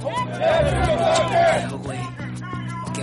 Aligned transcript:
¿Qué 0.00 0.97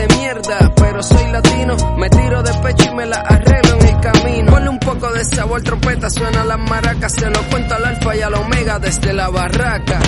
de 0.00 0.16
mierda, 0.16 0.72
pero 0.76 1.02
soy 1.02 1.30
latino, 1.30 1.76
me 1.96 2.08
tiro 2.08 2.42
de 2.42 2.54
pecho 2.62 2.90
y 2.90 2.94
me 2.94 3.06
la 3.06 3.16
arreglo 3.16 3.74
en 3.80 3.86
el 3.86 4.00
camino. 4.00 4.52
Ponle 4.52 4.68
un 4.70 4.78
poco 4.78 5.12
de 5.12 5.24
sabor, 5.24 5.62
trompeta, 5.62 6.08
suena 6.08 6.44
las 6.44 6.58
maracas, 6.58 7.12
se 7.12 7.28
lo 7.28 7.42
cuento 7.50 7.74
al 7.74 7.84
alfa 7.84 8.16
y 8.16 8.22
al 8.22 8.34
omega 8.34 8.78
desde 8.78 9.12
la 9.12 9.28
barraca. 9.28 10.00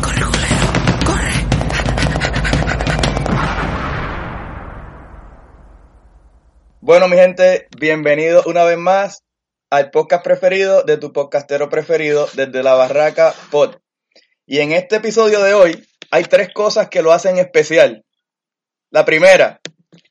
Corre, 0.00 0.22
culero, 0.22 0.70
corre. 1.04 1.32
Bueno, 6.80 7.08
mi 7.08 7.16
gente, 7.16 7.68
bienvenidos 7.78 8.46
una 8.46 8.64
vez 8.64 8.78
más 8.78 9.22
al 9.68 9.90
podcast 9.90 10.24
preferido 10.24 10.82
de 10.82 10.96
tu 10.96 11.12
podcastero 11.12 11.68
preferido 11.68 12.26
desde 12.34 12.62
la 12.62 12.74
Barraca 12.74 13.34
Pod. 13.50 13.76
Y 14.46 14.58
en 14.58 14.72
este 14.72 14.96
episodio 14.96 15.40
de 15.44 15.54
hoy 15.54 15.89
hay 16.10 16.24
tres 16.24 16.52
cosas 16.52 16.88
que 16.88 17.02
lo 17.02 17.12
hacen 17.12 17.38
especial. 17.38 18.04
La 18.90 19.04
primera, 19.04 19.60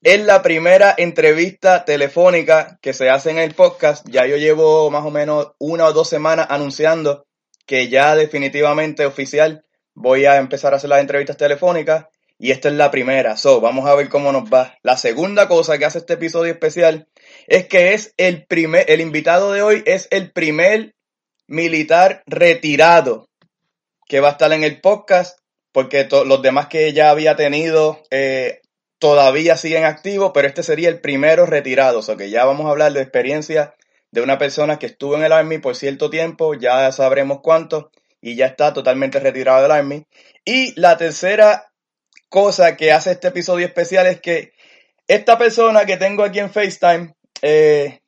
es 0.02 0.22
la 0.22 0.42
primera 0.42 0.96
entrevista 0.98 1.86
telefónica 1.86 2.80
que 2.82 2.94
se 2.94 3.10
hace 3.10 3.32
en 3.32 3.40
el 3.40 3.54
podcast. 3.54 4.08
Ya 4.10 4.26
yo 4.26 4.38
llevo 4.38 4.90
más 4.90 5.06
o 5.06 5.12
menos 5.12 5.52
una 5.60 5.86
o 5.86 5.94
dos 5.94 6.10
semanas 6.10 6.48
anunciando 6.50 7.26
que 7.66 7.90
ya 7.90 8.16
definitivamente 8.16 9.06
oficial 9.06 9.64
voy 9.94 10.26
a 10.26 10.38
empezar 10.38 10.74
a 10.74 10.78
hacer 10.78 10.90
las 10.90 11.02
entrevistas 11.02 11.38
telefónicas 11.38 12.06
y 12.38 12.52
esta 12.52 12.70
es 12.70 12.76
la 12.76 12.90
primera. 12.90 13.36
So, 13.36 13.60
vamos 13.60 13.86
a 13.88 13.96
ver 13.96 14.08
cómo 14.08 14.32
nos 14.32 14.46
va. 14.46 14.78
La 14.82 14.96
segunda 14.96 15.50
cosa 15.50 15.78
que 15.78 15.86
hace 15.86 15.98
este 16.00 16.14
episodio 16.14 16.54
especial 16.54 17.10
es 17.48 17.68
que 17.68 17.94
es 17.94 18.14
el 18.16 18.46
primer, 18.46 18.90
el 18.90 19.02
invitado 19.02 19.52
de 19.52 19.62
hoy 19.62 19.84
es 19.86 20.08
el 20.12 20.32
primer 20.32 20.96
militar 21.48 22.24
retirado 22.26 23.28
que 24.08 24.22
va 24.22 24.30
a 24.30 24.32
estar 24.32 24.52
en 24.54 24.64
el 24.64 24.80
podcast 24.80 25.39
porque 25.72 26.08
los 26.26 26.42
demás 26.42 26.68
que 26.68 26.94
ya 26.94 27.10
había 27.10 27.36
tenido 27.36 28.02
eh, 28.12 28.62
todavía 29.00 29.58
siguen 29.58 29.86
activos, 29.86 30.32
pero 30.34 30.48
este 30.48 30.64
sería 30.64 30.90
el 30.90 31.00
primero 31.00 31.46
retirado. 31.46 32.00
O 32.00 32.02
sea 32.02 32.16
que 32.16 32.30
ya 32.30 32.46
vamos 32.46 32.68
a 32.68 32.72
hablar 32.72 32.94
de 32.94 33.02
experiencia 33.02 33.76
de 34.12 34.22
una 34.22 34.38
persona 34.38 34.80
que 34.80 34.88
estuvo 34.88 35.16
en 35.16 35.24
el 35.24 35.32
Army 35.32 35.60
por 35.60 35.76
cierto 35.76 36.10
tiempo, 36.10 36.54
ya 36.56 36.92
sabremos 36.92 37.40
cuánto, 37.42 37.92
y 38.22 38.36
ya 38.36 38.48
está 38.48 38.74
totalmente 38.74 39.20
retirado 39.20 39.62
del 39.62 39.72
Army. 39.72 40.06
Y 40.44 40.80
la 40.80 40.98
tercera 40.98 41.72
cosa 42.30 42.76
que 42.76 42.92
hace 42.92 43.12
este 43.12 43.30
episodio 43.30 43.66
especial 43.66 44.08
es 44.08 44.20
que 44.22 44.54
esta 45.08 45.38
persona 45.38 45.86
que 45.86 45.98
tengo 45.98 46.24
aquí 46.24 46.40
en 46.40 46.52
FaceTime, 46.52 47.16
eh, 47.42 48.02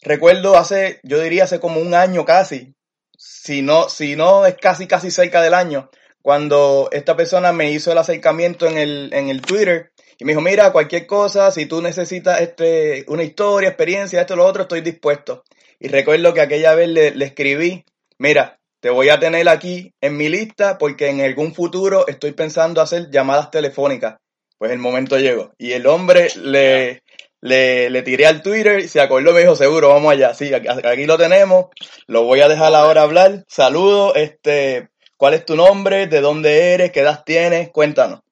recuerdo 0.00 0.56
hace, 0.56 1.00
yo 1.02 1.20
diría 1.20 1.44
hace 1.44 1.60
como 1.60 1.80
un 1.80 1.94
año 1.94 2.24
casi, 2.24 2.74
si 3.16 3.62
no, 3.62 3.88
si 3.88 4.16
no 4.16 4.46
es 4.46 4.56
casi 4.56 4.86
casi 4.86 5.10
cerca 5.10 5.42
del 5.42 5.54
año, 5.54 5.90
cuando 6.22 6.88
esta 6.92 7.16
persona 7.16 7.52
me 7.52 7.70
hizo 7.70 7.92
el 7.92 7.98
acercamiento 7.98 8.66
en 8.66 8.78
el, 8.78 9.10
en 9.12 9.28
el 9.28 9.42
Twitter 9.42 9.92
y 10.18 10.24
me 10.24 10.32
dijo, 10.32 10.40
mira, 10.40 10.72
cualquier 10.72 11.06
cosa, 11.06 11.50
si 11.50 11.66
tú 11.66 11.82
necesitas 11.82 12.40
este, 12.40 13.04
una 13.08 13.24
historia, 13.24 13.68
experiencia, 13.68 14.20
esto, 14.20 14.36
lo 14.36 14.46
otro, 14.46 14.62
estoy 14.62 14.80
dispuesto. 14.80 15.42
Y 15.80 15.88
recuerdo 15.88 16.32
que 16.32 16.40
aquella 16.40 16.74
vez 16.76 16.88
le, 16.88 17.24
escribí, 17.24 17.84
mira, 18.18 18.60
te 18.80 18.90
voy 18.90 19.08
a 19.08 19.18
tener 19.18 19.48
aquí 19.48 19.92
en 20.00 20.16
mi 20.16 20.28
lista 20.28 20.78
porque 20.78 21.08
en 21.08 21.20
algún 21.20 21.54
futuro 21.54 22.06
estoy 22.06 22.32
pensando 22.32 22.80
hacer 22.80 23.10
llamadas 23.10 23.50
telefónicas. 23.50 24.18
Pues 24.58 24.70
el 24.70 24.78
momento 24.78 25.18
llegó. 25.18 25.52
Y 25.58 25.72
el 25.72 25.88
hombre 25.88 26.28
le, 26.36 27.02
le, 27.40 27.90
le 27.90 28.02
tiré 28.02 28.26
al 28.26 28.42
Twitter, 28.42 28.88
se 28.88 29.00
acordó, 29.00 29.32
me 29.32 29.40
dijo, 29.40 29.56
seguro, 29.56 29.88
vamos 29.88 30.12
allá. 30.12 30.34
Sí, 30.34 30.54
aquí, 30.54 30.68
aquí 30.68 31.04
lo 31.04 31.18
tenemos. 31.18 31.66
Lo 32.06 32.22
voy 32.22 32.42
a 32.42 32.48
dejar 32.48 32.72
ahora 32.76 33.02
hablar. 33.02 33.44
Saludos, 33.48 34.12
este, 34.14 34.91
¿cuál 35.22 35.34
es 35.34 35.46
tu 35.46 35.54
nombre? 35.54 36.08
¿De 36.08 36.20
dónde 36.20 36.74
eres? 36.74 36.90
¿Qué 36.90 36.98
edad 36.98 37.22
tienes? 37.24 37.70
Cuéntanos. 37.70 38.22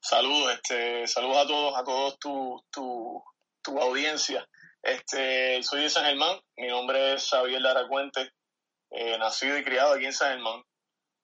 Saludos, 0.00 0.52
este, 0.52 1.08
saludos 1.08 1.38
a 1.38 1.46
todos, 1.48 1.76
a 1.76 1.82
todos 1.82 2.18
tu, 2.20 2.64
tu, 2.70 3.20
tu 3.60 3.80
audiencia. 3.80 4.48
Este, 4.80 5.60
soy 5.64 5.82
de 5.82 5.90
San 5.90 6.04
Germán, 6.04 6.38
mi 6.56 6.68
nombre 6.68 7.14
es 7.14 7.28
Xavier 7.28 7.60
Lara 7.60 7.88
Cuente, 7.88 8.30
eh, 8.92 9.18
nacido 9.18 9.58
y 9.58 9.64
criado 9.64 9.94
aquí 9.94 10.04
en 10.04 10.12
San 10.12 10.34
Germán. 10.34 10.62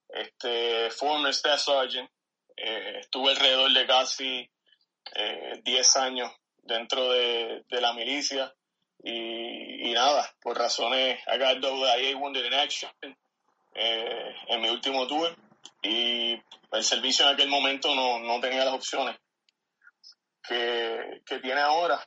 Este, 0.09 0.91
former 0.91 1.31
Staff 1.31 1.61
Sergeant, 1.61 2.11
eh, 2.57 2.99
estuve 2.99 3.31
alrededor 3.31 3.73
de 3.73 3.87
casi 3.87 4.51
eh, 5.15 5.61
10 5.63 5.97
años 5.99 6.33
dentro 6.65 7.13
de, 7.13 7.65
la 7.69 7.93
milicia 7.93 8.53
y, 9.05 9.93
nada, 9.93 10.29
por 10.41 10.59
razones, 10.59 11.17
I 11.29 11.39
got 11.39 11.63
Wounded 11.63 12.45
in 12.45 12.55
Action 12.55 12.91
eh, 13.83 14.35
en 14.49 14.61
mi 14.61 14.69
último 14.69 15.07
tour 15.07 15.35
y 15.83 16.33
el 16.73 16.85
servicio 16.85 17.27
en 17.27 17.35
aquel 17.35 17.49
momento 17.49 17.95
no, 17.95 18.19
no 18.19 18.39
tenía 18.41 18.65
las 18.65 18.75
opciones 18.75 19.17
que, 20.47 21.23
que 21.25 21.39
tiene 21.39 21.61
ahora. 21.61 22.07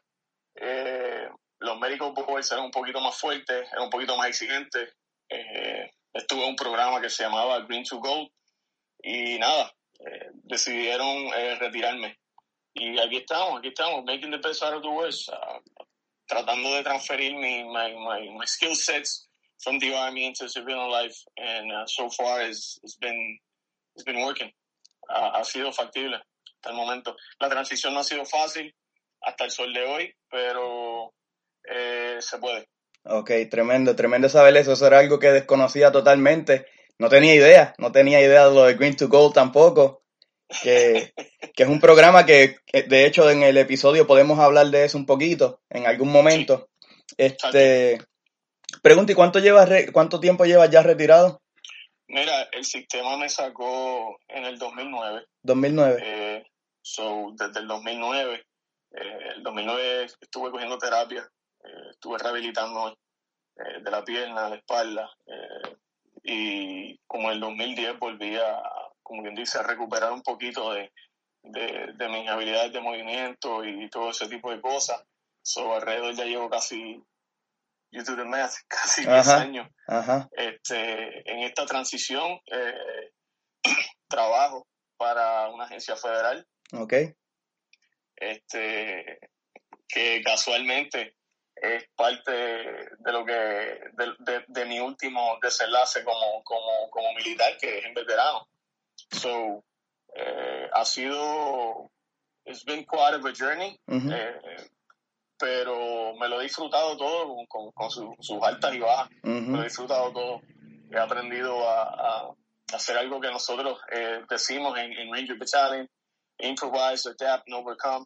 Eh, 0.56 1.28
los 1.60 1.80
médicos 1.80 2.14
boards 2.14 2.52
eran 2.52 2.66
un 2.66 2.72
poquito 2.72 3.00
más 3.00 3.18
fuertes, 3.18 3.68
eran 3.72 3.86
un 3.86 3.90
poquito 3.90 4.16
más 4.16 4.28
exigentes. 4.28 4.94
Eh, 5.30 5.90
estuve 6.14 6.44
en 6.44 6.50
un 6.50 6.56
programa 6.56 7.02
que 7.02 7.10
se 7.10 7.24
llamaba 7.24 7.62
Green 7.62 7.84
to 7.84 7.98
Gold 8.00 8.30
y 9.02 9.40
nada, 9.40 9.74
eh, 10.00 10.30
decidieron 10.44 11.08
eh, 11.36 11.56
retirarme. 11.56 12.20
Y 12.76 13.00
aquí 13.00 13.18
estamos, 13.18 13.60
aquí 13.60 13.70
estamos, 13.70 14.04
making 14.06 14.32
the 14.32 14.38
best 14.38 14.62
out 14.64 14.76
of 14.76 14.82
the 14.82 14.90
worst, 14.90 15.30
uh, 15.30 15.60
tratando 16.28 16.74
de 16.74 16.84
transferir 16.84 17.34
mi, 17.36 17.64
my, 17.64 17.94
my, 17.96 18.30
my 18.38 18.46
skill 18.46 18.76
sets 18.76 19.30
from 19.64 19.80
the 19.80 19.94
army 19.94 20.26
into 20.26 20.48
civilian 20.50 20.90
life 20.92 21.16
and 21.38 21.72
uh, 21.72 21.86
so 21.86 22.10
far 22.10 22.42
it's, 22.42 22.80
it's 22.84 22.98
been 22.98 23.40
it's 23.96 24.04
been 24.04 24.24
working. 24.24 24.52
Uh, 25.10 25.32
ha 25.38 25.44
sido 25.44 25.72
factible 25.72 26.16
hasta 26.16 26.70
el 26.70 26.76
momento. 26.76 27.16
La 27.40 27.50
transición 27.50 27.94
no 27.94 28.00
ha 28.02 28.04
sido 28.04 28.26
fácil 28.26 28.74
hasta 29.22 29.46
el 29.46 29.52
sol 29.52 29.74
de 29.74 29.84
hoy, 29.84 30.14
pero 30.30 31.14
eh, 31.70 32.18
se 32.20 32.38
puede. 32.38 32.68
Ok, 33.06 33.32
tremendo, 33.50 33.96
tremendo 33.96 34.30
saber 34.30 34.56
eso. 34.58 34.74
Eso 34.74 34.88
era 34.88 35.00
algo 35.00 35.20
que 35.20 35.32
desconocía 35.32 35.92
totalmente. 35.92 36.66
No 36.98 37.10
tenía 37.10 37.36
idea, 37.36 37.74
no 37.78 37.92
tenía 37.92 38.22
idea 38.22 38.48
de 38.48 38.56
lo 38.56 38.64
de 38.64 38.76
Green 38.76 38.96
to 38.96 39.08
Gold 39.08 39.34
tampoco. 39.34 40.04
Que, 40.62 41.14
que 41.56 41.64
es 41.64 41.70
un 41.70 41.80
programa 41.80 42.26
que, 42.26 42.58
que, 42.66 42.84
de 42.84 43.06
hecho, 43.08 43.30
en 43.30 43.44
el 43.44 43.58
episodio 43.58 44.06
podemos 44.06 44.40
hablar 44.40 44.68
de 44.68 44.86
eso 44.86 44.98
un 44.98 45.06
poquito, 45.06 45.62
en 45.70 45.88
algún 45.88 46.12
momento. 46.12 46.70
Este, 47.18 48.00
pregunta, 48.84 49.14
¿y 49.14 49.16
cuánto, 49.16 49.40
llevas 49.40 49.70
cuánto 49.92 50.20
tiempo 50.20 50.46
llevas 50.46 50.70
ya 50.70 50.84
retirado? 50.84 51.42
Mira, 52.08 52.44
el 52.52 52.66
sistema 52.66 53.18
me 53.18 53.30
sacó 53.30 54.20
en 54.28 54.46
el 54.46 54.60
2009. 54.60 55.26
2009. 55.42 56.02
Eh, 56.04 56.44
so, 56.82 57.32
desde 57.36 57.62
el 57.62 57.68
2009, 57.68 58.44
eh, 58.92 59.18
el 59.36 59.42
2009 59.42 60.08
estuve 60.22 60.52
cogiendo 60.52 60.78
terapia, 60.78 61.28
eh, 61.64 61.90
estuve 61.92 62.20
rehabilitando 62.20 62.96
eh, 63.56 63.82
de 63.82 63.92
la 63.92 64.04
pierna, 64.04 64.44
de 64.44 64.50
la 64.50 64.56
espalda, 64.58 65.10
eh, 65.26 65.76
y 66.24 66.98
como 67.08 67.30
en 67.30 67.36
el 67.36 67.40
2010 67.40 68.00
volví 68.00 68.36
a, 68.36 68.62
como 69.02 69.24
quien 69.24 69.36
dice, 69.36 69.60
a 69.60 69.64
recuperar 69.64 70.12
un 70.12 70.22
poquito 70.22 70.74
de, 70.74 70.92
de, 71.44 71.94
de 71.94 72.10
mis 72.10 72.28
habilidades 72.30 72.74
de 72.74 72.82
movimiento 72.82 73.64
y 73.64 73.90
todo 73.90 74.10
ese 74.10 74.28
tipo 74.28 74.52
de 74.52 74.62
cosas. 74.62 75.04
So, 75.42 75.74
alrededor 75.74 76.14
ya 76.16 76.26
llevo 76.26 76.50
casi, 76.50 77.02
do 78.02 78.16
the 78.16 78.26
math, 78.26 78.56
casi 78.68 79.06
10 79.06 79.28
Ajá. 79.28 79.42
años 79.42 79.68
Ajá. 79.88 80.28
este, 80.32 81.30
en 81.32 81.40
esta 81.40 81.66
transición 81.66 82.40
eh, 82.52 83.12
trabajo 84.08 84.66
para 84.98 85.50
una 85.50 85.66
agencia 85.66 85.96
federal 85.96 86.48
Ok. 86.74 86.94
este, 88.16 89.20
que 89.88 90.22
casualmente 90.24 91.16
es 91.56 91.86
parte 91.96 92.32
de 92.32 93.12
lo 93.12 93.26
que 93.26 93.34
de, 93.34 94.14
de- 94.20 94.46
de 94.48 94.66
mi 94.66 94.80
último 94.80 95.38
desenlace 95.42 96.04
como, 96.04 96.44
como, 96.44 96.90
como 96.90 97.14
militar 97.14 97.56
que 97.60 97.78
es 97.80 97.86
en 97.86 97.94
veterano 97.94 98.48
so 99.12 99.64
eh, 100.16 100.70
ha 100.74 100.84
sido 100.86 101.92
it's 102.46 102.64
been 102.66 102.86
quite 102.86 103.16
of 103.16 103.26
a 103.26 103.32
journey 103.34 103.80
eh, 103.88 104.68
pero 105.38 106.16
me 106.16 106.28
lo 106.28 106.40
he 106.40 106.44
disfrutado 106.44 106.96
todo 106.98 107.36
con, 107.48 107.72
con, 107.72 107.90
sus 107.90 108.44
altas 108.44 108.74
y 108.74 108.80
bajas. 108.80 109.10
Me 109.24 109.58
lo 109.58 109.62
he 109.62 109.66
disfrutado 109.66 110.12
todo. 110.12 110.42
He 110.92 110.98
aprendido 110.98 111.68
a, 111.68 111.84
a 111.84 112.36
hacer 112.74 112.98
algo 112.98 113.20
que 113.20 113.32
nosotros 113.32 113.80
eh, 113.92 114.24
decimos 114.30 114.78
en, 114.78 114.94
en 114.94 115.14
Ranger 115.14 115.38
Battalion, 115.38 115.90
improvise, 116.40 117.10
adapt, 117.10 117.48
and 117.48 117.56
overcome. 117.56 118.06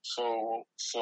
So, 0.00 0.66
so, 0.76 1.00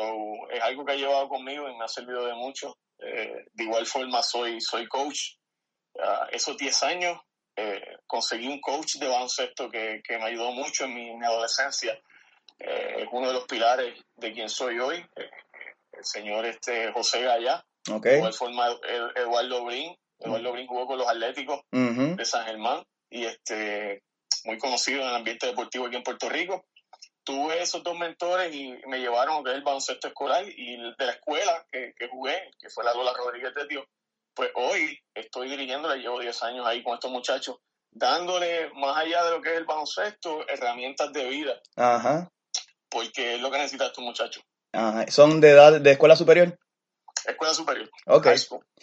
es 0.51 0.63
algo 0.63 0.85
que 0.85 0.93
ha 0.93 0.97
llevado 0.97 1.29
conmigo 1.29 1.69
y 1.69 1.77
me 1.77 1.85
ha 1.85 1.89
servido 1.89 2.27
de 2.27 2.35
mucho. 2.35 2.77
Eh, 2.99 3.47
de 3.53 3.65
igual 3.65 3.87
forma, 3.87 4.23
soy, 4.23 4.61
soy 4.61 4.87
coach. 4.87 5.37
Uh, 5.95 6.27
esos 6.31 6.57
10 6.57 6.83
años 6.85 7.19
eh, 7.57 7.97
conseguí 8.07 8.47
un 8.47 8.61
coach 8.61 8.97
de 8.97 9.09
baloncesto 9.09 9.69
que, 9.69 10.01
que 10.05 10.19
me 10.19 10.25
ayudó 10.25 10.53
mucho 10.53 10.85
en 10.85 10.95
mi, 10.95 11.25
adolescencia. 11.25 11.99
Eh, 12.59 13.03
es 13.03 13.09
uno 13.11 13.29
de 13.29 13.35
los 13.35 13.45
pilares 13.45 13.99
de 14.17 14.33
quien 14.33 14.49
soy 14.49 14.79
hoy, 14.79 15.05
el 16.01 16.05
señor 16.05 16.47
este 16.47 16.91
José 16.93 17.23
Gaya. 17.23 17.65
De 18.03 18.17
igual 18.17 18.33
forma, 18.35 18.69
Eduardo 19.15 19.65
Brin. 19.65 19.95
Eduardo 20.19 20.53
Brin 20.53 20.67
jugó 20.67 20.87
con 20.87 20.99
los 20.99 21.09
Atléticos 21.09 21.61
de 21.71 22.25
San 22.25 22.45
Germán 22.47 22.83
y 23.11 23.25
este 23.25 24.03
muy 24.45 24.59
conocido 24.59 25.03
en 25.03 25.09
el 25.09 25.15
ambiente 25.17 25.47
deportivo 25.47 25.87
aquí 25.87 25.97
en 25.97 26.03
Puerto 26.03 26.29
Rico. 26.29 26.65
Tuve 27.25 27.63
esos 27.63 27.83
dos 27.83 27.97
mentores 27.99 28.55
y 28.55 28.75
me 28.87 28.99
llevaron 28.99 29.37
a 29.37 29.43
ver 29.43 29.57
el 29.57 29.63
baloncesto 29.63 30.09
escolar 30.09 30.45
y 30.49 30.77
de 30.77 31.07
la 31.07 31.13
escuela 31.13 31.65
que, 31.71 31.93
que 31.97 32.09
jugué, 32.09 32.51
que 32.59 32.71
fue 32.71 32.83
la 32.83 32.95
Lola 32.95 33.13
Rodríguez 33.13 33.55
de 33.55 33.67
Dios, 33.67 33.85
pues 34.35 34.51
hoy 34.55 34.99
estoy 35.15 35.51
dirigiéndola, 35.51 35.97
llevo 35.97 36.21
10 36.21 36.43
años 36.45 36.67
ahí 36.67 36.83
con 36.83 36.95
estos 36.95 37.11
muchachos, 37.11 37.59
dándole, 37.91 38.71
más 38.75 38.97
allá 38.97 39.25
de 39.25 39.33
lo 39.33 39.43
que 39.43 39.53
es 39.53 39.59
el 39.59 39.65
baloncesto, 39.65 40.49
herramientas 40.49 41.13
de 41.13 41.29
vida. 41.29 41.61
Ajá. 41.77 42.29
Porque 42.89 43.35
es 43.35 43.41
lo 43.41 43.51
que 43.51 43.59
necesita 43.59 43.87
estos 43.87 44.03
muchachos. 44.03 44.43
Ajá. 44.73 45.07
¿Son 45.11 45.41
de 45.41 45.51
edad 45.51 45.81
de 45.81 45.91
escuela 45.91 46.17
superior? 46.17 46.59
Escuela 47.27 47.55
superior. 47.55 47.91
Ok. 48.07 48.29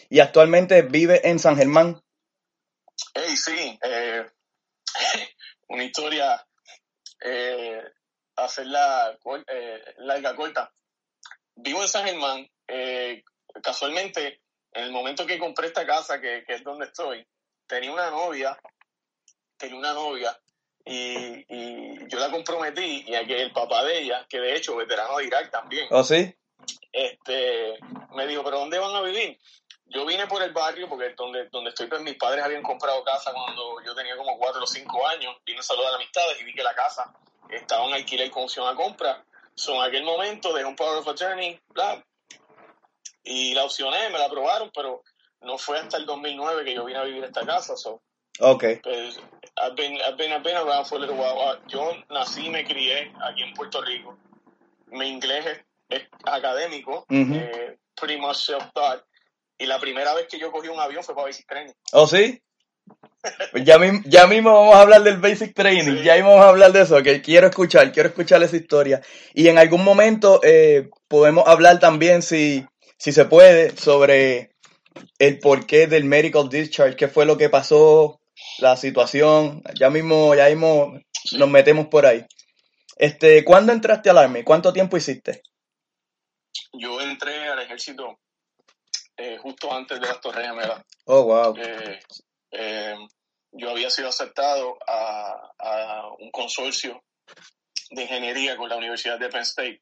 ¿Y 0.09 0.19
actualmente 0.19 0.81
vive 0.81 1.27
en 1.27 1.39
San 1.39 1.57
Germán? 1.57 2.01
Hey, 3.13 3.35
sí. 3.35 3.79
Eh, 3.81 4.25
una 5.69 5.83
historia, 5.83 6.45
eh, 7.23 7.83
hacerla 8.35 9.17
eh, 9.47 9.95
larga, 9.97 10.35
corta. 10.35 10.71
Vivo 11.55 11.81
en 11.81 11.87
San 11.87 12.05
Germán. 12.05 12.47
Eh, 12.67 13.23
casualmente, 13.63 14.41
en 14.71 14.83
el 14.83 14.91
momento 14.91 15.25
que 15.25 15.39
compré 15.39 15.67
esta 15.67 15.85
casa, 15.85 16.19
que, 16.21 16.43
es 16.47 16.63
donde 16.63 16.85
estoy, 16.85 17.25
tenía 17.65 17.91
una 17.91 18.09
novia, 18.11 18.57
tenía 19.57 19.77
una 19.77 19.93
novia, 19.93 20.37
y, 20.87 22.07
yo 22.07 22.19
la 22.19 22.31
comprometí, 22.31 23.03
y 23.05 23.15
aquí 23.15 23.33
el 23.33 23.51
papá 23.51 23.83
de 23.83 23.99
ella, 23.99 24.25
que 24.29 24.39
de 24.39 24.55
hecho 24.55 24.75
veterano 24.75 25.17
de 25.17 25.25
Irak 25.25 25.51
también. 25.51 25.87
¿Oh, 25.91 26.03
sí? 26.03 26.33
Este, 26.91 27.77
me 28.15 28.25
dijo, 28.25 28.43
¿pero 28.43 28.59
dónde 28.59 28.79
van 28.79 28.95
a 28.95 29.01
vivir? 29.01 29.37
yo 29.89 30.05
vine 30.05 30.27
por 30.27 30.41
el 30.41 30.51
barrio 30.51 30.89
porque 30.89 31.13
donde, 31.15 31.47
donde 31.49 31.69
estoy, 31.69 31.87
pues 31.87 32.01
mis 32.01 32.15
padres 32.15 32.43
habían 32.43 32.63
comprado 32.63 33.03
casa 33.03 33.31
cuando 33.31 33.81
yo 33.85 33.95
tenía 33.95 34.17
como 34.17 34.37
cuatro 34.37 34.63
o 34.63 34.67
cinco 34.67 35.05
años. 35.07 35.35
Vine 35.45 35.59
a 35.59 35.63
saludar 35.63 35.93
a 35.93 35.95
amistades 35.95 36.39
y 36.41 36.43
vi 36.43 36.53
que 36.53 36.63
la 36.63 36.75
casa 36.75 37.13
estaba 37.49 37.85
en 37.87 37.93
alquiler 37.93 38.29
con 38.29 38.43
opción 38.43 38.67
a 38.67 38.75
compra. 38.75 39.23
So, 39.55 39.75
en 39.75 39.81
aquel 39.81 40.03
momento 40.03 40.53
dejé 40.53 40.67
un 40.67 40.75
power 40.75 40.97
of 40.97 41.07
attorney, 41.07 41.59
bla, 41.69 42.03
y 43.23 43.53
la 43.53 43.63
opcioné, 43.63 44.09
me 44.09 44.19
la 44.19 44.25
aprobaron, 44.25 44.71
pero 44.73 45.03
no 45.41 45.57
fue 45.57 45.79
hasta 45.79 45.97
el 45.97 46.05
2009 46.05 46.63
que 46.63 46.75
yo 46.75 46.85
vine 46.85 46.99
a 46.99 47.03
vivir 47.03 47.23
esta 47.23 47.45
casa. 47.45 47.75
So, 47.75 48.01
ok. 48.39 48.63
Pues, 48.83 49.19
I've 49.59 49.75
been, 49.75 49.98
I've 50.07 50.18
been, 50.18 50.31
I've 50.31 50.44
been 50.44 50.56
around 50.56 50.86
for 50.86 50.98
a 50.98 51.00
little 51.00 51.18
while. 51.18 51.39
Ah, 51.39 51.59
yo 51.68 51.94
nací 52.09 52.45
y 52.45 52.50
me 52.50 52.63
crié 52.63 53.12
aquí 53.21 53.44
en 53.44 53.54
Puerto 53.54 53.81
Rico. 53.81 54.18
Mi 54.92 55.07
inglés 55.09 55.45
es, 55.89 56.01
académico, 56.25 57.06
eh, 57.09 57.77
pretty 57.95 58.18
much 58.18 58.38
self-taught 58.38 59.04
y 59.57 59.65
la 59.65 59.80
primera 59.80 60.13
vez 60.13 60.27
que 60.27 60.39
yo 60.39 60.51
cogí 60.51 60.68
un 60.68 60.80
avión 60.80 61.04
fue 61.04 61.15
para 61.15 61.27
Basic 61.27 61.48
Training. 61.48 61.74
¿Oh, 61.92 62.07
sí? 62.07 62.42
Ya, 63.63 63.77
ya 64.06 64.27
mismo 64.27 64.54
vamos 64.54 64.75
a 64.75 64.81
hablar 64.81 65.04
del 65.04 65.18
Basic 65.18 65.54
Training, 65.54 66.04
ya 66.04 66.15
mismo 66.15 66.30
vamos 66.31 66.45
a 66.45 66.50
hablar 66.50 66.71
de 66.71 66.81
eso, 66.81 67.01
que 67.04 67.21
quiero 67.21 67.48
escuchar, 67.48 67.92
quiero 67.92 68.09
escuchar 68.09 68.42
esa 68.44 68.56
historia. 68.56 69.01
Y 69.33 69.48
en 69.48 69.57
algún 69.57 69.83
momento 69.83 70.39
eh, 70.44 70.89
podemos 71.07 71.48
hablar 71.48 71.80
también, 71.80 72.21
si, 72.21 72.65
si 72.98 73.12
se 73.12 73.25
puede, 73.25 73.75
sobre 73.75 74.51
el 75.19 75.39
porqué 75.39 75.88
del 75.88 76.06
medical 76.06 76.50
discharge, 76.50 76.95
qué 76.95 77.07
fue 77.07 77.25
lo 77.25 77.38
que 77.38 77.50
pasó, 77.50 78.19
la 78.59 78.75
situación. 78.77 79.61
Ya 79.79 79.89
mismo, 79.89 80.35
ya 80.35 80.47
mismo 80.47 80.99
nos 81.33 81.49
metemos 81.49 81.87
por 81.87 82.05
ahí. 82.05 82.25
Este, 82.95 83.43
¿Cuándo 83.45 83.71
entraste 83.71 84.09
al 84.09 84.17
Army? 84.17 84.43
¿Cuánto 84.43 84.73
tiempo 84.73 84.97
hiciste? 84.97 85.43
Yo 86.73 86.99
entré 87.01 87.47
al 87.47 87.59
ejército 87.59 88.19
eh, 89.15 89.37
justo 89.37 89.71
antes 89.73 89.99
de 89.99 90.07
las 90.07 90.21
Torres 90.21 90.47
Gemelas. 90.47 90.83
Oh, 91.05 91.23
wow. 91.23 91.55
Eh, 91.57 91.99
eh, 92.51 92.95
yo 93.51 93.69
había 93.69 93.89
sido 93.89 94.09
aceptado 94.09 94.77
a, 94.87 96.09
un 96.19 96.31
consorcio 96.31 97.03
de 97.89 98.03
ingeniería 98.03 98.57
con 98.57 98.69
la 98.69 98.77
Universidad 98.77 99.19
de 99.19 99.29
Penn 99.29 99.41
State. 99.41 99.81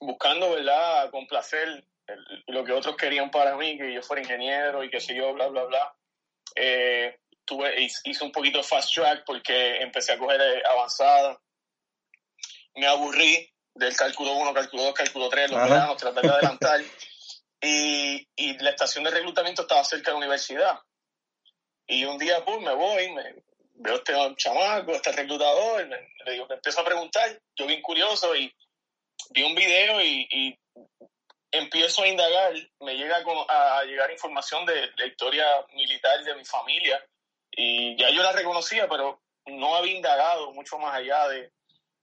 buscando, 0.00 0.50
¿verdad?, 0.52 1.10
complacer 1.10 1.84
lo 2.46 2.64
que 2.64 2.72
otros 2.72 2.96
querían 2.96 3.30
para 3.30 3.56
mí, 3.56 3.76
que 3.76 3.92
yo 3.92 4.02
fuera 4.02 4.22
ingeniero 4.22 4.82
y 4.82 4.90
que 4.90 5.00
sé 5.00 5.14
yo, 5.14 5.32
bla, 5.32 5.48
bla, 5.48 5.64
bla. 5.64 5.94
tuve, 7.44 7.88
hice 8.04 8.24
un 8.24 8.32
poquito 8.32 8.62
fast 8.62 8.94
track 8.94 9.24
porque 9.24 9.82
empecé 9.82 10.12
a 10.12 10.18
coger 10.18 10.40
avanzada. 10.66 11.40
Me 12.74 12.86
aburrí 12.86 13.50
del 13.74 13.96
cálculo 13.96 14.32
1, 14.32 14.54
cálculo 14.54 14.82
2, 14.84 14.94
cálculo 14.94 15.28
3, 15.28 15.50
los 15.50 15.62
veranos, 15.62 15.96
tratar 15.96 16.22
de 16.22 16.30
adelantar. 16.30 16.80
y, 17.60 18.28
y, 18.36 18.58
la 18.58 18.70
estación 18.70 19.04
de 19.04 19.10
reclutamiento 19.10 19.62
estaba 19.62 19.84
cerca 19.84 20.10
de 20.10 20.12
la 20.12 20.18
universidad. 20.18 20.78
Y 21.86 22.04
un 22.04 22.18
día, 22.18 22.44
pues, 22.44 22.60
me 22.60 22.74
voy, 22.74 23.10
me, 23.12 23.34
veo 23.78 23.96
este 23.96 24.12
chamaco, 24.36 24.92
este 24.92 25.12
reclutador, 25.12 25.86
le 25.86 26.32
digo, 26.32 26.46
me 26.48 26.56
empiezo 26.56 26.80
a 26.80 26.84
preguntar, 26.84 27.40
yo 27.56 27.66
bien 27.66 27.80
curioso 27.80 28.34
y 28.34 28.52
vi 29.30 29.42
un 29.42 29.54
video 29.54 30.00
y, 30.02 30.28
y 30.30 30.58
empiezo 31.50 32.02
a 32.02 32.08
indagar, 32.08 32.52
me 32.80 32.96
llega 32.96 33.22
a, 33.48 33.84
llegar 33.84 34.10
información 34.10 34.66
de 34.66 34.90
la 34.96 35.06
historia 35.06 35.44
militar 35.74 36.22
de 36.24 36.34
mi 36.34 36.44
familia 36.44 37.02
y 37.50 37.96
ya 37.96 38.10
yo 38.10 38.22
la 38.22 38.32
reconocía, 38.32 38.88
pero 38.88 39.20
no 39.46 39.74
había 39.76 39.96
indagado 39.96 40.52
mucho 40.52 40.78
más 40.78 40.94
allá 40.94 41.28
de, 41.28 41.50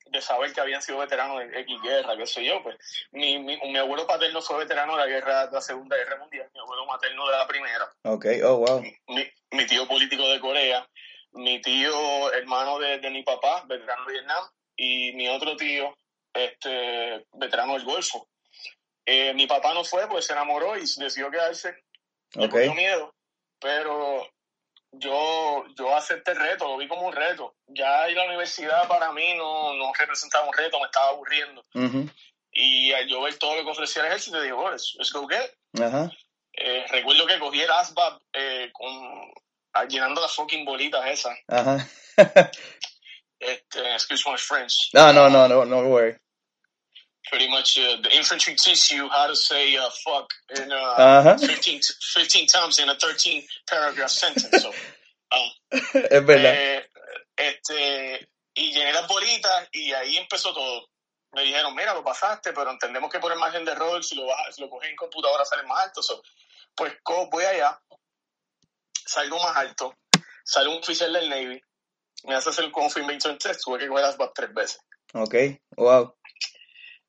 de 0.07 0.21
saber 0.21 0.53
que 0.53 0.61
habían 0.61 0.81
sido 0.81 0.97
veteranos 0.97 1.39
de 1.39 1.59
X 1.61 1.81
guerra, 1.81 2.17
qué 2.17 2.25
sé 2.25 2.43
yo, 2.43 2.61
pues 2.63 2.77
mi, 3.11 3.37
mi, 3.39 3.57
mi, 3.57 3.77
abuelo 3.77 4.07
paterno 4.07 4.41
fue 4.41 4.59
veterano 4.59 4.93
de 4.93 4.99
la 4.99 5.07
guerra 5.07 5.47
de 5.47 5.53
la 5.53 5.61
Segunda 5.61 5.95
Guerra 5.95 6.17
Mundial, 6.17 6.49
mi 6.53 6.59
abuelo 6.59 6.85
materno 6.85 7.25
de 7.27 7.37
la 7.37 7.47
Primera. 7.47 7.91
Ok, 8.03 8.25
oh 8.43 8.57
wow. 8.57 8.81
Mi, 9.07 9.23
mi 9.51 9.65
tío 9.65 9.87
político 9.87 10.27
de 10.27 10.39
Corea, 10.39 10.87
mi 11.33 11.61
tío 11.61 12.31
hermano 12.33 12.79
de, 12.79 12.99
de, 12.99 13.09
mi 13.09 13.23
papá, 13.23 13.63
veterano 13.67 14.05
de 14.05 14.13
Vietnam, 14.13 14.43
y 14.75 15.13
mi 15.13 15.27
otro 15.27 15.55
tío, 15.55 15.95
este, 16.33 17.25
veterano 17.33 17.73
del 17.73 17.85
Golfo. 17.85 18.27
Eh, 19.05 19.33
mi 19.33 19.45
papá 19.47 19.73
no 19.73 19.83
fue, 19.83 20.07
pues 20.07 20.25
se 20.25 20.33
enamoró 20.33 20.77
y 20.77 20.81
decidió 20.81 21.29
quedarse. 21.29 21.75
Le 22.33 22.47
okay. 22.47 22.69
miedo, 22.71 23.13
pero 23.59 24.27
yo, 24.91 25.65
yo 25.77 25.95
acepté 25.95 26.31
el 26.31 26.39
reto, 26.39 26.67
lo 26.67 26.77
vi 26.77 26.87
como 26.87 27.07
un 27.07 27.13
reto. 27.13 27.55
Ya 27.67 28.09
ir 28.09 28.17
a 28.17 28.23
la 28.23 28.29
universidad 28.29 28.87
para 28.87 29.11
mí 29.11 29.35
no, 29.35 29.73
no 29.75 29.91
representaba 29.93 30.47
un 30.47 30.53
reto, 30.53 30.79
me 30.79 30.85
estaba 30.85 31.09
aburriendo. 31.09 31.63
Y 32.51 32.93
al 32.93 33.07
yo 33.07 33.21
ver 33.21 33.37
todo 33.37 33.55
lo 33.55 33.63
que 33.63 33.71
ofrecía 33.71 34.01
el 34.03 34.07
ejército, 34.09 34.41
dije, 34.41 34.53
oh, 34.53 34.71
let's, 34.71 35.11
go 35.13 35.27
get 35.27 35.51
eh, 36.57 36.85
recuerdo 36.89 37.27
que 37.27 37.37
cogí 37.37 37.61
el 37.61 37.69
ASVAB 37.69 38.17
eh, 38.31 38.69
con, 38.71 38.87
ah, 39.73 39.85
llenando 39.85 40.21
las 40.21 40.33
fucking 40.33 40.63
bolitas 40.63 41.05
esas. 41.05 41.37
Ajá. 41.49 41.85
este, 43.39 43.93
excuse 43.93 44.23
my 44.29 44.37
French. 44.37 44.89
No, 44.93 45.11
no, 45.11 45.29
no, 45.29 45.49
no, 45.49 45.65
no 45.65 45.81
worry. 45.81 46.15
Pretty 47.29 47.49
much, 47.49 47.77
uh, 47.79 47.97
the 48.01 48.15
infantry 48.15 48.55
teach 48.55 48.91
you 48.91 49.09
how 49.09 49.27
to 49.27 49.35
say 49.35 49.75
uh, 49.75 49.89
fuck 50.03 50.29
in 50.55 50.71
uh, 50.71 51.37
15, 51.37 51.81
15 52.13 52.47
times 52.47 52.79
in 52.79 52.89
a 52.89 52.95
13 52.95 53.43
paragraph 53.67 54.09
sentence. 54.09 54.61
So, 54.61 54.69
uh, 54.69 55.49
es 56.11 56.25
verdad. 56.25 56.53
Eh, 56.55 56.85
este, 57.35 58.29
y 58.53 58.71
llené 58.71 58.93
las 58.93 59.07
bolitas 59.07 59.67
y 59.71 59.91
ahí 59.93 60.17
empezó 60.17 60.53
todo. 60.53 60.87
Me 61.33 61.43
dijeron, 61.43 61.75
mira, 61.75 61.93
lo 61.93 62.03
pasaste, 62.03 62.53
pero 62.53 62.71
entendemos 62.71 63.11
que 63.11 63.19
por 63.19 63.31
el 63.31 63.39
margen 63.39 63.65
de 63.65 63.71
error, 63.71 64.03
si 64.03 64.15
lo, 64.15 64.27
bajas, 64.27 64.55
si 64.55 64.61
lo 64.61 64.69
coges 64.69 64.89
en 64.89 64.95
computadora, 64.95 65.43
sale 65.43 65.63
más 65.63 65.85
alto. 65.85 66.01
So, 66.01 66.21
pues 66.75 66.93
voy 67.31 67.43
allá, 67.43 67.77
salgo 69.05 69.39
más 69.39 69.57
alto, 69.57 69.97
sale 70.43 70.69
un 70.69 70.77
oficial 70.77 71.11
del 71.11 71.29
Navy, 71.29 71.61
me 72.23 72.35
hace 72.35 72.49
hacer 72.49 72.65
el 72.65 72.71
confirmation 72.71 73.37
test, 73.37 73.61
tuve 73.63 73.79
que 73.79 73.87
coger 73.87 74.05
las 74.05 74.33
tres 74.33 74.53
veces. 74.53 74.79
Ok, 75.13 75.35
wow 75.77 76.15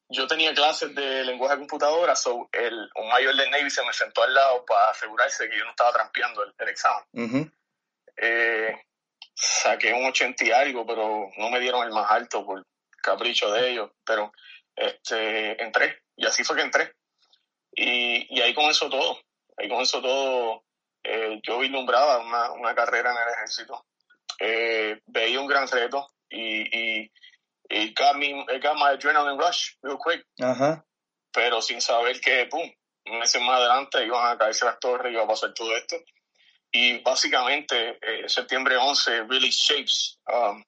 yo 0.08 0.26
tenía 0.26 0.54
clases 0.54 0.94
de 0.94 1.24
lenguaje 1.24 1.54
de 1.54 1.60
computadora, 1.60 2.14
so 2.14 2.48
el, 2.52 2.90
un 2.94 3.08
mayor 3.08 3.34
del 3.36 3.50
Navy 3.50 3.70
se 3.70 3.84
me 3.84 3.92
sentó 3.92 4.22
al 4.22 4.34
lado 4.34 4.64
para 4.64 4.90
asegurarse 4.90 5.48
que 5.48 5.58
yo 5.58 5.64
no 5.64 5.70
estaba 5.70 5.92
trampeando 5.92 6.44
el, 6.44 6.68
examen. 6.68 7.52
eh, 8.16 8.82
saqué 9.34 9.92
un 9.92 10.06
80 10.06 10.44
y 10.44 10.50
algo, 10.50 10.86
pero 10.86 11.30
no 11.36 11.50
me 11.50 11.60
dieron 11.60 11.84
el 11.84 11.92
más 11.92 12.10
alto 12.10 12.44
por 12.44 12.64
capricho 13.02 13.50
de 13.52 13.70
ellos, 13.70 13.90
pero 14.04 14.32
este, 14.74 15.62
entré, 15.62 16.02
y 16.16 16.26
así 16.26 16.44
fue 16.44 16.56
que 16.56 16.62
entré. 16.62 16.92
Y, 17.72 18.34
y 18.34 18.40
ahí 18.40 18.54
comenzó 18.54 18.88
todo, 18.88 19.20
ahí 19.56 19.68
comenzó 19.68 20.00
todo, 20.00 20.64
eh, 21.02 21.40
yo 21.42 21.58
vislumbraba 21.58 22.18
una, 22.18 22.52
una 22.52 22.74
carrera 22.74 23.10
en 23.12 23.18
el 23.18 23.34
ejército, 23.34 23.86
eh, 24.38 25.00
veía 25.06 25.40
un 25.40 25.46
gran 25.46 25.68
reto 25.68 26.08
y, 26.28 27.02
y 27.02 27.12
it 27.70 27.94
got 27.94 28.16
me, 28.18 28.44
it 28.48 28.62
got 28.62 28.76
my 28.76 28.96
adrenaline 28.96 29.38
rush 29.38 29.76
real 29.82 29.98
quick, 29.98 30.24
Ajá. 30.40 30.84
pero 31.32 31.60
sin 31.60 31.80
saber 31.80 32.20
que, 32.20 32.46
pum, 32.46 32.70
meses 33.04 33.40
más 33.42 33.60
adelante 33.60 34.04
iban 34.04 34.34
a 34.34 34.38
caerse 34.38 34.64
las 34.64 34.78
torres, 34.78 35.12
iba 35.12 35.22
a 35.22 35.28
pasar 35.28 35.52
todo 35.54 35.76
esto. 35.76 35.96
Y 36.72 36.98
básicamente, 36.98 37.98
eh, 38.02 38.28
septiembre 38.28 38.76
11 38.76 39.24
really 39.24 39.50
shapes 39.50 40.18
um, 40.26 40.62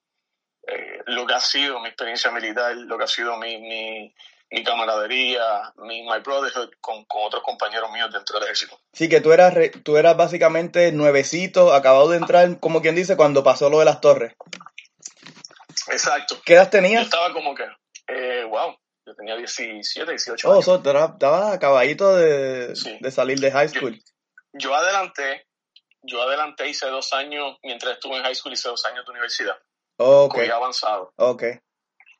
eh, 0.66 1.02
lo 1.06 1.26
que 1.26 1.34
ha 1.34 1.40
sido 1.40 1.80
mi 1.80 1.88
experiencia 1.88 2.30
militar, 2.30 2.74
lo 2.76 2.96
que 2.96 3.04
ha 3.04 3.08
sido 3.08 3.36
mi, 3.36 3.58
mi, 3.58 4.14
mi 4.50 4.64
camaradería, 4.64 5.72
mi 5.76 6.02
my 6.02 6.20
brotherhood 6.24 6.70
con, 6.80 7.04
con 7.04 7.22
otros 7.24 7.42
compañeros 7.42 7.90
míos 7.92 8.10
dentro 8.12 8.38
del 8.38 8.44
ejército. 8.44 8.78
Sí, 8.92 9.08
que 9.08 9.20
tú 9.20 9.32
eras, 9.32 9.54
tú 9.82 9.96
eras 9.96 10.16
básicamente 10.16 10.92
nuevecito, 10.92 11.74
acabado 11.74 12.08
de 12.10 12.18
entrar, 12.18 12.60
como 12.60 12.80
quien 12.80 12.94
dice, 12.94 13.16
cuando 13.16 13.42
pasó 13.42 13.68
lo 13.68 13.78
de 13.80 13.86
las 13.86 14.00
torres. 14.00 14.34
Exacto. 15.90 16.40
¿Qué 16.45 16.54
edad 16.54 16.64
Yo 16.64 16.71
tenías? 16.71 17.04
estaba 17.04 17.33
como 17.33 17.54
que, 17.54 17.64
eh, 18.09 18.45
wow, 18.45 18.76
yo 19.07 19.14
tenía 19.14 19.37
17, 19.37 20.11
18 20.11 20.49
Oh, 20.49 20.52
años. 20.54 20.64
so, 20.64 20.83
tú 20.83 20.90
eras- 20.90 21.11
estabas 21.12 21.54
acabadito 21.54 22.16
de, 22.16 22.75
Sí. 22.76 22.99
de 23.00 23.11
salir 23.11 23.38
de 23.40 23.50
high 23.50 23.68
school. 23.68 23.99
Yo 24.52 24.75
adelanté, 24.75 25.47
yo 26.02 26.23
adelanté, 26.23 26.68
hice 26.68 26.87
dos 26.87 27.12
años, 27.12 27.57
mientras 27.62 27.95
estuve 27.95 28.16
en 28.16 28.23
high 28.25 28.35
school, 28.35 28.52
hice 28.52 28.68
dos 28.68 28.85
años 28.87 29.04
de 29.04 29.11
universidad. 29.12 29.57
Ok, 29.99 30.35
Cogí 30.35 30.50
avanzado. 30.50 31.12
ok. 31.16 31.42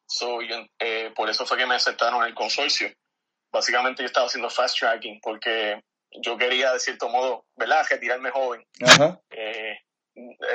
So, 0.07 0.41
yo, 0.43 0.57
eh, 0.79 1.13
por 1.15 1.29
eso 1.29 1.45
fue 1.45 1.59
que 1.59 1.67
me 1.67 1.75
aceptaron 1.75 2.23
en 2.23 2.29
el 2.29 2.35
consorcio. 2.35 2.91
Básicamente 3.53 4.03
yo 4.03 4.07
estaba 4.07 4.27
haciendo 4.27 4.49
fast 4.51 4.79
tracking 4.79 5.21
porque 5.23 5.81
yo 6.23 6.37
quería, 6.39 6.73
de 6.73 6.81
cierto 6.81 7.09
modo, 7.11 7.45
¿verdad?, 7.57 7.87
retirarme 7.89 8.31
joven. 8.31 8.65
Ajá. 8.83 9.21
Eh, 9.31 9.77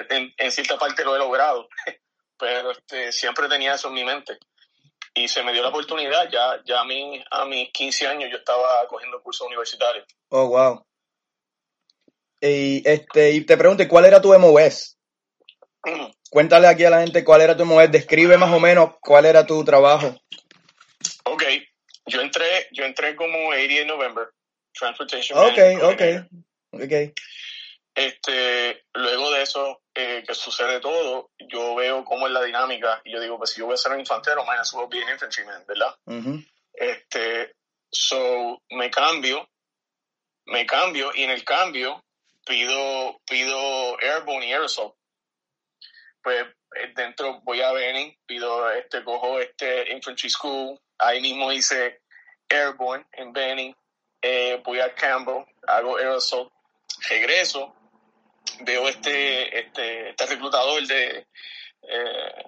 en, 0.09 0.33
en 0.37 0.51
cierta 0.51 0.77
parte 0.77 1.03
lo 1.05 1.15
he 1.15 1.19
logrado, 1.19 1.67
pero 2.43 2.71
este, 2.71 3.13
siempre 3.13 3.47
tenía 3.47 3.75
eso 3.75 3.87
en 3.87 3.93
mi 3.93 4.03
mente. 4.03 4.37
Y 5.15 5.29
se 5.29 5.43
me 5.43 5.53
dio 5.53 5.61
la 5.61 5.69
oportunidad, 5.69 6.29
ya, 6.29 6.61
ya 6.65 6.81
a, 6.81 6.83
mí, 6.83 7.23
a 7.31 7.45
mis 7.45 7.71
15 7.71 8.07
años 8.07 8.29
yo 8.29 8.37
estaba 8.37 8.85
cogiendo 8.89 9.21
cursos 9.21 9.47
universitarios. 9.47 10.05
Oh, 10.27 10.47
wow. 10.47 10.85
Y, 12.41 12.81
este, 12.85 13.31
y 13.31 13.45
te 13.45 13.55
pregunto, 13.55 13.87
¿cuál 13.87 14.05
era 14.05 14.21
tu 14.21 14.37
MOS? 14.37 14.97
Cuéntale 16.29 16.67
aquí 16.67 16.83
a 16.83 16.89
la 16.89 16.99
gente 16.99 17.23
cuál 17.23 17.41
era 17.41 17.55
tu 17.55 17.65
MOS. 17.65 17.89
Describe 17.89 18.37
más 18.37 18.51
o 18.51 18.59
menos 18.59 18.95
cuál 18.99 19.25
era 19.25 19.45
tu 19.45 19.63
trabajo. 19.63 20.19
Ok, 21.23 21.43
yo 22.07 22.19
entré, 22.19 22.67
yo 22.73 22.83
entré 22.83 23.15
como 23.15 23.49
88 23.49 23.85
November, 23.85 24.27
Transportation 24.73 25.39
Ok, 25.39 25.59
ok, 25.83 26.01
ok. 26.71 27.13
Este, 27.95 28.83
luego 28.93 29.31
de 29.31 29.43
eso, 29.43 29.82
eh, 29.95 30.23
que 30.25 30.33
sucede 30.33 30.79
todo, 30.79 31.29
yo 31.37 31.75
veo 31.75 32.03
cómo 32.03 32.25
es 32.27 32.33
la 32.33 32.41
dinámica 32.43 33.01
y 33.03 33.11
yo 33.13 33.19
digo, 33.19 33.37
pues 33.37 33.51
si 33.51 33.59
yo 33.59 33.65
voy 33.65 33.75
a 33.75 33.77
ser 33.77 33.91
un 33.91 33.99
infantero, 33.99 34.43
mañana 34.43 34.65
subo 34.65 34.87
bien 34.87 35.07
infantryman, 35.09 35.63
¿verdad? 35.67 35.95
Este, 36.73 37.53
so, 37.91 38.61
me 38.71 38.89
cambio, 38.89 39.47
me 40.45 40.65
cambio 40.65 41.11
y 41.13 41.23
en 41.23 41.29
el 41.29 41.43
cambio 41.43 42.03
pido, 42.45 43.21
pido 43.25 43.99
Airborne 43.99 44.47
y 44.47 44.53
Aerosol. 44.53 44.93
Pues 46.23 46.43
eh, 46.75 46.93
dentro 46.95 47.41
voy 47.41 47.61
a 47.61 47.71
Benning, 47.71 48.17
pido, 48.25 48.71
este, 48.71 49.03
cojo 49.03 49.39
este 49.39 49.91
Infantry 49.93 50.29
School, 50.29 50.79
ahí 50.97 51.21
mismo 51.21 51.51
hice 51.51 52.01
Airborne 52.49 53.05
en 53.11 53.31
Benning, 53.31 53.75
eh, 54.21 54.59
voy 54.63 54.79
a 54.79 54.95
Campbell, 54.95 55.45
hago 55.67 55.97
Aerosol, 55.97 56.51
regreso, 57.09 57.75
veo 58.65 58.87
este, 58.89 59.59
este, 59.59 60.09
este 60.09 60.25
reclutador 60.25 60.85
de, 60.87 61.27
eh, 61.83 62.43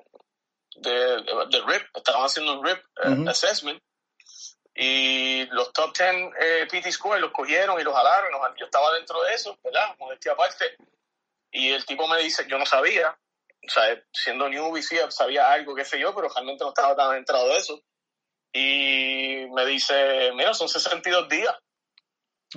de, 0.77 0.91
de 0.91 1.61
RIP, 1.65 1.83
estaban 1.95 2.23
haciendo 2.23 2.59
un 2.59 2.65
RIP 2.65 2.77
eh, 3.03 3.09
Ujú. 3.09 3.29
assessment 3.29 3.81
y 4.73 5.45
los 5.47 5.71
top 5.71 5.95
10 5.97 6.15
eh, 6.39 6.67
PT 6.69 6.91
Score 6.91 7.19
los 7.19 7.31
cogieron 7.31 7.79
y 7.79 7.83
los 7.83 7.93
jalaron. 7.95 8.31
los- 8.31 8.41
yo 8.57 8.65
estaba 8.65 8.93
dentro 8.95 9.21
de 9.23 9.33
eso, 9.33 9.57
¿verdad? 9.63 9.95
Modestia 9.99 10.33
aparte. 10.33 10.75
Y 11.51 11.71
el 11.71 11.85
tipo 11.85 12.07
me 12.07 12.17
dice, 12.21 12.45
yo 12.49 12.57
no 12.57 12.65
sabía, 12.65 13.09
o 13.09 13.69
sea, 13.69 14.03
siendo 14.11 14.49
newbie, 14.49 14.83
sí, 14.83 14.97
sabía 15.09 15.49
algo, 15.51 15.73
qué 15.75 15.85
sé 15.85 15.97
yo, 15.97 16.13
pero 16.13 16.27
realmente 16.27 16.63
no 16.65 16.69
estaba 16.69 16.95
tan 16.95 17.15
entrado 17.15 17.47
de 17.47 17.57
eso. 17.57 17.81
Y 18.51 19.45
me 19.53 19.65
dice, 19.65 20.31
mira, 20.33 20.53
son 20.53 20.67
62 20.67 21.29
días. 21.29 21.55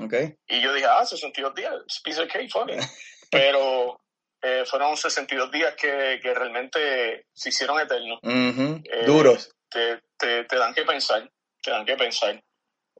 Ok. 0.01 0.15
Y 0.49 0.61
yo 0.61 0.73
dije, 0.75 0.87
ah, 0.87 1.05
62 1.07 1.55
días, 1.55 1.73
piece 2.03 2.21
of 2.21 2.29
cake, 2.29 2.51
it. 2.69 2.83
Pero 3.31 4.01
eh, 4.43 4.65
fueron 4.67 4.97
62 4.97 5.51
días 5.51 5.75
que, 5.75 6.19
que 6.23 6.35
realmente 6.35 7.27
se 7.33 7.49
hicieron 7.51 7.81
eternos. 7.81 8.19
Eh, 8.23 9.05
Duros. 9.07 9.51
Te, 9.69 10.01
te, 10.17 10.45
te 10.45 10.57
dan 10.57 10.73
que 10.75 10.85
pensar, 10.85 11.31
te 11.63 11.71
dan 11.71 11.85
que 11.85 11.97
pensar. 11.97 12.43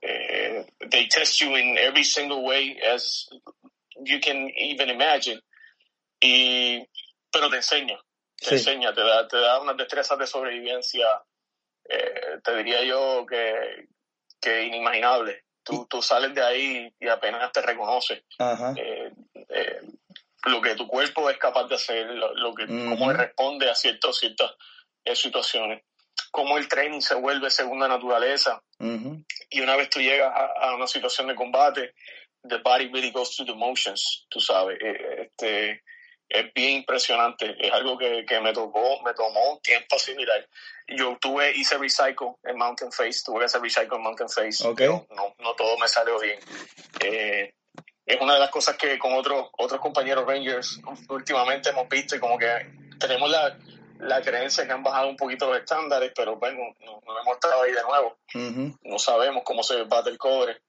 Eh, 0.01 0.65
they 0.89 1.07
test 1.09 1.39
you 1.41 1.55
in 1.57 1.77
every 1.77 2.03
single 2.03 2.43
way 2.43 2.79
as 2.81 3.27
you 4.03 4.19
can 4.21 4.49
even 4.55 4.89
imagine. 4.89 5.41
Y, 6.21 6.85
pero 7.31 7.49
te 7.49 7.57
enseña, 7.57 7.97
te 8.37 8.49
Sí. 8.49 8.55
enseña, 8.55 8.93
te 8.93 9.01
da, 9.01 9.27
te 9.27 9.37
da 9.37 9.59
unas 9.61 9.77
destrezas 9.77 10.17
de 10.19 10.27
sobrevivencia, 10.27 11.05
eh, 11.89 12.39
te 12.43 12.55
diría 12.57 12.83
yo 12.83 13.25
que, 13.25 13.87
que 14.39 14.63
inimaginable. 14.63 15.43
Tú, 15.63 15.85
tú 15.89 16.01
sales 16.01 16.33
de 16.33 16.41
ahí 16.43 16.93
y 16.99 17.07
apenas 17.07 17.51
te 17.51 17.61
reconoces 17.61 18.23
Ajá. 18.39 18.73
eh, 18.75 18.98
lo 20.45 20.61
que 20.61 20.75
tu 20.75 20.87
cuerpo 20.87 21.29
es 21.29 21.37
capaz 21.37 21.67
de 21.67 21.75
hacer, 21.75 22.07
lo, 22.07 22.33
lo 22.33 22.53
que, 22.53 22.63
Ujú. 22.63 22.89
cómo 22.89 23.11
responde 23.11 23.69
a 23.69 23.75
ciertas, 23.75 24.17
ciertas 24.17 24.51
eh, 25.03 25.15
situaciones, 25.15 25.83
cómo 26.31 26.57
el 26.57 26.67
training 26.67 27.01
se 27.01 27.15
vuelve 27.15 27.49
segunda 27.49 27.87
naturaleza 27.87 28.61
Ujú. 28.79 29.23
y 29.49 29.61
una 29.61 29.75
vez 29.75 29.89
tú 29.89 29.99
llegas 29.99 30.31
a, 30.33 30.69
a 30.69 30.75
una 30.75 30.87
situación 30.87 31.27
de 31.27 31.35
combate, 31.35 31.93
the 32.47 32.57
body 32.57 32.87
really 32.87 33.11
goes 33.11 33.35
through 33.35 33.47
the 33.47 33.55
motions, 33.55 34.25
tú 34.29 34.39
sabes, 34.39 34.77
eh, 34.81 35.23
este, 35.27 35.83
es 36.29 36.53
bien 36.53 36.75
impresionante, 36.77 37.55
es 37.59 37.71
algo 37.73 37.97
que, 37.97 38.23
que 38.25 38.39
me 38.39 38.53
tocó, 38.53 39.01
me 39.01 39.13
tomó 39.15 39.53
un 39.53 39.61
tiempo 39.61 39.95
asimilar. 39.95 40.47
Yo 40.87 41.17
tuve, 41.19 41.55
hice 41.55 41.77
recycle 41.79 42.35
en 42.43 42.55
Mountain 42.55 42.91
Face, 42.91 43.21
tuve 43.25 43.39
que 43.39 43.45
hacer 43.45 43.61
recycle 43.61 43.95
en 43.95 44.03
Mountain 44.03 44.29
Face, 44.29 44.67
Ok. 44.67 44.77
pero 44.77 45.07
no, 45.15 45.33
no 45.39 45.55
todo 45.55 45.75
me 45.79 45.87
salió 45.87 46.19
bien. 46.19 46.39
Eh, 46.99 47.51
es 48.09 48.19
una 48.19 48.33
de 48.33 48.39
las 48.39 48.49
cosas 48.49 48.75
que 48.75 48.97
con 48.97 49.13
otros 49.13 49.49
otros 49.57 49.79
compañeros 49.79 50.25
Rangers 50.25 50.81
últimamente 51.09 51.69
hemos 51.69 51.87
visto 51.87 52.15
y 52.15 52.19
como 52.19 52.37
que 52.37 52.49
tenemos 52.99 53.29
la, 53.29 53.57
la 53.99 54.21
creencia 54.21 54.65
que 54.65 54.73
han 54.73 54.83
bajado 54.83 55.09
un 55.09 55.15
poquito 55.15 55.47
los 55.47 55.59
estándares, 55.59 56.11
pero 56.15 56.35
bueno, 56.37 56.75
no, 56.79 57.01
no 57.05 57.19
hemos 57.19 57.35
estado 57.35 57.61
ahí 57.61 57.71
de 57.71 57.83
nuevo 57.83 58.17
no 58.83 58.99
sabemos 58.99 59.43
cómo 59.43 59.63
se 59.63 59.83
bate 59.83 60.09
el 60.09 60.17
cobre, 60.17 60.61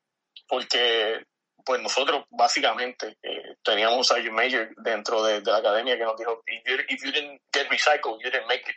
porque 0.47 1.25
pues 1.65 1.81
nosotros 1.81 2.25
básicamente 2.31 3.17
eh, 3.23 3.57
teníamos 3.63 3.99
un 3.99 4.05
sergeant 4.05 4.37
major 4.37 4.69
dentro 4.77 5.23
de, 5.23 5.41
de 5.41 5.51
la 5.51 5.59
academia 5.59 5.97
que 5.97 6.05
nos 6.05 6.17
dijo, 6.17 6.43
if 6.47 6.63
you, 6.65 6.77
if 6.89 7.05
you 7.05 7.13
didn't 7.13 7.41
get 7.53 7.69
recycled, 7.69 8.19
you 8.23 8.31
didn't 8.31 8.49
make 8.49 8.65
it. 8.69 8.77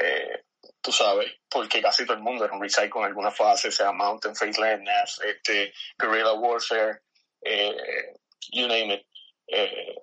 Eh, 0.00 0.44
tú 0.80 0.92
sabes, 0.92 1.30
porque 1.48 1.82
casi 1.82 2.04
todo 2.04 2.16
el 2.16 2.22
mundo 2.22 2.44
era 2.44 2.54
un 2.54 2.62
recycle 2.62 3.00
en 3.00 3.06
alguna 3.06 3.30
fase, 3.30 3.70
sea 3.70 3.92
Mountain, 3.92 4.34
Face 4.36 4.60
Land, 4.60 4.82
NAS, 4.82 5.20
este, 5.24 5.72
Guerrilla 5.98 6.32
Warfare, 6.34 7.00
eh, 7.44 8.14
you 8.52 8.66
name 8.66 8.94
it. 8.94 9.06
Eh, 9.46 9.94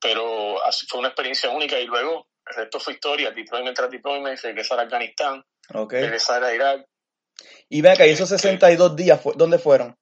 pero 0.00 0.62
así 0.64 0.86
fue 0.86 0.98
una 1.00 1.08
experiencia 1.08 1.50
única 1.50 1.78
y 1.80 1.86
luego 1.86 2.28
el 2.46 2.54
resto 2.56 2.78
fue 2.80 2.92
historia, 2.94 3.30
deployment 3.30 3.76
tras 3.76 3.90
deployment, 3.90 4.38
regresar 4.40 4.78
a 4.78 4.82
Afganistán, 4.82 5.44
Ok. 5.74 5.92
regresar 5.92 6.44
a 6.44 6.54
Irak, 6.54 6.86
Y 7.68 7.80
ven 7.82 7.92
acá, 7.92 8.06
¿y 8.06 8.10
esos 8.10 8.28
62 8.28 8.94
días, 8.96 9.20
fu- 9.20 9.32
dónde 9.32 9.58
fueron? 9.58 9.96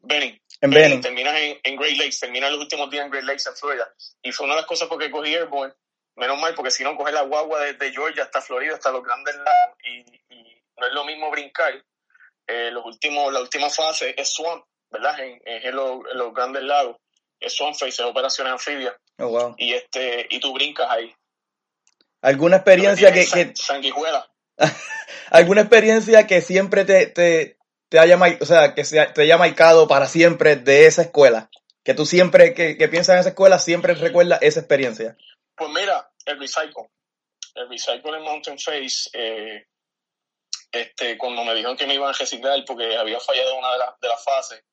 Benning. 0.00 0.38
En 0.60 0.70
Benning, 0.70 1.00
Benning. 1.00 1.00
Terminas 1.02 1.36
en, 1.36 1.60
en 1.62 1.76
Great 1.76 1.96
Lakes, 1.96 2.20
terminas 2.20 2.50
los 2.52 2.60
últimos 2.60 2.90
días 2.90 3.04
en 3.04 3.10
Great 3.10 3.24
Lakes, 3.24 3.48
en 3.48 3.56
Florida. 3.56 3.92
Y 4.22 4.32
fue 4.32 4.46
una 4.46 4.54
de 4.54 4.60
las 4.62 4.68
cosas 4.68 4.88
porque 4.88 5.10
cogí 5.10 5.34
Airborne. 5.34 5.74
Menos 6.16 6.38
mal, 6.38 6.54
porque 6.54 6.70
si 6.70 6.84
no, 6.84 6.96
coger 6.96 7.12
la 7.14 7.22
guagua 7.22 7.60
desde 7.64 7.90
Georgia 7.92 8.22
hasta 8.22 8.40
Florida, 8.40 8.74
hasta 8.74 8.92
los 8.92 9.02
grandes 9.02 9.34
lagos. 9.36 9.76
Y, 9.84 9.98
y 10.34 10.62
no 10.78 10.86
es 10.86 10.92
lo 10.92 11.04
mismo 11.04 11.30
brincar. 11.30 11.84
Eh, 12.46 12.70
los 12.70 12.84
últimos, 12.84 13.32
la 13.32 13.40
última 13.40 13.68
fase 13.70 14.14
es 14.16 14.32
Swamp, 14.32 14.64
¿verdad? 14.94 15.18
En, 15.20 15.40
en 15.44 15.76
los, 15.76 16.00
en 16.10 16.18
los 16.18 16.32
grandes 16.32 16.62
lagos. 16.62 16.96
Es 17.38 17.52
Swamp 17.54 17.74
Face, 17.74 17.88
es 17.90 18.00
operaciones 18.00 18.52
anfibias. 18.54 18.94
Oh, 19.18 19.28
wow. 19.28 19.54
Y, 19.58 19.74
este, 19.74 20.26
y 20.30 20.40
tú 20.40 20.52
brincas 20.54 20.90
ahí. 20.90 21.14
¿Alguna 22.22 22.56
experiencia 22.56 23.12
que, 23.12 23.20
que, 23.20 23.26
san- 23.26 23.56
Sanguijuela. 23.56 24.26
alguna 25.30 25.60
experiencia 25.62 26.26
que 26.26 26.40
siempre 26.40 26.84
te, 26.86 27.06
te, 27.08 27.58
te 27.90 27.98
haya, 27.98 28.18
o 28.40 28.46
sea, 28.46 28.74
que 28.74 28.84
sea- 28.84 29.12
te 29.12 29.22
haya 29.22 29.36
marcado 29.36 29.86
para 29.88 30.06
siempre 30.06 30.56
de 30.56 30.86
esa 30.86 31.02
escuela? 31.02 31.50
Que 31.84 31.92
tú 31.92 32.06
siempre, 32.06 32.54
que, 32.54 32.78
que 32.78 32.88
piensas 32.88 33.14
en 33.14 33.20
esa 33.20 33.28
escuela, 33.30 33.58
siempre 33.58 33.92
recuerdas 33.94 34.38
esa 34.40 34.60
experiencia. 34.60 35.16
Pues 35.54 35.70
mira, 35.70 36.10
el 36.24 36.38
recycle. 36.40 36.88
el 37.56 37.68
recycle 37.68 38.16
en 38.16 38.22
Mountain 38.22 38.58
Face, 38.58 39.10
eh, 39.12 39.66
este, 40.72 41.18
cuando 41.18 41.44
me 41.44 41.54
dijeron 41.54 41.76
que 41.76 41.86
me 41.86 41.94
iban 41.94 42.08
a 42.08 42.18
reciclar 42.18 42.58
porque 42.66 42.96
había 42.96 43.20
fallado 43.20 43.56
una 43.58 43.72
de, 43.72 43.78
las 43.78 44.00
de 44.00 44.08
las 44.08 44.24
fases, 44.24 44.64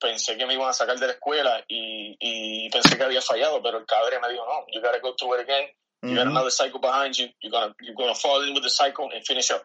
pensé 0.00 0.36
que 0.36 0.46
me 0.46 0.54
iban 0.54 0.68
a 0.68 0.72
sacar 0.72 0.98
de 0.98 1.06
la 1.06 1.12
escuela 1.12 1.64
y, 1.68 2.16
y 2.18 2.70
pensé 2.70 2.96
que 2.96 3.04
había 3.04 3.20
fallado, 3.20 3.62
pero 3.62 3.78
el 3.78 3.86
cadre 3.86 4.18
me 4.18 4.30
dijo, 4.30 4.44
no, 4.44 4.66
you 4.72 4.80
gotta 4.80 4.98
go 4.98 5.14
through 5.14 5.34
it 5.34 5.40
again, 5.40 5.68
you 6.02 6.16
got 6.16 6.26
another 6.26 6.50
cycle 6.50 6.80
behind 6.80 7.14
you, 7.14 7.28
you're 7.40 7.52
gonna, 7.52 7.74
you're 7.80 7.94
gonna 7.94 8.14
fall 8.14 8.42
in 8.42 8.54
with 8.54 8.62
the 8.62 8.70
cycle 8.70 9.10
and 9.12 9.24
finish 9.24 9.50
up. 9.50 9.62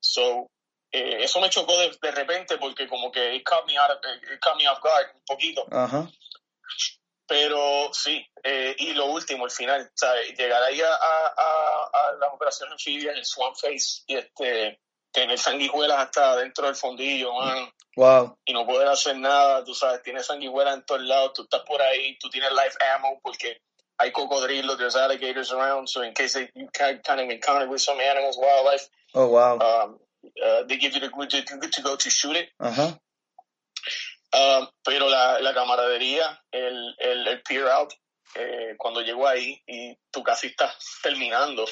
So, 0.00 0.50
eh, 0.90 1.22
eso 1.22 1.40
me 1.40 1.48
chocó 1.48 1.78
de, 1.78 1.96
de, 2.02 2.10
repente 2.10 2.58
porque 2.58 2.88
como 2.88 3.10
que 3.10 3.36
it 3.36 3.44
caught 3.44 3.66
me, 3.66 3.78
out 3.78 3.90
of, 3.90 3.98
it 4.04 4.40
caught 4.40 4.58
me 4.58 4.66
off 4.66 4.80
guard 4.82 5.06
un 5.14 5.22
poquito. 5.24 5.64
Ajá. 5.70 6.10
Pero 7.26 7.94
sí, 7.94 8.26
eh, 8.42 8.74
y 8.78 8.92
lo 8.92 9.06
último, 9.06 9.46
el 9.46 9.50
final, 9.50 9.90
¿sabes? 9.94 10.36
Llegar 10.36 10.62
ahí 10.64 10.80
a, 10.82 10.92
a, 10.92 11.34
a, 11.36 11.90
a 11.92 12.12
las 12.20 12.32
operaciones 12.34 12.72
anfibias 12.72 13.16
en 13.16 13.24
Swamp 13.24 13.56
Face 13.56 14.02
y 14.06 14.16
este, 14.16 14.80
tener 15.12 15.38
sanguijuelas 15.38 15.98
hasta 15.98 16.36
dentro 16.36 16.66
del 16.66 16.74
fondillo, 16.74 17.32
man. 17.34 17.70
Wow. 17.96 18.38
Y 18.46 18.52
no 18.52 18.66
poder 18.66 18.88
hacer 18.88 19.16
nada, 19.18 19.62
tú 19.64 19.74
sabes, 19.74 20.02
tienes 20.02 20.26
sanguijuelas 20.26 20.74
en 20.74 20.84
todos 20.86 21.02
lados, 21.02 21.32
tú 21.34 21.42
estás 21.42 21.60
por 21.66 21.80
ahí, 21.82 22.16
tú 22.18 22.30
tienes 22.30 22.50
life 22.52 22.76
ammo 22.94 23.20
porque 23.22 23.60
hay 23.98 24.10
cocodrilos, 24.10 24.78
there's 24.78 24.96
alligators 24.96 25.52
around, 25.52 25.86
so 25.88 26.02
in 26.02 26.14
case 26.14 26.32
they, 26.32 26.50
you 26.54 26.68
kind 26.72 27.20
of 27.20 27.30
encounter 27.30 27.68
with 27.68 27.80
some 27.80 28.00
animals, 28.00 28.36
wildlife, 28.38 28.88
Oh, 29.14 29.28
wow. 29.28 29.58
um, 29.58 29.98
uh, 30.42 30.64
they 30.66 30.78
give 30.78 30.94
you 30.94 31.00
the 31.00 31.10
good 31.10 31.28
to, 31.30 31.42
to 31.42 31.82
go 31.82 31.94
to 31.96 32.10
shoot 32.10 32.34
it. 32.36 32.48
Ajá. 32.60 32.98
Um, 34.34 34.66
pero 34.82 35.08
la, 35.10 35.40
la 35.40 35.52
camaradería, 35.52 36.40
el, 36.52 36.94
el, 36.98 37.28
el 37.28 37.42
peer 37.42 37.68
out, 37.68 37.92
eh, 38.34 38.74
cuando 38.78 39.02
llegó 39.02 39.28
ahí 39.28 39.60
y 39.66 39.94
tú 40.10 40.22
casi 40.22 40.46
estás 40.46 40.74
terminando 41.02 41.66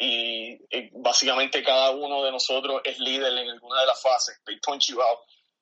y, 0.00 0.58
y, 0.70 0.90
básicamente 0.94 1.62
cada 1.62 1.90
uno 1.90 2.24
de 2.24 2.32
nosotros 2.32 2.80
es 2.84 2.98
líder 2.98 3.36
en 3.36 3.50
alguna 3.50 3.82
de 3.82 3.86
las 3.86 4.00
fases. 4.00 4.40
They 4.46 4.58
point 4.60 4.82
you 4.86 5.00
out. 5.02 5.18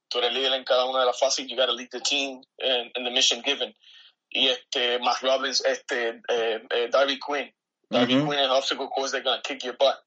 Tú 0.08 0.18
eres 0.18 0.32
líder 0.32 0.52
en 0.52 0.64
cada 0.64 0.84
una 0.84 1.00
de 1.00 1.06
las 1.06 1.18
fases. 1.18 1.48
You 1.48 1.56
gotta 1.56 1.72
lead 1.72 1.88
the 1.90 2.00
team 2.00 2.40
in, 2.58 2.92
in 2.94 3.04
the 3.04 3.10
mission 3.10 3.42
given. 3.42 3.74
Y 4.30 4.46
este, 4.46 5.00
Matt 5.00 5.22
Robbins, 5.22 5.60
este, 5.64 6.20
eh, 6.28 6.62
eh, 6.70 6.88
Darby 6.88 7.18
Quinn. 7.18 7.52
Darby. 7.90 8.14
Quinn 8.14 8.34
en 8.34 8.50
obstacle 8.50 8.88
course, 8.88 9.10
they're 9.10 9.24
gonna 9.24 9.42
kick 9.42 9.64
your 9.64 9.76
butt. 9.76 9.98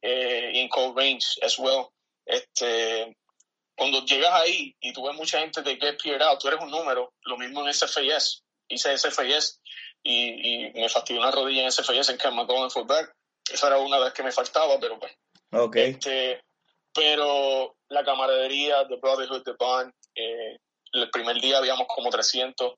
Eh, 0.00 0.52
y 0.54 0.58
en 0.60 0.68
cold 0.68 0.96
range 0.96 1.36
as 1.42 1.58
well. 1.58 1.92
Este, 2.24 3.16
cuando 3.76 4.04
llegas 4.04 4.32
ahí 4.32 4.76
y 4.80 4.92
tú 4.92 5.04
ves 5.04 5.16
mucha 5.16 5.40
gente 5.40 5.62
de 5.62 5.76
get 5.76 6.00
peered 6.00 6.22
out, 6.22 6.40
tú 6.40 6.46
eres 6.46 6.60
un 6.60 6.70
número, 6.70 7.12
lo 7.22 7.36
mismo 7.36 7.66
en 7.66 7.74
SFIS. 7.74 8.44
Hice 8.68 8.96
SFIS 8.96 9.60
y, 10.04 10.68
y 10.68 10.72
me 10.72 10.88
fastidió 10.88 11.20
una 11.20 11.32
rodilla 11.32 11.64
en 11.64 11.72
SFIS 11.72 12.10
en 12.10 12.16
Camp 12.16 12.36
McGowan 12.36 12.70
fullback. 12.70 13.12
Esa 13.52 13.66
era 13.68 13.78
una 13.78 13.98
de 13.98 14.04
las 14.04 14.12
que 14.12 14.22
me 14.22 14.32
faltaba, 14.32 14.78
pero 14.80 14.98
pues. 14.98 15.12
Ok. 15.52 15.76
Este, 15.76 16.42
pero 16.92 17.76
la 17.88 18.04
camaradería, 18.04 18.86
the 18.88 18.96
brotherhood, 18.96 19.42
the 19.44 19.52
bond, 19.58 19.92
eh, 20.14 20.58
el 20.92 21.10
primer 21.10 21.40
día 21.40 21.58
habíamos 21.58 21.86
como 21.94 22.10
300, 22.10 22.74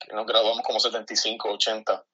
que 0.00 0.12
nos 0.14 0.26
graduamos 0.26 0.62
como 0.64 0.78
75, 0.80 1.50
80. 1.52 2.04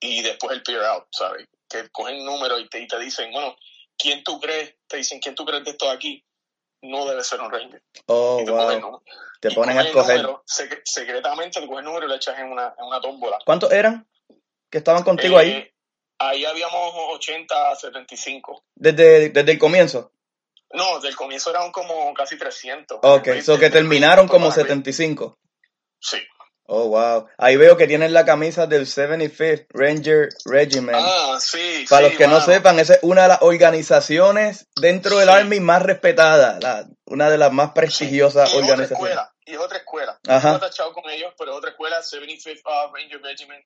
Y 0.00 0.22
después 0.22 0.52
el 0.56 0.62
peer 0.62 0.82
out, 0.84 1.06
¿sabes? 1.12 1.46
Que 1.68 1.88
cogen 1.90 2.24
números 2.24 2.60
y 2.60 2.68
te, 2.68 2.80
y 2.80 2.86
te 2.88 2.98
dicen, 2.98 3.32
bueno, 3.32 3.56
¿quién 3.96 4.22
tú 4.24 4.40
crees? 4.40 4.74
Te 4.86 4.96
dicen, 4.98 5.20
¿quién 5.20 5.34
tú 5.34 5.44
crees 5.44 5.64
de 5.64 5.70
esto 5.70 5.88
aquí? 5.90 6.24
No 6.82 7.06
debe 7.06 7.22
ser 7.24 7.40
un 7.40 7.50
Ranger. 7.50 7.82
Oh, 8.06 8.38
y 8.40 8.44
te 8.44 8.50
wow. 8.50 8.80
¿no? 8.80 9.02
Te 9.40 9.52
Y 9.52 9.54
ponen 9.54 9.78
a 9.78 9.82
escoger. 9.82 10.16
número, 10.22 10.44
sec- 10.46 10.82
secretamente 10.84 11.60
te 11.60 11.66
cogen 11.66 11.80
el 11.80 11.84
número 11.86 12.06
y 12.06 12.08
lo 12.08 12.14
echas 12.14 12.38
en 12.38 12.50
una, 12.52 12.74
en 12.78 12.84
una 12.84 13.00
tómbola. 13.00 13.38
¿Cuántos 13.46 13.72
eran 13.72 14.06
que 14.70 14.78
estaban 14.78 15.02
contigo? 15.02 15.40
Eh, 15.40 15.42
ahí 15.42 15.73
habíamos 16.44 16.92
80 17.14 17.70
a 17.70 17.76
75. 17.76 18.64
Desde, 18.74 19.30
desde 19.30 19.52
el 19.52 19.58
comienzo. 19.58 20.12
No, 20.72 20.98
del 21.00 21.14
comienzo 21.14 21.50
eran 21.50 21.70
como 21.70 22.12
casi 22.14 22.36
300. 22.38 22.98
Ok, 23.02 23.24
Desde- 23.26 23.42
so 23.42 23.54
que 23.54 23.66
desde- 23.66 23.78
terminaron 23.78 24.26
como 24.28 24.48
para- 24.48 24.62
75. 24.62 25.38
Sí. 26.00 26.18
Oh, 26.66 26.88
wow. 26.88 27.26
Ahí 27.36 27.56
veo 27.56 27.76
que 27.76 27.86
tienen 27.86 28.14
la 28.14 28.24
camisa 28.24 28.66
del 28.66 28.86
75th 28.86 29.66
Ranger 29.68 30.30
Regiment. 30.46 30.96
Ah, 30.98 31.36
sí. 31.38 31.84
Para 31.90 32.04
sí, 32.06 32.08
los 32.10 32.18
que 32.18 32.26
no 32.26 32.38
mano. 32.38 32.44
sepan, 32.46 32.78
esa 32.78 32.94
es 32.94 33.00
una 33.02 33.22
de 33.24 33.28
las 33.28 33.42
organizaciones 33.42 34.66
dentro 34.80 35.18
del 35.18 35.28
Sí. 35.28 35.34
Army 35.34 35.60
más 35.60 35.82
respetada, 35.82 36.58
la- 36.60 36.86
una 37.06 37.28
de 37.30 37.38
las 37.38 37.52
más 37.52 37.72
prestigiosas 37.72 38.48
y 38.48 38.56
es 38.56 38.62
otra 38.62 38.72
organizaciones. 38.72 39.10
escuela, 39.12 39.34
y 39.44 39.52
es 39.52 39.58
otra 39.58 39.78
escuela. 39.78 40.18
Ajá. 40.26 40.50
No 40.52 40.56
he 40.56 40.60
tachado 40.60 40.92
con 40.94 41.08
ellos, 41.10 41.32
pero 41.38 41.52
es 41.52 41.58
otra 41.58 41.70
escuela, 41.70 42.02
75th 42.02 42.62
uh, 42.64 42.94
Ranger 42.94 43.20
Regiment, 43.22 43.64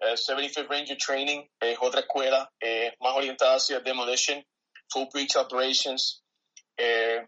75th 0.00 0.68
Ranger 0.68 0.96
Training, 0.96 1.48
es 1.60 1.78
otra 1.80 2.00
escuela, 2.00 2.50
eh, 2.60 2.94
más 3.00 3.16
orientada 3.16 3.56
hacia 3.56 3.80
demolition, 3.80 4.44
full 4.88 5.06
breach 5.12 5.36
operations, 5.36 6.22
eh, 6.76 7.26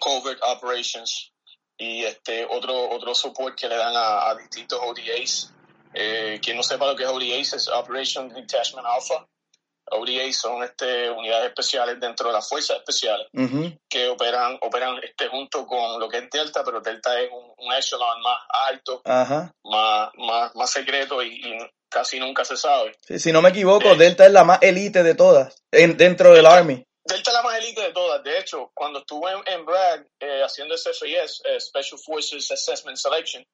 covert 0.00 0.40
operations, 0.42 1.32
y 1.78 2.04
este 2.04 2.44
otro 2.44 2.90
otro 2.90 3.14
support 3.14 3.56
que 3.56 3.68
le 3.68 3.76
dan 3.76 3.96
a, 3.96 4.28
a 4.28 4.34
distintos 4.34 4.80
ODAs. 4.82 5.52
Eh, 5.94 6.38
quien 6.42 6.56
no 6.56 6.62
sepa 6.62 6.86
lo 6.86 6.96
que 6.96 7.04
es 7.04 7.08
ODAs 7.08 7.52
es 7.54 7.68
Operation 7.68 8.28
Detachment 8.28 8.86
Alpha. 8.86 9.26
ODAs 9.90 10.36
son 10.36 10.62
este, 10.62 11.10
unidades 11.10 11.48
especiales 11.48 11.98
dentro 12.00 12.28
de 12.28 12.34
las 12.34 12.48
fuerzas 12.48 12.76
especiales 12.78 13.26
que 13.88 14.08
operan 14.08 14.58
operan 14.62 14.98
este 15.02 15.28
junto 15.28 15.66
con 15.66 15.98
lo 16.00 16.08
que 16.08 16.18
es 16.18 16.30
Delta, 16.30 16.62
pero 16.64 16.80
Delta 16.80 17.20
es 17.20 17.30
un, 17.30 17.52
un 17.56 17.72
echelon 17.74 18.20
más 18.22 18.38
alto, 18.68 19.02
más, 19.04 20.10
más, 20.14 20.54
más 20.54 20.70
secreto 20.70 21.22
y, 21.22 21.28
y 21.28 21.58
casi 21.88 22.20
nunca 22.20 22.44
se 22.44 22.56
sabe. 22.56 22.96
Sí, 23.06 23.18
si 23.18 23.32
no 23.32 23.42
me 23.42 23.48
equivoco, 23.50 23.88
Eh. 23.92 23.96
Delta 23.96 24.26
es 24.26 24.32
la 24.32 24.44
más 24.44 24.58
elite 24.62 25.02
de 25.02 25.14
todas 25.14 25.62
en, 25.72 25.96
dentro 25.96 26.32
del 26.34 26.46
Army. 26.46 26.84
Delta 27.04 27.30
es 27.30 27.34
la 27.34 27.42
más 27.42 27.56
elite 27.58 27.80
de 27.80 27.92
todas. 27.92 28.22
De 28.22 28.38
hecho, 28.38 28.70
cuando 28.74 28.98
estuve 29.00 29.30
en, 29.32 29.54
en 29.54 29.64
Bragg 29.64 30.06
eh, 30.20 30.42
haciendo 30.44 30.76
SFIS, 30.76 31.42
eh, 31.44 31.60
Special 31.60 31.98
Forces 32.04 32.50
Assessment 32.50 32.98
Selection, 32.98 33.44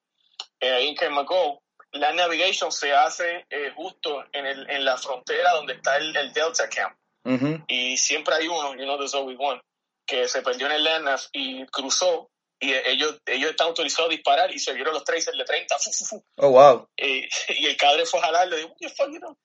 ahí 0.61 0.95
en 0.99 1.13
McGill, 1.13 1.59
la 1.95 2.13
navigation 2.13 2.71
se 2.71 2.93
hace 2.93 3.45
eh, 3.49 3.71
justo 3.75 4.23
en, 4.31 4.45
el, 4.45 4.69
en 4.69 4.85
la 4.85 4.97
frontera 4.97 5.51
donde 5.53 5.73
está 5.73 5.97
el, 5.97 6.15
el 6.15 6.31
Delta 6.33 6.69
Camp. 6.69 6.95
Ujú. 7.27 7.63
y 7.67 7.97
siempre 7.97 8.35
hay 8.35 8.47
uno, 8.47 8.75
you 8.75 8.83
know, 8.83 8.97
there's 8.97 9.15
always 9.15 9.35
one, 9.39 9.59
que 10.05 10.27
se 10.27 10.43
perdió 10.43 10.67
en 10.67 10.73
el 10.73 10.83
landmass 10.83 11.29
y 11.33 11.65
cruzó 11.65 12.29
y 12.59 12.71
ellos, 12.71 13.19
ellos 13.25 13.49
están 13.49 13.67
autorizados 13.67 14.09
a 14.09 14.13
disparar 14.13 14.53
y 14.53 14.59
se 14.59 14.73
vieron 14.73 14.93
los 14.93 15.03
tracers 15.03 15.35
de 15.37 15.43
30, 15.43 15.75
fu, 15.79 15.91
fu, 15.91 16.05
fu, 16.05 16.25
Oh, 16.37 16.49
wow. 16.51 16.87
y, 16.95 17.25
y 17.49 17.65
el 17.65 17.75
cadre 17.77 18.05
fue 18.05 18.19
a 18.19 18.23
jalar, 18.23 18.47
le 18.47 18.57
dijo, 18.57 18.75
what 18.79 18.91
fuck, 18.95 19.09
you 19.11 19.19
know? 19.19 19.35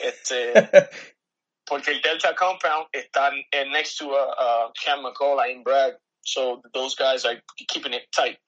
Este, 0.00 0.52
porque 1.64 1.92
el 1.92 2.02
Delta 2.02 2.34
Compound 2.34 2.88
está 2.92 3.30
eh, 3.50 3.64
next 3.64 3.96
to 3.98 4.14
a, 4.14 4.66
a 4.66 4.72
Camp 4.74 5.02
McCall 5.02 5.40
in 5.50 5.62
Bragg, 5.62 5.96
so 6.20 6.60
those 6.74 6.94
guys 6.94 7.24
are 7.24 7.42
keeping 7.68 7.94
it 7.94 8.10
tight. 8.12 8.38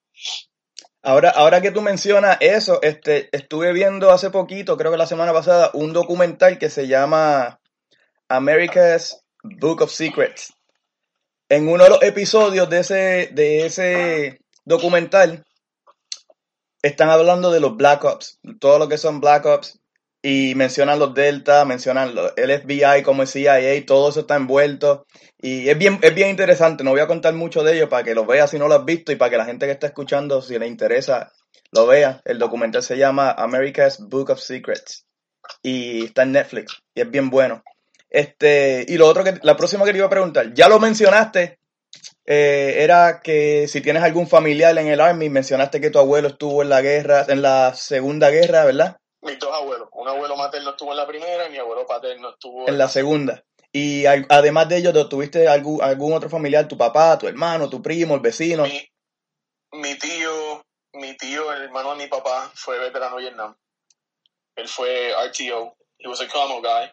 Ahora, 1.06 1.28
ahora 1.28 1.60
que 1.60 1.70
tú 1.70 1.82
mencionas 1.82 2.38
eso, 2.40 2.80
este, 2.80 3.28
estuve 3.36 3.74
viendo 3.74 4.10
hace 4.10 4.30
poquito, 4.30 4.78
creo 4.78 4.90
que 4.90 4.96
la 4.96 5.06
semana 5.06 5.34
pasada, 5.34 5.70
un 5.74 5.92
documental 5.92 6.58
que 6.58 6.70
se 6.70 6.88
llama 6.88 7.60
America's 8.30 9.22
Book 9.42 9.82
of 9.82 9.92
Secrets. 9.92 10.54
En 11.50 11.68
uno 11.68 11.84
de 11.84 11.90
los 11.90 12.02
episodios 12.02 12.70
de 12.70 12.78
ese, 12.78 13.28
de 13.32 13.66
ese 13.66 14.40
documental, 14.64 15.44
están 16.80 17.10
hablando 17.10 17.50
de 17.50 17.60
los 17.60 17.76
Black 17.76 18.02
Ops, 18.04 18.40
todo 18.58 18.78
lo 18.78 18.88
que 18.88 18.96
son 18.96 19.20
Black 19.20 19.44
Ops, 19.44 19.78
y 20.22 20.54
mencionan 20.54 20.98
los 20.98 21.12
Delta, 21.12 21.66
mencionan 21.66 22.14
el 22.36 22.60
FBI 22.62 23.02
como 23.02 23.20
el 23.20 23.28
CIA, 23.28 23.84
todo 23.84 24.08
eso 24.08 24.20
está 24.20 24.36
envuelto. 24.36 25.04
Y 25.46 25.68
es 25.68 25.76
bien, 25.76 25.98
es 26.00 26.14
bien 26.14 26.30
interesante, 26.30 26.84
no 26.84 26.92
voy 26.92 27.00
a 27.00 27.06
contar 27.06 27.34
mucho 27.34 27.62
de 27.62 27.76
ello 27.76 27.90
para 27.90 28.02
que 28.02 28.14
lo 28.14 28.24
veas 28.24 28.50
si 28.50 28.58
no 28.58 28.66
lo 28.66 28.76
has 28.76 28.84
visto 28.86 29.12
y 29.12 29.16
para 29.16 29.30
que 29.30 29.36
la 29.36 29.44
gente 29.44 29.66
que 29.66 29.72
está 29.72 29.88
escuchando, 29.88 30.40
si 30.40 30.58
le 30.58 30.66
interesa, 30.66 31.34
lo 31.70 31.86
vea. 31.86 32.22
El 32.24 32.38
documental 32.38 32.82
se 32.82 32.96
llama 32.96 33.30
America's 33.30 33.98
Book 34.00 34.30
of 34.30 34.40
Secrets 34.40 35.04
y 35.62 36.06
está 36.06 36.22
en 36.22 36.32
Netflix 36.32 36.80
y 36.94 37.02
es 37.02 37.10
bien 37.10 37.28
bueno. 37.28 37.62
Este, 38.08 38.86
y 38.88 38.96
lo 38.96 39.06
otro 39.06 39.22
que, 39.22 39.34
la 39.42 39.54
próxima 39.54 39.84
que 39.84 39.90
te 39.90 39.98
iba 39.98 40.06
a 40.06 40.10
preguntar, 40.10 40.54
ya 40.54 40.66
lo 40.66 40.80
mencionaste, 40.80 41.58
eh, 42.24 42.76
era 42.78 43.20
que 43.22 43.68
si 43.68 43.82
tienes 43.82 44.02
algún 44.02 44.26
familiar 44.26 44.78
en 44.78 44.86
el 44.86 44.98
Army, 45.02 45.28
mencionaste 45.28 45.78
que 45.78 45.90
tu 45.90 45.98
abuelo 45.98 46.28
estuvo 46.28 46.62
en 46.62 46.70
la 46.70 46.80
guerra, 46.80 47.26
en 47.28 47.42
la 47.42 47.74
segunda 47.74 48.30
guerra, 48.30 48.64
¿verdad? 48.64 48.96
Mis 49.20 49.38
dos 49.38 49.52
abuelos, 49.52 49.88
un 49.92 50.08
abuelo 50.08 50.36
materno 50.36 50.70
estuvo 50.70 50.92
en 50.92 50.96
la 50.96 51.06
primera 51.06 51.46
y 51.46 51.52
mi 51.52 51.58
abuelo 51.58 51.86
paterno 51.86 52.30
estuvo 52.30 52.66
En 52.66 52.78
la 52.78 52.88
segunda. 52.88 53.44
Y 53.76 54.06
al- 54.06 54.24
además 54.28 54.68
de 54.68 54.76
ello, 54.76 55.08
¿tuviste 55.08 55.48
algún, 55.48 55.82
algún 55.82 56.12
otro 56.12 56.30
familiar, 56.30 56.68
tu 56.68 56.78
papá, 56.78 57.18
tu 57.18 57.26
hermano, 57.26 57.68
tu 57.68 57.82
primo, 57.82 58.14
el 58.14 58.20
vecino? 58.20 58.62
Mi, 58.62 58.88
mi 59.72 59.98
tío, 59.98 60.64
mi 60.92 61.16
tío, 61.16 61.52
el 61.52 61.62
hermano 61.62 61.90
de 61.90 62.04
mi 62.04 62.06
papá, 62.06 62.52
fue 62.54 62.78
veterano 62.78 63.16
de 63.16 63.22
Vietnam. 63.22 63.56
Él 64.54 64.68
fue 64.68 65.10
RTO. 65.10 65.76
He 65.98 66.06
was 66.06 66.20
a 66.20 66.28
commo 66.28 66.60
guy. 66.62 66.88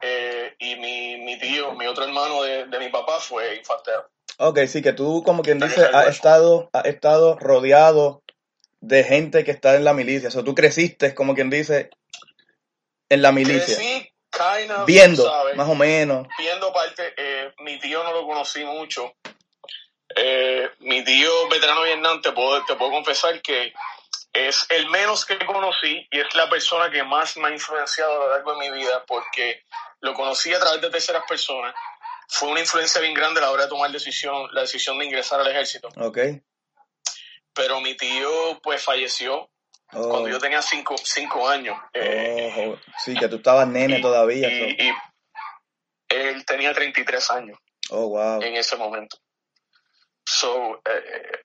Eh, 0.00 0.54
y 0.58 0.76
mi, 0.76 1.18
mi 1.18 1.38
tío, 1.38 1.74
mi 1.74 1.86
otro 1.86 2.04
hermano 2.04 2.42
de, 2.42 2.64
de 2.64 2.78
mi 2.78 2.88
papá 2.88 3.20
fue 3.20 3.56
infantero. 3.56 4.08
Ok, 4.38 4.60
sí, 4.68 4.80
que 4.80 4.94
tú, 4.94 5.22
como 5.22 5.42
quien 5.42 5.58
dice, 5.58 5.84
has 5.92 6.08
estado, 6.08 6.70
has 6.72 6.86
estado 6.86 7.38
rodeado 7.38 8.22
de 8.80 9.04
gente 9.04 9.44
que 9.44 9.50
está 9.50 9.76
en 9.76 9.84
la 9.84 9.92
milicia. 9.92 10.28
O 10.28 10.32
sea, 10.32 10.44
tú 10.44 10.54
creciste, 10.54 11.14
como 11.14 11.34
quien 11.34 11.50
dice, 11.50 11.90
en 13.10 13.20
la 13.20 13.32
milicia. 13.32 13.76
Crecí, 13.76 14.08
Kind 14.36 14.70
of, 14.70 14.86
Viendo, 14.86 15.24
¿sabes? 15.24 15.56
más 15.56 15.68
o 15.68 15.74
menos. 15.74 16.26
Viendo 16.38 16.72
parte, 16.72 17.14
eh, 17.16 17.52
mi 17.58 17.78
tío 17.78 18.04
no 18.04 18.12
lo 18.12 18.26
conocí 18.26 18.64
mucho. 18.64 19.14
Eh, 20.14 20.70
mi 20.80 21.04
tío 21.04 21.48
veterano 21.48 21.82
Vietnam, 21.82 22.20
te 22.20 22.32
puedo, 22.32 22.64
te 22.64 22.74
puedo 22.76 22.90
confesar 22.90 23.40
que 23.42 23.72
es 24.32 24.66
el 24.68 24.88
menos 24.90 25.24
que 25.24 25.38
conocí 25.44 26.06
y 26.10 26.20
es 26.20 26.34
la 26.34 26.48
persona 26.48 26.90
que 26.90 27.02
más 27.02 27.36
me 27.38 27.48
ha 27.48 27.50
influenciado 27.50 28.12
a 28.12 28.24
lo 28.26 28.30
largo 28.30 28.52
de 28.52 28.58
mi 28.70 28.76
vida 28.76 29.04
porque 29.06 29.62
lo 30.00 30.14
conocí 30.14 30.52
a 30.52 30.60
través 30.60 30.80
de 30.80 30.90
terceras 30.90 31.24
personas. 31.26 31.74
Fue 32.28 32.48
una 32.48 32.60
influencia 32.60 33.00
bien 33.00 33.14
grande 33.14 33.40
a 33.40 33.44
la 33.44 33.50
hora 33.50 33.64
de 33.64 33.68
tomar 33.68 33.90
decisión, 33.90 34.48
la 34.52 34.62
decisión 34.62 34.98
de 34.98 35.06
ingresar 35.06 35.40
al 35.40 35.48
ejército. 35.48 35.88
Ok. 35.96 36.18
Pero 37.54 37.80
mi 37.80 37.96
tío 37.96 38.60
pues 38.62 38.82
falleció 38.82 39.50
Oh, 39.92 40.08
cuando 40.08 40.28
yo 40.28 40.38
tenía 40.38 40.60
cinco, 40.62 40.96
cinco 40.98 41.48
años. 41.48 41.78
Eh, 41.94 42.68
oh, 42.74 42.78
sí, 42.98 43.14
que 43.14 43.28
tú 43.28 43.36
estabas 43.36 43.68
nene 43.68 43.98
y- 43.98 44.02
todavía. 44.02 44.48
y- 44.48 44.60
so- 44.76 44.82
y 44.84 44.92
él 46.08 46.44
tenía 46.44 46.72
33 46.72 47.30
años. 47.30 47.58
Oh, 47.90 48.08
wow. 48.08 48.42
en 48.42 48.56
ese 48.56 48.74
momento. 48.76 49.16
So, 50.24 50.80
eh, 50.84 51.40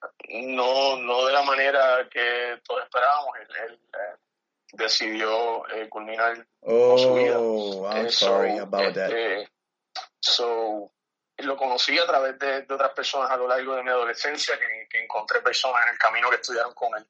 no, 0.46 0.96
no 0.96 1.24
de 1.26 1.32
la 1.32 1.42
manera 1.42 2.08
que 2.10 2.60
todos 2.64 2.82
esperábamos, 2.82 3.28
él, 3.38 3.56
él, 3.68 3.80
eh, 3.92 4.16
decidió 4.72 5.68
eh, 5.68 5.88
culminar 5.88 6.36
su 6.64 7.14
vida. 7.14 7.36
Oh, 7.38 7.86
I'm 7.88 8.10
sorry 8.10 8.56
so, 8.56 8.62
about 8.64 8.92
that. 8.94 9.10
este, 9.12 9.48
so, 10.18 10.92
lo 11.38 11.56
conocí 11.56 11.96
a 11.98 12.06
través 12.06 12.36
de, 12.40 12.62
de 12.62 12.74
otras 12.74 12.90
personas 12.92 13.30
a 13.30 13.36
lo 13.36 13.46
largo 13.46 13.76
de 13.76 13.84
mi 13.84 13.90
adolescencia, 13.90 14.58
que, 14.58 14.88
que 14.90 15.02
encontré 15.04 15.40
personas 15.42 15.82
en 15.86 15.92
el 15.92 15.98
camino 15.98 16.28
que 16.28 16.36
estudiaron 16.36 16.74
con 16.74 16.90
él. 16.96 17.06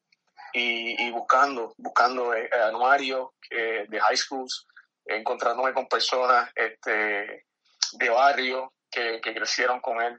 Y, 0.52 1.02
y 1.06 1.10
buscando, 1.10 1.74
buscando 1.78 2.34
eh, 2.34 2.48
anuarios 2.68 3.30
eh, 3.50 3.86
de 3.88 4.00
high 4.00 4.16
schools, 4.16 4.66
encontrándome 5.04 5.72
con 5.72 5.86
personas 5.88 6.50
este, 6.54 7.46
de 7.92 8.08
barrio 8.10 8.72
que, 8.90 9.20
que 9.20 9.34
crecieron 9.34 9.80
con 9.80 10.00
él. 10.00 10.18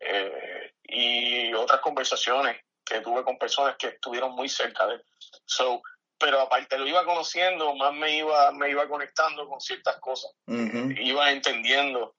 eh, 0.00 0.72
y 0.88 1.52
otras 1.54 1.80
conversaciones 1.80 2.60
que 2.84 3.00
tuve 3.00 3.24
con 3.24 3.36
personas 3.38 3.76
que 3.76 3.88
estuvieron 3.88 4.32
muy 4.32 4.48
cerca 4.48 4.86
de 4.86 4.94
él. 4.94 5.02
So, 5.44 5.82
pero 6.18 6.40
aparte 6.40 6.78
lo 6.78 6.86
iba 6.86 7.04
conociendo, 7.04 7.74
más 7.74 7.92
me 7.92 8.16
iba, 8.18 8.50
me 8.52 8.70
iba 8.70 8.88
conectando 8.88 9.46
con 9.48 9.60
ciertas 9.60 9.96
cosas 10.00 10.30
iba 11.02 11.30
entendiendo, 11.30 12.14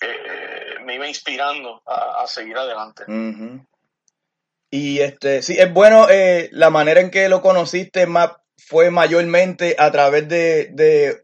eh, 0.00 0.76
me 0.82 0.94
iba 0.94 1.06
inspirando 1.06 1.82
a, 1.86 2.22
a 2.22 2.26
seguir 2.26 2.56
adelante. 2.56 3.04
Y 4.70 5.00
este, 5.00 5.42
sí, 5.42 5.56
es 5.58 5.72
bueno, 5.72 6.08
eh, 6.10 6.48
la 6.52 6.70
manera 6.70 7.00
en 7.00 7.10
que 7.10 7.28
lo 7.28 7.40
conociste 7.40 8.06
más, 8.06 8.32
fue 8.58 8.90
mayormente 8.90 9.76
a 9.78 9.90
través 9.90 10.28
de, 10.28 10.68
de 10.72 11.22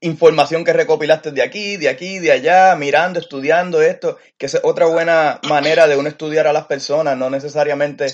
información 0.00 0.64
que 0.64 0.72
recopilaste 0.72 1.30
de 1.30 1.42
aquí, 1.42 1.76
de 1.76 1.88
aquí, 1.88 2.18
de 2.18 2.32
allá, 2.32 2.74
mirando, 2.74 3.20
estudiando 3.20 3.80
esto, 3.82 4.18
que 4.36 4.46
es 4.46 4.58
otra 4.62 4.86
buena 4.86 5.40
manera 5.48 5.86
de 5.86 5.96
uno 5.96 6.08
estudiar 6.08 6.46
a 6.48 6.52
las 6.52 6.66
personas, 6.66 7.16
no 7.16 7.30
necesariamente 7.30 8.06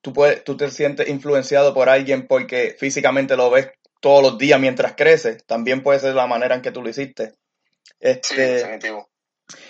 tú, 0.00 0.12
puedes, 0.12 0.42
tú 0.42 0.56
te 0.56 0.70
sientes 0.70 1.08
influenciado 1.08 1.72
por 1.74 1.88
alguien 1.88 2.26
porque 2.26 2.74
físicamente 2.78 3.36
lo 3.36 3.50
ves 3.50 3.68
todos 4.00 4.22
los 4.22 4.38
días 4.38 4.58
mientras 4.58 4.94
creces, 4.96 5.44
también 5.46 5.82
puede 5.82 6.00
ser 6.00 6.14
la 6.14 6.26
manera 6.26 6.54
en 6.56 6.62
que 6.62 6.72
tú 6.72 6.82
lo 6.82 6.88
hiciste. 6.88 7.34
Sí, 7.84 7.92
Este, 8.00 8.42
definitivo. 8.54 9.08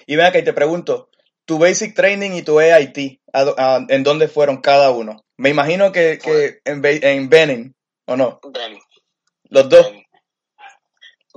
y 0.06 0.16
ven 0.16 0.26
acá 0.26 0.38
y 0.38 0.44
te 0.44 0.52
pregunto, 0.52 1.10
tu 1.48 1.58
Basic 1.58 1.94
Training 1.94 2.32
y 2.32 2.42
tu 2.42 2.58
AIT, 2.60 3.20
¿a 3.32 3.44
do- 3.44 3.54
a- 3.58 3.84
¿en 3.88 4.04
dónde 4.04 4.28
fueron 4.28 4.60
cada 4.60 4.90
uno? 4.90 5.24
Me 5.38 5.48
imagino 5.48 5.90
que, 5.92 6.18
que 6.22 6.60
en, 6.64 6.82
en 6.84 7.28
Benin, 7.30 7.74
¿o 8.06 8.16
no? 8.16 8.38
Benning. 8.52 8.82
Los 9.44 9.66
dos. 9.70 9.86
Benning. 9.86 10.04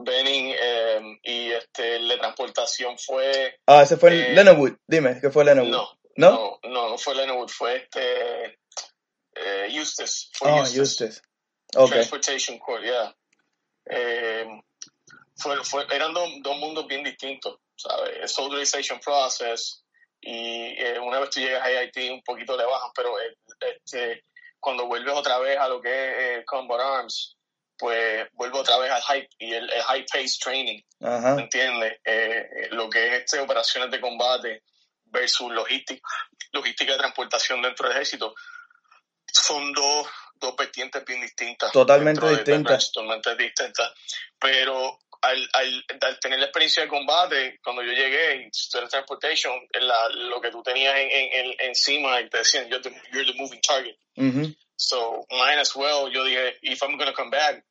Benning, 0.03 0.55
eh, 0.59 1.19
y 1.23 1.51
este, 1.51 1.95
el 1.95 2.09
de 2.09 2.17
transportación 2.17 2.97
fue. 2.97 3.57
Ah, 3.67 3.83
ese 3.83 3.95
fue 3.95 4.33
Eh. 4.33 4.75
Dime, 4.87 5.17
¿qué 5.21 5.29
fue 5.29 5.45
Lennowood? 5.45 5.69
No, 5.69 5.87
¿No? 6.17 6.31
no, 6.31 6.69
no, 6.69 6.89
no 6.89 6.97
fue 6.97 7.15
Lennowood, 7.15 7.47
fue 7.49 7.77
este. 7.77 8.45
eh, 9.35 9.67
Eustace. 9.69 10.27
Fue 10.33 10.49
Ah, 10.51 10.57
Eustace. 10.57 10.79
Eustace. 10.79 11.21
Ok. 11.75 11.89
Transportation 11.91 12.59
Court, 12.59 12.83
yeah. 12.83 13.15
Eh, 13.85 14.45
fue, 15.37 15.63
fue, 15.63 15.85
eran 15.89 16.13
dos, 16.13 16.29
dos 16.41 16.57
mundos 16.57 16.85
bien 16.87 17.03
distintos, 17.03 17.59
¿sabes? 17.77 18.29
Soldierization 18.31 18.99
Process 18.99 19.85
y 20.21 20.75
eh, 20.79 20.99
una 20.99 21.19
vez 21.19 21.29
tú 21.31 21.39
llegas 21.39 21.61
a 21.63 21.65
AIT 21.65 21.97
un 22.11 22.21
poquito 22.23 22.55
le 22.55 22.65
bajan, 22.65 22.91
pero 22.95 23.19
eh, 23.19 23.35
este, 23.59 24.25
cuando 24.59 24.85
vuelves 24.85 25.13
otra 25.15 25.39
vez 25.39 25.57
a 25.57 25.67
lo 25.67 25.81
que 25.81 25.89
es 25.89 26.39
eh, 26.39 26.45
Combat 26.45 26.79
Arms, 26.79 27.35
pues 27.77 28.27
vuelve 28.33 28.59
otra 28.59 28.77
vez 28.77 28.91
al 28.91 29.01
hype 29.01 29.27
y 29.39 29.53
el, 29.53 29.67
el 29.71 29.81
high 29.81 30.05
pace 30.05 30.37
training, 30.39 30.79
¿me 30.99 31.41
entiendes? 31.41 31.97
Eh, 32.05 32.67
lo 32.71 32.87
que 32.89 33.07
es 33.07 33.13
este, 33.23 33.39
operaciones 33.39 33.89
de 33.89 33.99
combate 33.99 34.63
versus 35.05 35.51
logística, 35.51 36.07
logística 36.51 36.91
de 36.91 36.99
transportación 36.99 37.61
dentro 37.63 37.87
del 37.87 37.97
ejército, 37.97 38.35
son 39.33 39.73
dos, 39.73 40.07
dos 40.35 40.55
vertientes 40.55 41.03
bien 41.05 41.21
distintas. 41.21 41.71
Totalmente 41.71 42.23
de- 42.25 42.35
distintas. 42.35 42.91
Totalmente 42.91 43.35
distintas. 43.35 43.91
Pero 44.39 44.99
al, 45.21 45.49
al, 45.53 45.85
al 46.01 46.19
tener 46.19 46.39
la 46.39 46.45
experiencia 46.45 46.83
de 46.83 46.89
combate, 46.89 47.59
cuando 47.63 47.83
yo 47.83 47.91
llegué, 47.91 48.49
Student 48.51 48.89
Transportation, 48.89 49.53
la- 49.79 50.09
lo 50.09 50.41
que 50.41 50.49
tú 50.51 50.63
tenías 50.63 50.95
en, 50.97 51.09
en- 51.11 51.33
en- 51.45 51.55
encima 51.59 52.19
y 52.21 52.29
te 52.29 52.39
decían, 52.39 52.67
you're 52.69 52.81
the, 52.81 52.89
you're 53.13 53.31
the 53.31 53.37
moving 53.37 53.61
target. 53.61 53.95
So, 54.75 55.25
might 55.29 55.59
as 55.59 55.75
well, 55.75 56.09
yo 56.11 56.23
dije, 56.23 56.57
if 56.63 56.81
I'm 56.81 56.97
going 56.97 57.07
to 57.09 57.13
come 57.13 57.29
back, 57.29 57.63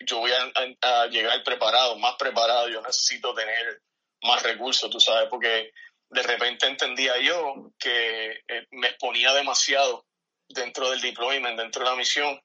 yo 0.00 0.18
voy 0.18 0.32
a, 0.32 0.50
a- 0.54 1.02
a 1.02 1.06
llegar 1.06 1.42
preparado, 1.44 1.96
más 1.98 2.16
preparado, 2.18 2.68
yo 2.68 2.80
necesito 2.82 3.32
tener 3.34 3.80
más 4.24 4.42
recursos, 4.42 4.90
tú 4.90 4.98
sabes, 5.00 5.28
porque 5.30 5.70
de 6.10 6.22
repente 6.22 6.66
entendía 6.66 7.16
yo 7.20 7.70
que 7.78 8.42
eh, 8.48 8.66
me 8.72 8.88
exponía 8.88 9.32
demasiado 9.34 10.04
dentro 10.48 10.90
del 10.90 11.00
deployment, 11.00 11.58
dentro 11.60 11.84
de 11.84 11.90
la 11.90 11.96
misión, 11.96 12.40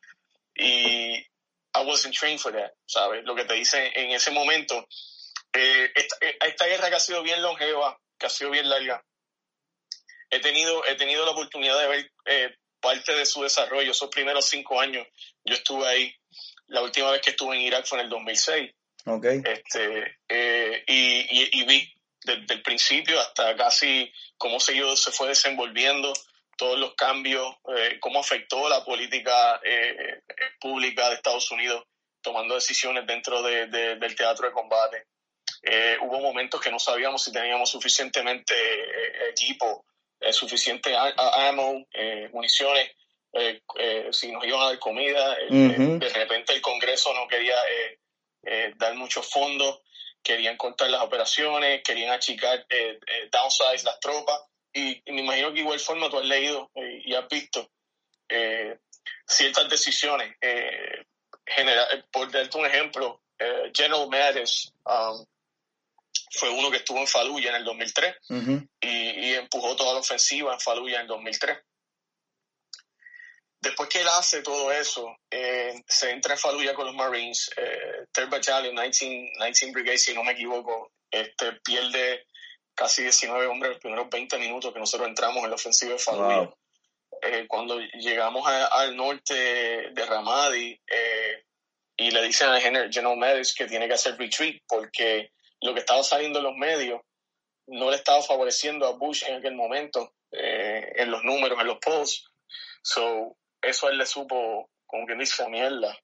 y 0.55 1.25
I 1.75 1.83
wasn't 1.85 2.13
trained 2.15 2.39
for 2.39 2.51
that, 2.53 2.71
¿sabes? 2.85 3.23
Lo 3.25 3.35
que 3.35 3.45
te 3.45 3.55
dice 3.55 3.91
en 3.95 4.11
ese 4.11 4.31
momento, 4.31 4.87
eh, 5.53 5.91
esta, 5.95 6.15
eh, 6.21 6.37
esta 6.45 6.65
guerra 6.67 6.89
que 6.89 6.95
ha 6.95 6.99
sido 6.99 7.23
bien 7.23 7.41
longeva, 7.41 7.99
que 8.19 8.25
ha 8.27 8.29
sido 8.29 8.51
bien 8.51 8.69
larga, 8.69 9.03
he 10.29 10.39
tenido, 10.39 10.85
he 10.85 10.95
tenido 10.95 11.25
la 11.25 11.31
oportunidad 11.31 11.79
de 11.79 11.87
ver 11.87 12.11
eh, 12.25 12.55
parte 12.79 13.13
de 13.13 13.25
su 13.25 13.41
desarrollo, 13.43 13.91
esos 13.91 14.09
primeros 14.09 14.45
cinco 14.45 14.79
años, 14.79 15.07
yo 15.45 15.55
estuve 15.55 15.87
ahí, 15.87 16.15
la 16.67 16.81
última 16.81 17.11
vez 17.11 17.21
que 17.21 17.31
estuve 17.31 17.55
en 17.55 17.61
Irak 17.61 17.85
fue 17.85 17.99
en 17.99 18.05
el 18.05 18.09
2006, 18.09 18.71
Ok. 19.05 19.25
este, 19.45 20.17
eh, 20.29 20.83
y, 20.87 21.41
y- 21.43 21.49
y 21.61 21.65
vi 21.65 21.93
desde 22.25 22.53
el 22.53 22.61
principio 22.61 23.19
hasta 23.19 23.55
casi 23.57 24.11
cómo 24.37 24.59
se, 24.59 24.73
se 24.95 25.11
fue 25.11 25.27
desenvolviendo 25.29 26.13
todos 26.57 26.77
los 26.79 26.93
cambios, 26.95 27.55
eh, 27.77 27.97
cómo 27.99 28.19
afectó 28.19 28.67
la 28.69 28.83
política 28.85 29.59
eh, 29.63 30.21
pública 30.59 31.09
de 31.09 31.15
Estados 31.15 31.49
Unidos 31.51 31.83
tomando 32.21 32.55
decisiones 32.55 33.05
dentro 33.05 33.41
de- 33.41 33.67
de- 33.67 33.95
del 33.97 34.15
teatro 34.15 34.47
de 34.47 34.53
combate. 34.53 35.07
Eh, 35.61 35.97
hubo 36.01 36.19
momentos 36.19 36.59
que 36.61 36.71
no 36.71 36.79
sabíamos 36.79 37.23
si 37.23 37.31
teníamos 37.31 37.69
suficientemente 37.69 38.53
equipo, 39.29 39.85
suficiente 40.31 40.95
ammo, 40.95 41.85
municiones, 42.31 42.89
si 44.11 44.31
nos 44.31 44.45
iban 44.45 44.61
a 44.61 44.65
dar 44.67 44.79
comida. 44.79 45.35
de 45.99 46.09
repente 46.09 46.53
el 46.53 46.61
Congreso 46.61 47.13
no 47.13 47.27
quería 47.27 47.57
dar 48.75 48.93
muchos 48.95 49.29
fondos, 49.29 49.79
querían 50.21 50.55
cortar 50.57 50.89
las 50.89 51.01
operaciones, 51.01 51.81
querían 51.83 52.11
achicar, 52.11 52.65
downsize 53.31 53.83
las 53.83 53.99
tropas. 53.99 54.39
Y, 54.73 55.01
y 55.05 55.11
me 55.11 55.21
imagino 55.21 55.53
que 55.53 55.59
igual 55.59 55.79
forma 55.79 56.09
tú 56.09 56.19
has 56.19 56.25
leído 56.25 56.71
eh, 56.75 57.01
y 57.05 57.13
has 57.13 57.27
visto 57.29 57.69
eh, 58.27 58.79
ciertas 59.27 59.69
decisiones. 59.69 60.35
Eh, 60.41 61.05
genera- 61.45 61.87
eh, 61.93 62.03
por 62.11 62.31
darte 62.31 62.57
un 62.57 62.65
ejemplo, 62.65 63.21
General 63.75 64.07
Mattis 64.07 64.71
um, 64.85 65.25
fue 66.31 66.49
uno 66.49 66.71
que 66.71 66.77
estuvo 66.77 66.97
en 66.99 67.07
Fallujah 67.07 67.49
en 67.49 67.55
el 67.57 67.65
2003 67.65 68.15
Ujú. 68.29 68.67
y, 68.79 68.87
y 68.87 69.33
empujó 69.33 69.75
toda 69.75 69.93
la 69.93 69.99
ofensiva 69.99 70.53
en 70.53 70.59
Fallujah 70.61 70.95
en 70.97 71.01
el 71.01 71.07
2003. 71.07 71.57
Después 73.59 73.89
que 73.89 74.01
él 74.01 74.07
hace 74.07 74.41
todo 74.41 74.71
eso, 74.71 75.17
se 75.87 76.09
entra 76.11 76.33
en 76.33 76.39
Fallujah 76.39 76.73
con 76.73 76.85
los 76.85 76.95
Marines, 76.95 77.49
3rd 78.13 78.29
Battalion, 78.29 78.75
19, 78.75 79.31
19 79.39 79.71
Brigade, 79.73 79.97
si 79.97 80.13
no 80.13 80.23
me 80.23 80.33
equivoco, 80.33 80.91
este, 81.09 81.53
pierde 81.63 82.25
casi 82.75 83.03
19 83.03 83.47
hombres 83.47 83.71
los 83.71 83.79
primeros 83.79 84.09
20 84.09 84.37
minutos 84.37 84.73
que 84.73 84.79
nosotros 84.79 85.07
entramos 85.07 85.43
en 85.43 85.49
la 85.49 85.55
ofensiva 85.55 85.93
de 85.93 85.99
Fallujah. 85.99 86.37
Wow. 86.39 86.57
Eh, 87.21 87.45
cuando 87.47 87.79
llegamos 87.79 88.45
a- 88.47 88.65
al 88.67 88.95
norte 88.95 89.33
de 89.33 90.05
Ramadi 90.05 90.79
eh, 90.87 91.43
y 91.97 92.11
le 92.11 92.21
dicen 92.23 92.49
a 92.49 92.59
General, 92.59 92.89
Mattis 93.17 93.53
que 93.53 93.65
tiene 93.65 93.87
que 93.87 93.93
hacer 93.93 94.17
retreat 94.17 94.61
porque 94.67 95.31
lo 95.61 95.73
que 95.73 95.79
estaba 95.81 96.03
saliendo 96.03 96.39
en 96.39 96.45
los 96.45 96.55
medios 96.55 96.99
no 97.67 97.89
le 97.89 97.95
estaba 97.95 98.21
favoreciendo 98.21 98.85
a 98.87 98.91
Bush 98.93 99.23
en 99.25 99.35
aquel 99.35 99.53
momento 99.55 100.13
eh, 100.31 100.91
en 100.95 101.11
los 101.11 101.23
números, 101.23 101.57
en 101.61 101.67
los 101.67 101.77
polls. 101.77 102.25
So, 102.81 103.37
eso 103.61 103.87
a 103.87 103.91
él 103.91 103.97
le 103.99 104.05
supo, 104.05 104.69
como 104.85 105.05
quien 105.05 105.19
dice, 105.19 105.43
a 105.43 105.47
mierda. 105.47 105.97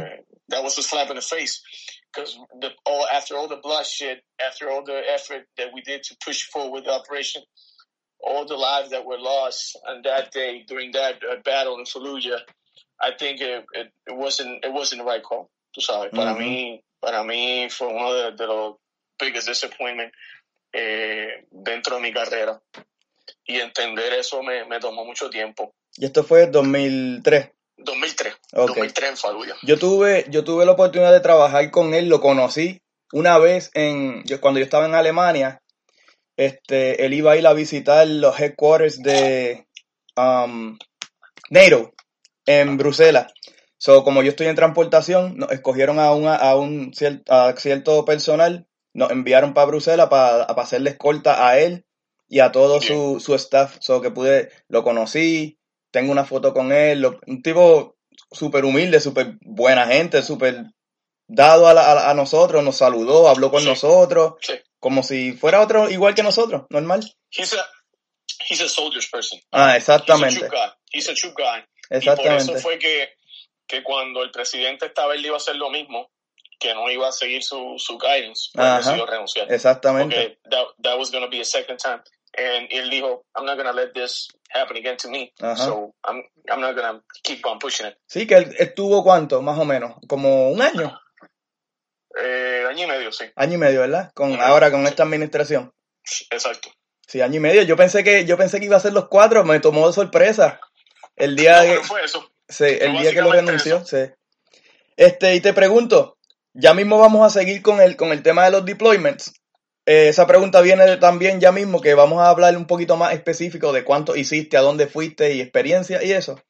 Eh, 0.00 0.24
that 0.48 0.62
was 0.62 0.78
a 0.78 0.82
slap 0.82 1.10
in 1.10 1.16
the 1.16 1.20
face. 1.20 1.60
Because 2.12 2.38
all 2.86 3.06
after 3.12 3.36
all 3.36 3.48
the 3.48 3.60
bloodshed, 3.62 4.20
after 4.44 4.70
all 4.70 4.84
the 4.84 5.02
effort 5.08 5.46
that 5.56 5.72
we 5.72 5.80
did 5.82 6.02
to 6.04 6.16
push 6.24 6.42
forward 6.44 6.84
the 6.84 6.92
operation, 6.92 7.42
all 8.20 8.46
the 8.46 8.56
lives 8.56 8.90
that 8.90 9.04
were 9.04 9.18
lost 9.18 9.78
on 9.88 10.02
that 10.02 10.30
day 10.32 10.64
during 10.66 10.92
that 10.92 11.16
uh, 11.28 11.36
battle 11.44 11.78
in 11.78 11.84
Fallujah, 11.84 12.40
I 13.00 13.12
think 13.18 13.40
it, 13.40 13.64
it, 13.72 13.92
it, 14.06 14.16
wasn't 14.16 14.64
it 14.64 14.72
wasn't 14.72 15.00
the 15.00 15.06
right 15.06 15.22
call. 15.22 15.50
Tú 15.76 15.80
sabes, 15.80 16.12
mm 16.12 16.18
-hmm. 16.18 16.24
para 16.24 16.34
mí 16.34 16.82
para 17.00 17.24
mí 17.24 17.68
fue 17.70 17.88
uno 17.88 18.12
de, 18.14 18.32
de 18.32 18.46
los 18.46 18.76
biggest 19.18 19.48
disappointment 19.48 20.12
eh, 20.72 21.46
dentro 21.50 21.96
de 21.96 22.02
mi 22.02 22.12
carrera 22.12 22.60
y 23.44 23.60
entender 23.60 24.12
eso 24.12 24.42
me, 24.42 24.64
me 24.66 24.78
tomó 24.78 25.04
mucho 25.04 25.28
tiempo. 25.28 25.74
¿Y 25.96 26.04
esto 26.06 26.22
fue 26.22 26.46
2003? 26.46 27.50
2003, 27.76 28.34
okay. 28.52 28.66
2003 28.66 29.10
en 29.10 29.16
Fallujah. 29.16 29.56
Yo 29.62 29.78
tuve, 29.78 30.26
yo 30.28 30.44
tuve 30.44 30.64
la 30.64 30.72
oportunidad 30.72 31.12
de 31.12 31.20
trabajar 31.20 31.70
con 31.70 31.94
él, 31.94 32.08
lo 32.08 32.20
conocí 32.20 32.82
una 33.12 33.38
vez 33.38 33.70
en, 33.74 34.24
yo, 34.24 34.40
cuando 34.40 34.58
yo 34.58 34.64
estaba 34.64 34.86
en 34.86 34.94
Alemania, 34.94 35.62
este, 36.36 37.04
él 37.04 37.12
iba 37.12 37.32
a 37.32 37.36
ir 37.36 37.46
a 37.46 37.52
visitar 37.52 38.06
los 38.08 38.40
headquarters 38.40 39.02
de 39.02 39.66
um, 40.16 40.78
NATO 41.50 41.92
en 42.46 42.78
Bruselas. 42.78 43.32
So, 43.76 44.02
como 44.02 44.22
yo 44.22 44.30
estoy 44.30 44.46
en 44.46 44.56
transportación, 44.56 45.36
nos 45.36 45.52
escogieron 45.52 45.98
a, 45.98 46.12
una, 46.12 46.36
a 46.36 46.56
un 46.56 46.94
cierto, 46.94 47.32
a 47.32 47.54
cierto 47.56 48.04
personal, 48.04 48.66
nos 48.94 49.10
enviaron 49.10 49.54
para 49.54 49.66
Bruselas 49.66 50.08
para, 50.08 50.46
para 50.46 50.62
hacerle 50.62 50.90
escolta 50.90 51.46
a 51.46 51.58
él 51.58 51.84
y 52.28 52.40
a 52.40 52.50
todo 52.50 52.80
su, 52.80 53.20
su 53.20 53.34
staff. 53.34 53.76
So, 53.80 54.00
que 54.00 54.10
pude, 54.10 54.50
lo 54.68 54.84
conocí, 54.84 55.58
tengo 55.92 56.10
una 56.10 56.24
foto 56.24 56.52
con 56.52 56.72
él, 56.72 57.04
un 57.26 57.42
tipo 57.42 57.96
súper 58.30 58.64
humilde, 58.64 59.00
súper 59.00 59.34
buena 59.42 59.86
gente, 59.86 60.22
súper 60.22 60.64
dado 61.28 61.68
a, 61.68 61.74
la, 61.74 62.10
a, 62.10 62.14
nosotros, 62.14 62.64
nos 62.64 62.76
saludó, 62.76 63.28
habló 63.28 63.50
con 63.50 63.62
sí. 63.62 63.68
nosotros, 63.68 64.34
Sí. 64.40 64.54
como 64.80 65.02
si 65.02 65.32
fuera 65.32 65.60
otro 65.60 65.88
igual 65.90 66.14
que 66.14 66.22
nosotros, 66.22 66.62
normal. 66.70 67.00
He's 67.30 67.54
a, 67.54 67.64
he's 68.48 68.60
a 68.60 68.68
soldier's 68.68 69.08
person. 69.08 69.38
Ah, 69.52 69.76
He's 69.76 69.88
a 69.88 69.94
exactamente. 69.96 70.48
He's 70.92 71.08
a 71.08 71.14
true 71.14 71.32
guy. 71.36 71.60
Y 71.60 71.88
por 71.88 71.96
eso 71.98 72.10
exactamente. 72.12 72.58
fue 72.60 72.78
que, 72.78 73.08
que 73.66 73.82
cuando 73.82 74.22
el 74.22 74.30
presidente 74.30 74.86
estaba, 74.86 75.14
él 75.14 75.24
iba 75.24 75.34
a 75.34 75.38
hacer 75.38 75.56
lo 75.56 75.70
mismo, 75.70 76.10
que 76.58 76.74
no 76.74 76.90
iba 76.90 77.08
a 77.08 77.12
seguir 77.12 77.42
su, 77.42 77.74
su 77.78 77.98
guidance, 77.98 78.50
pues 78.54 78.76
decidió 78.86 79.04
renunciar. 79.04 79.52
Exactamente. 79.52 80.14
Porque 80.14 80.38
that, 80.50 80.66
that 80.82 80.98
was 80.98 81.10
going 81.10 81.24
to 81.24 81.30
be 81.30 81.40
a 81.40 81.44
second 81.44 81.78
time. 81.78 82.02
And 82.34 82.68
él 82.70 82.88
dijo, 82.90 83.24
I'm 83.36 83.44
not 83.44 83.56
going 83.56 83.66
to 83.68 83.74
let 83.74 83.92
this 83.92 84.28
happen 84.50 84.76
again 84.78 84.96
to 84.98 85.08
me. 85.08 85.32
Ajá. 85.40 85.56
So 85.56 85.94
I'm, 86.02 86.22
I'm 86.50 86.60
not 86.60 86.74
going 86.74 86.96
to 86.96 87.02
keep 87.22 87.44
on 87.44 87.58
pushing 87.58 87.86
it. 87.86 87.96
Sí, 88.08 88.26
que 88.26 88.36
él 88.36 88.54
estuvo 88.58 89.02
cuánto, 89.04 89.42
más 89.42 89.58
o 89.58 89.64
menos, 89.66 89.96
como 90.08 90.50
un 90.50 90.62
año, 90.62 90.98
Eh, 92.18 92.64
año 92.68 92.84
y 92.84 92.86
medio, 92.88 93.10
sí. 93.12 93.24
año 93.36 93.54
y 93.54 93.58
medio, 93.58 93.80
¿verdad? 93.80 94.10
Con 94.14 94.38
ahora 94.40 94.70
con 94.70 94.82
Sí. 94.82 94.88
esta 94.88 95.02
administración. 95.02 95.72
Exacto. 96.30 96.68
Sí, 97.06 97.20
año 97.22 97.36
y 97.36 97.40
medio. 97.40 97.62
Yo 97.62 97.76
pensé 97.76 98.04
que 98.04 98.24
yo 98.26 98.36
pensé 98.36 98.58
que 98.60 98.66
iba 98.66 98.76
a 98.76 98.80
ser 98.80 98.92
los 98.92 99.08
cuatro, 99.08 99.44
me 99.44 99.60
tomó 99.60 99.86
de 99.86 99.92
sorpresa 99.94 100.60
el 101.16 101.36
día 101.36 101.62
No, 101.62 101.72
que 101.74 101.80
fue 101.80 102.04
eso. 102.04 102.30
sí, 102.48 102.64
el 102.64 102.98
día 102.98 103.12
que 103.12 103.22
lo 103.22 103.32
renunció, 103.32 103.84
sí. 103.84 104.10
Este, 104.96 105.34
y 105.34 105.40
te 105.40 105.52
pregunto, 105.54 106.18
ya 106.52 106.74
mismo 106.74 106.98
vamos 106.98 107.26
a 107.26 107.30
seguir 107.38 107.62
con 107.62 107.80
el 107.80 107.96
con 107.96 108.12
el 108.12 108.22
tema 108.22 108.44
de 108.44 108.50
los 108.52 108.64
deployments. 108.64 109.32
Eh, 109.84 110.08
esa 110.08 110.26
pregunta 110.26 110.60
viene 110.60 110.84
de- 110.84 110.96
también 110.96 111.40
ya 111.40 111.50
mismo 111.50 111.80
que 111.80 111.94
vamos 111.94 112.20
a 112.20 112.28
hablar 112.28 112.56
un 112.56 112.66
poquito 112.66 112.96
más 112.96 113.14
específico 113.14 113.72
de 113.72 113.84
cuánto 113.84 114.14
hiciste, 114.14 114.56
a 114.56 114.60
dónde 114.60 114.86
fuiste 114.86 115.34
y 115.34 115.40
experiencia 115.40 116.02
y 116.02 116.12
eso. 116.12 116.40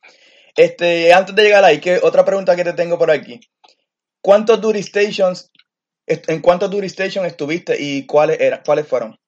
Este, 0.55 1.15
antes 1.15 1.35
de 1.35 1.43
llegar 1.43 1.65
ahí, 1.65 1.81
que 1.81 1.99
otra 2.03 2.25
pregunta 2.25 2.55
que 2.57 2.65
te 2.65 2.75
tengo 2.75 2.99
por 2.99 3.11
aquí. 3.11 3.41
¿Cuántos 4.21 4.61
duty 4.61 4.83
stations 4.83 5.51
en 6.07 6.43
cuántos 6.43 6.71
duty 6.71 6.89
stations 6.89 7.27
estuviste 7.27 7.77
y 7.81 8.07
cuáles 8.07 8.39
eran, 8.41 8.63
cuáles 8.65 8.87
fueron? 8.87 9.19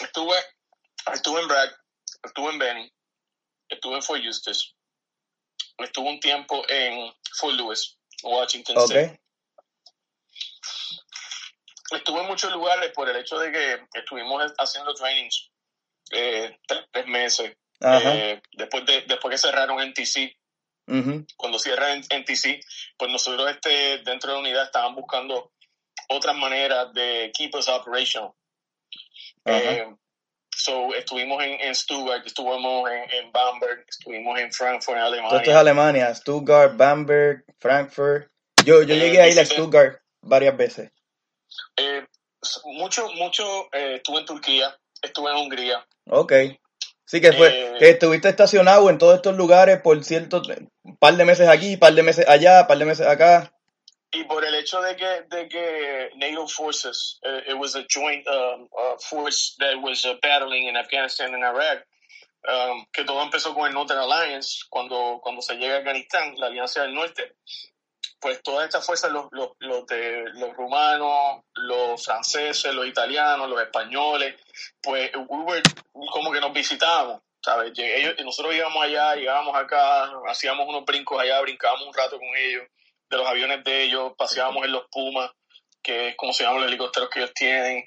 Estuve, 0.00 0.36
estuve 1.12 1.40
en 1.42 1.48
Bragg, 1.48 1.70
estuve 2.24 2.50
en 2.50 2.58
Benny, 2.58 2.92
estuve 3.68 3.94
en 3.96 4.02
Fort 4.02 4.22
Eustis, 4.24 4.74
estuve 5.78 6.08
un 6.08 6.18
tiempo 6.18 6.62
en 6.68 7.12
Fort 7.38 7.54
Lewis, 7.54 7.96
Washington 8.24 8.76
State. 8.84 9.21
Estuve 11.92 12.20
en 12.20 12.26
muchos 12.26 12.52
lugares 12.52 12.90
por 12.92 13.08
el 13.08 13.16
hecho 13.16 13.38
de 13.38 13.52
que 13.52 13.78
estuvimos 13.94 14.42
haciendo 14.58 14.94
trainings 14.94 15.50
eh, 16.12 16.58
tres, 16.66 17.06
meses. 17.06 17.56
Eh, 17.80 18.40
después, 18.52 18.86
de, 18.86 19.02
después 19.02 19.32
que 19.32 19.38
cerraron 19.38 19.80
NTC, 19.80 20.36
ujú, 20.86 21.26
cuando 21.36 21.58
cierran 21.58 22.00
NTC, 22.00 22.60
pues 22.96 23.10
nosotros 23.10 23.50
este, 23.50 23.98
dentro 24.04 24.30
de 24.30 24.34
la 24.34 24.40
unidad 24.40 24.64
estaban 24.64 24.94
buscando 24.94 25.52
otras 26.08 26.36
maneras 26.36 26.92
de 26.92 27.32
keep 27.34 27.54
us 27.54 27.68
operational. 27.68 28.32
Eh, 29.44 29.84
so, 30.54 30.94
estuvimos 30.94 31.42
en, 31.42 31.60
en 31.60 31.74
Stuttgart, 31.74 32.24
estuvimos 32.24 32.88
en, 32.90 33.10
en 33.10 33.32
Bamberg, 33.32 33.84
estuvimos 33.88 34.38
en 34.38 34.52
Frankfurt, 34.52 34.98
en 34.98 35.04
Todo 35.04 35.38
esto 35.38 35.50
es 35.50 35.56
Alemania. 35.56 35.58
Alemania, 35.58 36.14
Stuttgart, 36.14 36.76
Bamberg, 36.76 37.44
Frankfurt. 37.58 38.30
Yo, 38.64 38.82
yo 38.82 38.94
Eh, 38.94 38.98
llegué 38.98 39.20
a 39.20 39.28
ir 39.28 39.40
a 39.40 39.44
Stuttgart 39.44 40.00
varias 40.20 40.56
veces. 40.56 40.92
Eh, 41.82 42.06
mucho, 42.64 43.08
mucho, 43.12 43.68
eh, 43.72 43.96
estuve 43.96 44.20
en 44.20 44.26
Turquía, 44.26 44.78
estuve 45.00 45.30
en 45.30 45.36
Hungría. 45.36 45.86
Ok. 46.06 46.32
Sí 47.04 47.20
que 47.20 47.32
fue, 47.32 47.48
Eh, 47.48 47.74
que 47.78 47.90
estuviste 47.90 48.28
estacionado 48.28 48.88
en 48.88 48.98
todos 48.98 49.16
estos 49.16 49.36
lugares 49.36 49.80
por 49.82 50.02
cierto, 50.02 50.40
un 50.82 50.96
par 50.96 51.14
de 51.14 51.24
meses 51.24 51.48
aquí, 51.48 51.76
par 51.76 51.92
de 51.94 52.02
meses 52.02 52.26
allá, 52.28 52.66
par 52.66 52.78
de 52.78 52.84
meses 52.84 53.06
acá. 53.06 53.52
Y 54.12 54.24
por 54.24 54.44
el 54.44 54.54
hecho 54.54 54.80
de 54.80 54.94
que, 54.94 55.22
de 55.28 55.48
que 55.48 56.10
NATO 56.16 56.46
forces, 56.46 57.18
uh, 57.24 57.50
it 57.50 57.56
was 57.58 57.74
a 57.74 57.84
joint 57.88 58.26
um, 58.28 58.68
uh, 58.72 58.96
force 58.98 59.56
that 59.58 59.80
was 59.80 60.04
uh, 60.04 60.14
battling 60.22 60.68
in 60.68 60.76
Afghanistan 60.76 61.34
and 61.34 61.42
Iraq, 61.42 61.86
um, 62.46 62.84
que 62.92 63.04
todo 63.04 63.22
empezó 63.22 63.54
con 63.54 63.66
el 63.66 63.72
Northern 63.72 64.00
Alliance, 64.00 64.64
cuando, 64.68 65.18
cuando 65.22 65.40
se 65.40 65.54
llega 65.54 65.76
a 65.76 65.78
Afganistán, 65.78 66.34
la 66.36 66.48
Alianza 66.48 66.82
del 66.82 66.94
Norte, 66.94 67.36
pues 68.22 68.40
todas 68.40 68.66
estas 68.66 68.86
fuerzas, 68.86 69.10
los, 69.10 69.26
los, 69.32 69.50
los, 69.58 69.84
de, 69.86 70.30
los 70.34 70.54
rumanos, 70.54 71.42
los 71.56 72.04
franceses, 72.04 72.72
los 72.72 72.86
italianos, 72.86 73.50
los 73.50 73.60
españoles, 73.60 74.36
pues 74.80 75.10
we 75.28 75.38
were, 75.38 75.62
como 75.92 76.30
que 76.30 76.40
nos 76.40 76.52
visitábamos. 76.52 77.20
¿Sabes? 77.44 77.72
Ellos, 77.76 78.14
nosotros 78.24 78.54
íbamos 78.54 78.84
allá, 78.84 79.16
llegábamos 79.16 79.56
acá, 79.56 80.08
hacíamos 80.28 80.68
unos 80.68 80.84
brincos 80.84 81.20
allá, 81.20 81.40
brincábamos 81.40 81.88
un 81.88 81.94
rato 81.94 82.16
con 82.16 82.28
ellos 82.36 82.62
de 83.10 83.16
los 83.16 83.26
aviones 83.26 83.64
de 83.64 83.82
ellos, 83.82 84.12
paseábamos 84.16 84.64
en 84.64 84.70
los 84.70 84.86
Pumas, 84.92 85.28
que 85.82 86.10
es 86.10 86.16
como 86.16 86.32
se 86.32 86.44
llaman 86.44 86.60
los 86.60 86.68
helicópteros 86.68 87.10
que 87.10 87.18
ellos 87.18 87.34
tienen. 87.34 87.84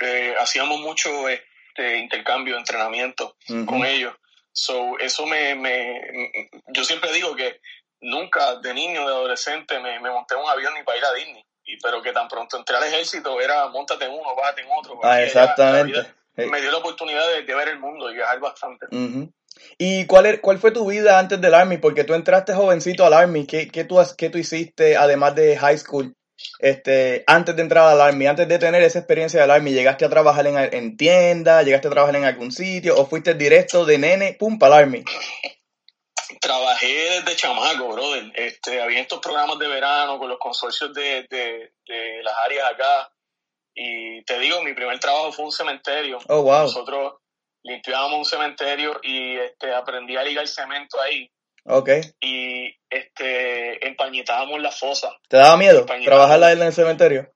Eh, 0.00 0.34
hacíamos 0.38 0.78
mucho 0.80 1.30
este, 1.30 1.96
intercambio, 1.96 2.58
entrenamiento 2.58 3.34
con 3.64 3.86
ellos. 3.86 4.14
So, 4.52 4.98
eso 4.98 5.26
me, 5.26 5.54
me, 5.54 6.50
yo 6.68 6.84
siempre 6.84 7.12
digo 7.12 7.34
que 7.34 7.60
nunca 8.00 8.56
de 8.56 8.74
niño, 8.74 9.00
de 9.06 9.14
adolescente, 9.14 9.78
me, 9.80 9.98
me 10.00 10.10
monté 10.10 10.34
en 10.34 10.40
un 10.40 10.48
avión 10.50 10.74
ni 10.74 10.82
para 10.82 10.98
ir 10.98 11.04
a 11.04 11.12
Disney. 11.14 11.44
Y, 11.64 11.76
pero 11.82 12.00
que 12.00 12.12
tan 12.12 12.28
pronto 12.28 12.56
entré 12.56 12.76
al 12.76 12.84
ejército 12.84 13.40
era 13.40 13.66
montate 13.68 14.04
en 14.04 14.12
uno, 14.12 14.36
bájate 14.36 14.60
en 14.62 14.68
otro. 14.78 15.00
Ah, 15.02 15.20
exactamente. 15.22 15.92
vida. 15.92 16.14
Me 16.50 16.60
dio 16.60 16.70
la 16.70 16.78
oportunidad 16.78 17.26
de, 17.32 17.42
de 17.42 17.54
ver 17.54 17.68
el 17.68 17.80
mundo 17.80 18.10
y 18.10 18.14
viajar 18.14 18.38
bastante. 18.38 18.86
Ujú. 18.92 19.32
¿Y 19.78 20.04
cuál, 20.06 20.26
er- 20.26 20.40
cuál 20.40 20.58
fue 20.58 20.70
tu 20.70 20.86
vida 20.88 21.18
antes 21.18 21.40
del 21.40 21.54
Army? 21.54 21.78
Porque 21.78 22.04
tú 22.04 22.14
entraste 22.14 22.54
jovencito 22.54 23.04
al 23.06 23.14
Army. 23.14 23.46
¿Qué, 23.46 23.68
qué, 23.68 23.84
tú, 23.84 23.98
qué 24.16 24.28
tú 24.30 24.38
hiciste 24.38 24.96
además 24.96 25.34
de 25.34 25.56
high 25.56 25.78
school? 25.78 26.14
Este, 26.58 27.24
antes 27.26 27.56
de 27.56 27.62
entrar 27.62 27.88
al 27.88 28.00
Army, 28.00 28.26
antes 28.26 28.46
de 28.46 28.58
tener 28.58 28.82
esa 28.82 28.98
experiencia 28.98 29.40
del 29.40 29.50
Army, 29.50 29.72
¿llegaste 29.72 30.04
a 30.04 30.10
trabajar 30.10 30.46
en, 30.46 30.58
en 30.58 30.96
tienda? 30.98 31.62
¿Llegaste 31.62 31.88
a 31.88 31.90
trabajar 31.90 32.14
en 32.16 32.26
algún 32.26 32.52
sitio? 32.52 32.94
¿O 32.96 33.06
fuiste 33.06 33.32
directo 33.34 33.86
de 33.86 33.96
nene, 33.98 34.36
pum, 34.38 34.58
para 34.58 34.76
el 34.76 34.82
Army? 34.84 35.04
Trabajé 36.46 37.10
desde 37.10 37.34
chamaco, 37.34 37.88
brother. 37.88 38.30
Este, 38.36 38.80
había 38.80 39.00
estos 39.00 39.18
programas 39.18 39.58
de 39.58 39.66
verano 39.66 40.16
con 40.16 40.28
los 40.28 40.38
consorcios 40.38 40.94
de, 40.94 41.26
de, 41.28 41.72
de 41.84 42.22
las 42.22 42.36
áreas 42.38 42.70
acá. 42.70 43.10
Y 43.74 44.22
te 44.22 44.38
digo, 44.38 44.62
mi 44.62 44.72
primer 44.72 45.00
trabajo 45.00 45.32
fue 45.32 45.46
un 45.46 45.50
cementerio. 45.50 46.18
Oh, 46.28 46.42
wow. 46.42 46.62
Nosotros 46.62 47.14
limpiábamos 47.64 48.18
un 48.18 48.24
cementerio 48.24 49.00
y 49.02 49.36
este, 49.38 49.74
aprendí 49.74 50.16
a 50.16 50.22
ligar 50.22 50.46
cemento 50.46 51.00
ahí. 51.00 51.28
Ok. 51.64 51.88
Y 52.20 52.72
este, 52.88 53.84
empañetábamos 53.84 54.60
la 54.60 54.70
fosa. 54.70 55.18
¿Te 55.28 55.38
daba 55.38 55.56
miedo 55.56 55.84
trabajar 56.04 56.40
en 56.52 56.62
el 56.62 56.72
cementerio? 56.72 57.28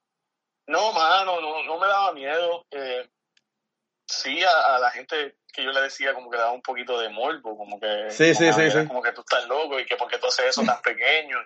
No, 0.69 0.93
mano, 0.93 1.41
no, 1.41 1.65
no 1.65 1.79
me 1.81 1.87
daba 1.89 2.13
miedo. 2.13 2.65
Eh, 2.71 3.09
sí, 4.07 4.41
a, 4.45 4.77
a 4.77 4.79
la 4.79 4.93
gente 4.93 5.40
que 5.53 5.65
yo 5.65 5.73
le 5.73 5.81
decía 5.83 6.15
como 6.15 6.31
que 6.31 6.39
daba 6.39 6.53
un 6.53 6.63
poquito 6.63 6.99
de 6.99 7.09
morbo, 7.09 7.57
como 7.57 7.79
que, 7.79 8.11
Sí, 8.11 8.33
como 8.33 8.39
sí, 8.39 8.45
que, 8.45 8.53
sí, 8.53 8.61
era 8.61 8.83
sí. 8.83 8.89
como 8.89 9.03
que 9.03 9.13
tú 9.13 9.21
estás 9.21 9.47
loco 9.47 9.79
y 9.79 9.87
que 9.87 9.97
por 9.97 10.09
qué 10.09 10.19
tú 10.19 10.27
haces 10.27 10.47
eso 10.47 10.63
tan 10.65 10.81
pequeño. 10.83 11.39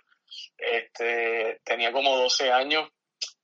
Este, 0.57 1.61
tenía 1.65 1.93
como 1.93 2.17
12 2.17 2.51
años. 2.53 2.89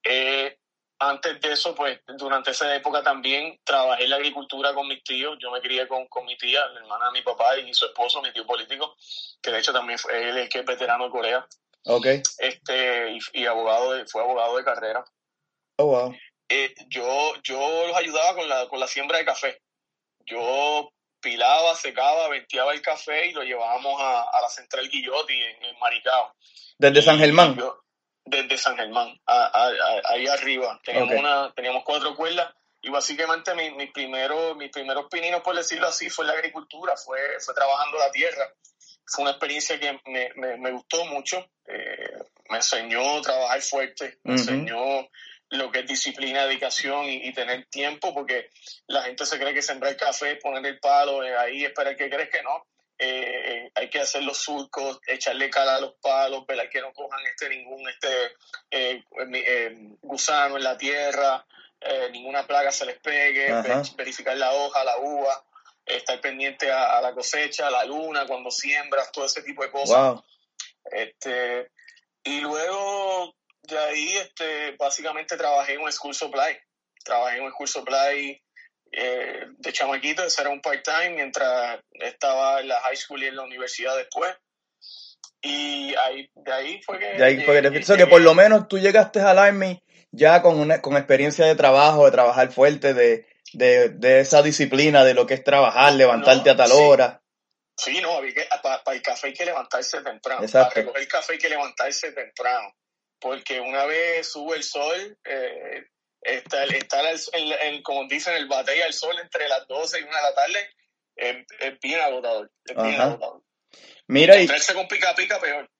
Eh, 0.03 0.57
antes 1.03 1.41
de 1.41 1.53
eso, 1.53 1.75
pues 1.75 2.01
durante 2.19 2.51
esa 2.51 2.75
época 2.77 3.03
también 3.03 3.59
trabajé 3.65 4.05
en 4.05 4.11
la 4.11 4.17
agricultura 4.17 4.75
con 4.75 4.87
mis 4.87 5.03
tíos. 5.03 5.39
Yo 5.41 5.51
me 5.51 5.61
crié 5.61 5.89
con, 5.89 6.07
con 6.09 6.27
mi 6.27 6.37
tía, 6.37 6.67
la 6.67 6.81
hermana 6.81 7.07
de 7.07 7.13
mi 7.13 7.23
papá 7.23 7.57
y 7.59 7.73
su 7.73 7.87
esposo, 7.87 8.21
mi 8.21 8.33
tío 8.33 8.45
político, 8.47 8.97
que 9.41 9.51
de 9.51 9.61
hecho 9.61 9.73
también 9.73 9.99
fue 9.99 10.29
él 10.29 10.37
el 10.37 10.49
que 10.49 10.59
es 10.59 10.65
veterano 10.67 11.05
de 11.05 11.11
Corea. 11.11 11.47
Ok. 11.87 12.07
Este, 12.39 13.19
y, 13.33 13.47
abogado 13.47 13.93
de, 13.93 14.05
fue 14.07 14.23
abogado 14.23 14.59
de 14.59 14.65
carrera. 14.65 15.05
Oh, 15.77 15.87
wow. 15.87 16.15
Eh, 16.51 16.75
yo, 16.89 17.33
yo 17.43 17.87
los 17.87 17.97
ayudaba 17.97 18.35
con 18.35 18.49
la, 18.49 18.69
con 18.69 18.79
la 18.79 18.87
siembra 18.87 19.19
de 19.19 19.25
café. 19.25 19.63
Yo 20.31 20.93
pilaba, 21.21 21.75
secaba, 21.75 22.29
venteaba 22.29 22.73
el 22.73 22.83
café 22.83 23.27
y 23.27 23.33
lo 23.33 23.43
llevábamos 23.43 24.01
a, 24.01 24.41
la 24.41 24.49
central 24.49 24.89
Guillotti 24.89 25.35
en, 25.35 25.79
Maricao. 25.81 26.35
¿Desde 26.79 27.03
San 27.03 27.19
Germán? 27.19 27.57
desde 28.25 28.59
San 28.59 28.77
Germán, 28.77 29.19
ahí 29.27 30.27
arriba. 30.29 30.81
Teníamos, 30.85 31.15
una, 31.17 31.53
teníamos 31.53 31.83
cuatro 31.85 32.15
cuerdas 32.15 32.55
y 32.83 32.89
básicamente 32.89 33.55
mis 33.55 33.75
mi 33.75 33.87
primeros 33.89 34.57
mis 34.57 34.71
primeros 34.71 35.07
pininos, 35.11 35.43
por 35.43 35.57
decirlo 35.57 35.89
así, 35.89 36.09
fue 36.09 36.27
la 36.27 36.33
agricultura, 36.33 36.97
fue, 36.97 37.19
fue 37.41 37.55
trabajando 37.55 37.99
la 37.99 38.11
tierra. 38.11 38.49
Fue 39.05 39.23
una 39.23 39.33
experiencia 39.33 39.81
que 39.81 40.01
me, 40.07 40.31
me, 40.37 40.57
me 40.59 40.71
gustó 40.71 41.05
mucho. 41.07 41.45
Eh, 41.67 42.19
me 42.49 42.57
enseñó 42.57 43.19
a 43.19 43.23
trabajar 43.23 43.61
fuerte, 43.63 44.19
me 44.25 44.35
enseñó 44.35 45.09
lo 45.51 45.71
que 45.71 45.81
es 45.81 45.87
disciplina, 45.87 46.47
dedicación 46.47 47.07
y, 47.07 47.33
tener 47.33 47.67
tiempo, 47.67 48.15
porque 48.15 48.51
la 48.87 49.03
gente 49.03 49.27
se 49.27 49.39
cree 49.39 49.53
que 49.53 49.63
sembrar 49.63 49.97
café, 49.97 50.37
poner 50.37 50.65
el 50.65 50.79
palo 50.79 51.25
eh, 51.25 51.37
ahí, 51.37 51.65
esperar 51.65 51.97
que 51.97 52.09
crees 52.09 52.31
que 52.31 52.43
no. 52.43 52.67
Eh, 52.99 53.71
hay 53.75 53.89
que 53.89 54.01
hacer 54.01 54.23
los 54.23 54.39
surcos, 54.39 55.01
echarle 55.07 55.49
cara 55.49 55.77
a 55.77 55.81
los 55.81 55.95
palos, 56.03 56.47
velar 56.47 56.69
que 56.69 56.83
no 56.83 56.93
cojan 56.93 57.21
este 57.27 57.49
ningún 57.49 57.89
este 57.89 59.05
gusano 60.03 60.59
en 60.59 60.65
la 60.65 60.77
tierra, 60.77 61.47
eh, 61.81 62.11
ninguna 62.13 62.47
plaga 62.47 62.71
se 62.71 62.85
les 62.85 62.99
pegue, 62.99 63.51
verificar 63.97 64.37
la 64.37 64.53
hoja, 64.53 64.85
la 64.85 64.99
uva, 64.99 65.45
estar 65.87 66.21
pendiente 66.21 66.71
a, 66.71 67.01
la 67.01 67.15
cosecha, 67.15 67.69
a 67.69 67.71
la 67.71 67.85
luna, 67.85 68.27
cuando 68.27 68.51
siembras, 68.51 69.11
todo 69.11 69.25
ese 69.25 69.43
tipo 69.43 69.63
de 69.63 69.71
cosas. 69.71 70.21
Este, 70.85 71.71
y 72.23 72.41
luego 72.41 73.35
de 73.63 73.79
ahí, 73.79 74.17
este, 74.17 74.77
básicamente 74.79 75.37
trabajé 75.37 75.75
en 75.75 75.83
un 75.83 75.93
school 75.93 76.15
supply. 76.15 76.59
Trabajé 77.05 77.39
en 77.39 77.45
un 77.45 77.53
school 77.53 77.69
supply 77.69 78.43
eh, 78.93 79.47
de 79.59 79.73
chamaquito, 79.73 80.25
ese 80.25 80.41
era 80.41 80.51
un 80.51 80.61
part-time, 80.61 81.11
mientras 81.11 81.81
estaba 81.93 82.61
en 82.61 82.69
la 82.69 82.81
high 82.81 82.97
school 82.97 83.23
y 83.23 83.27
en 83.27 83.37
la 83.37 83.43
universidad 83.43 83.97
después. 83.97 84.35
Y 85.43 85.95
ahí, 85.95 86.31
de 86.35 86.53
ahí 86.53 86.83
fue 86.83 86.99
que... 86.99 87.07
De 87.07 87.25
ahí 87.25 87.45
fue 87.45 87.63
que, 87.63 87.97
que 87.97 88.07
por 88.07 88.21
lo 88.21 88.35
menos 88.35 88.69
tú 88.69 88.79
llegaste 88.79 89.21
al 89.21 89.39
Army 89.39 89.83
ya 90.13 90.43
con, 90.43 90.59
una, 90.59 90.83
con 90.83 90.97
experiencia 90.97 91.47
de 91.47 91.55
trabajo, 91.55 92.05
de 92.05 92.11
trabajar 92.11 92.51
fuerte, 92.51 92.95
de, 92.95 93.27
de, 93.53 94.21
esa 94.21 94.43
disciplina 94.43 95.05
de 95.05 95.15
lo 95.15 95.27
que 95.27 95.35
es 95.35 95.45
trabajar, 95.45 95.93
levantarte 95.93 96.51
a 96.51 96.57
tal 96.57 96.73
hora. 96.73 97.23
Sí, 97.77 98.01
no, 98.01 98.21
para, 98.63 98.83
el 98.95 99.03
café 99.03 99.29
hay 99.29 99.33
que 99.33 99.45
levantarse 99.47 100.03
temprano. 100.03 100.47
Para 100.53 100.69
recoger 100.69 101.01
el 101.01 101.09
café 101.09 101.33
hay 101.35 101.39
que 101.39 101.49
levantarse 101.49 102.13
temprano. 102.13 102.75
Porque 103.21 103.61
una 103.61 103.85
vez 103.85 104.29
sube 104.33 104.57
el 104.57 104.63
sol, 104.63 105.19
eh, 105.25 105.85
estar, 106.23 106.75
estar 106.75 107.05
el, 107.05 107.83
como 107.83 108.07
dicen, 108.09 108.35
el 108.35 108.49
batalla 108.49 108.87
al 108.87 108.93
sol 108.93 109.15
entre 109.23 109.49
las 109.49 109.67
12 109.67 110.01
y 110.01 110.03
1 110.03 110.17
de 110.17 110.23
la 110.23 110.35
tarde 110.35 110.71
es, 111.17 111.81
bien 111.81 112.01
agotador. 112.01 112.51
Es 112.65 112.77
bien 112.77 113.01
agotador. 113.01 113.43
Mira, 114.07 114.41
y... 114.41 114.49
con 114.49 114.89
pica 114.89 115.15
pica 115.15 115.39
peor. 115.39 115.71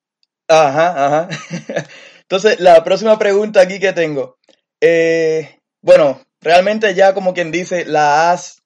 Ajá, 0.47 1.05
ajá. 1.05 1.29
Entonces, 2.21 2.59
la 2.59 2.83
próxima 2.83 3.17
pregunta 3.17 3.61
aquí 3.61 3.79
que 3.79 3.93
tengo. 3.93 4.37
Eh, 4.79 5.59
bueno, 5.81 6.21
realmente 6.41 6.93
ya 6.93 7.13
como 7.13 7.33
quien 7.33 7.51
dice, 7.51 7.85
la 7.85 8.31
has, 8.31 8.61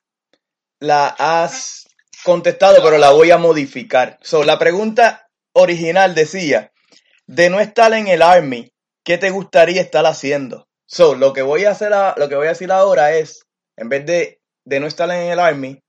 la 0.80 1.08
has 1.08 1.88
contestado, 2.24 2.84
pero 2.84 2.98
la 2.98 3.12
voy 3.12 3.32
a 3.32 3.38
modificar. 3.38 4.18
So, 4.22 4.44
la 4.44 4.60
pregunta 4.60 5.30
original 5.54 6.16
decía, 6.16 6.72
de 7.28 7.50
no 7.50 7.60
estar 7.60 7.94
en 7.94 8.08
el 8.08 8.22
Army, 8.22 8.72
¿qué 9.04 9.18
te 9.18 9.30
gustaría 9.30 9.82
estar 9.82 10.06
haciendo? 10.06 10.68
So, 10.86 11.16
lo 11.16 11.34
que 11.34 11.42
voy 11.42 11.66
a 11.66 11.72
hacer, 11.72 11.92
lo 12.18 12.30
que 12.30 12.36
voy 12.36 12.48
a 12.48 12.52
decir 12.52 12.72
ahora 12.72 13.16
es, 13.16 13.46
en 13.76 13.90
vez 13.90 14.06
de, 14.06 14.40
de 14.66 14.80
no 14.80 14.88
estar 14.88 15.10
en 15.10 15.32
el 15.32 15.40
Army, 15.40 15.82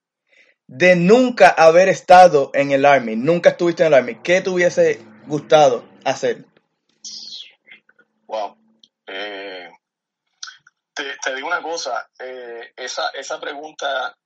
de 0.66 0.96
nunca 0.96 1.48
haber 1.48 1.88
estado 1.88 2.50
en 2.54 2.72
el 2.72 2.84
Army, 2.84 3.16
nunca 3.16 3.50
estuviste 3.50 3.82
en 3.82 3.88
el 3.88 3.94
Army, 3.94 4.16
¿qué 4.22 4.40
te 4.40 4.50
hubiese 4.50 5.00
gustado 5.26 5.84
hacer? 6.04 6.44
Wow. 8.26 8.56
Eh, 9.06 9.70
te, 10.94 11.34
digo 11.34 11.46
una 11.46 11.62
cosa, 11.62 12.08
eh, 12.18 12.72
esa, 12.76 13.10
esa 13.10 13.38
pregunta 13.38 14.16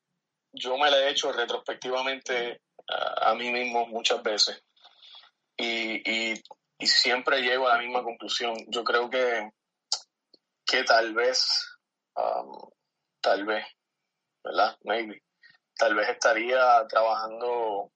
yo 0.52 0.76
me 0.78 0.90
la 0.90 0.98
he 0.98 1.10
hecho 1.10 1.32
retrospectivamente 1.32 2.60
a, 2.88 3.34
mí 3.34 3.50
mismo 3.50 3.86
muchas 3.86 4.22
veces 4.22 4.62
y, 5.56 6.32
y, 6.32 6.42
siempre 6.86 7.42
llego 7.42 7.68
a 7.68 7.74
la 7.74 7.82
misma 7.82 8.02
conclusión. 8.02 8.54
Yo 8.68 8.84
creo 8.84 9.08
que, 9.10 9.50
que 10.66 10.84
tal 10.84 11.14
vez, 11.14 11.46
um, 12.16 12.70
tal 13.20 13.44
vez, 13.44 13.66
¿verdad? 14.42 14.76
Maybe, 14.84 15.22
tal 15.76 15.94
vez 15.94 16.08
estaría 16.08 16.86
trabajando 16.88 17.92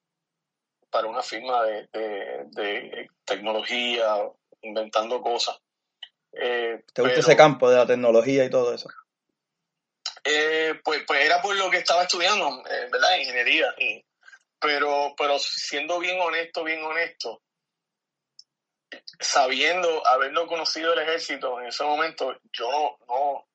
para 0.91 1.09
una 1.09 1.23
firma 1.23 1.65
de, 1.65 1.89
de, 1.93 2.45
de 2.51 3.09
tecnología, 3.25 4.17
inventando 4.63 5.21
cosas. 5.21 5.59
Eh, 6.33 6.83
¿Te 6.93 7.03
gusta 7.03 7.21
ese 7.21 7.37
campo 7.37 7.71
de 7.71 7.77
la 7.77 7.87
tecnología 7.87 8.45
y 8.45 8.51
todo 8.51 8.75
eso? 8.75 8.89
Eh, 10.25 10.81
pues, 10.83 11.03
pues 11.07 11.25
era 11.25 11.41
por 11.43 11.55
lo 11.55 11.71
que 11.71 11.79
estaba 11.79 12.03
estudiando, 12.03 12.63
eh, 12.69 12.89
¿verdad? 12.91 13.19
Ingeniería. 13.19 13.75
pero, 14.59 15.15
pero 15.17 15.39
siendo 15.39 15.99
bien 15.99 16.19
honesto, 16.21 16.65
bien 16.65 16.83
honesto, 16.83 17.43
sabiendo, 19.21 20.07
haberlo 20.07 20.47
conocido 20.47 20.93
el 20.93 21.01
ejército 21.01 21.61
en 21.61 21.67
ese 21.67 21.85
momento, 21.85 22.35
yo 22.53 22.97
no, 23.09 23.47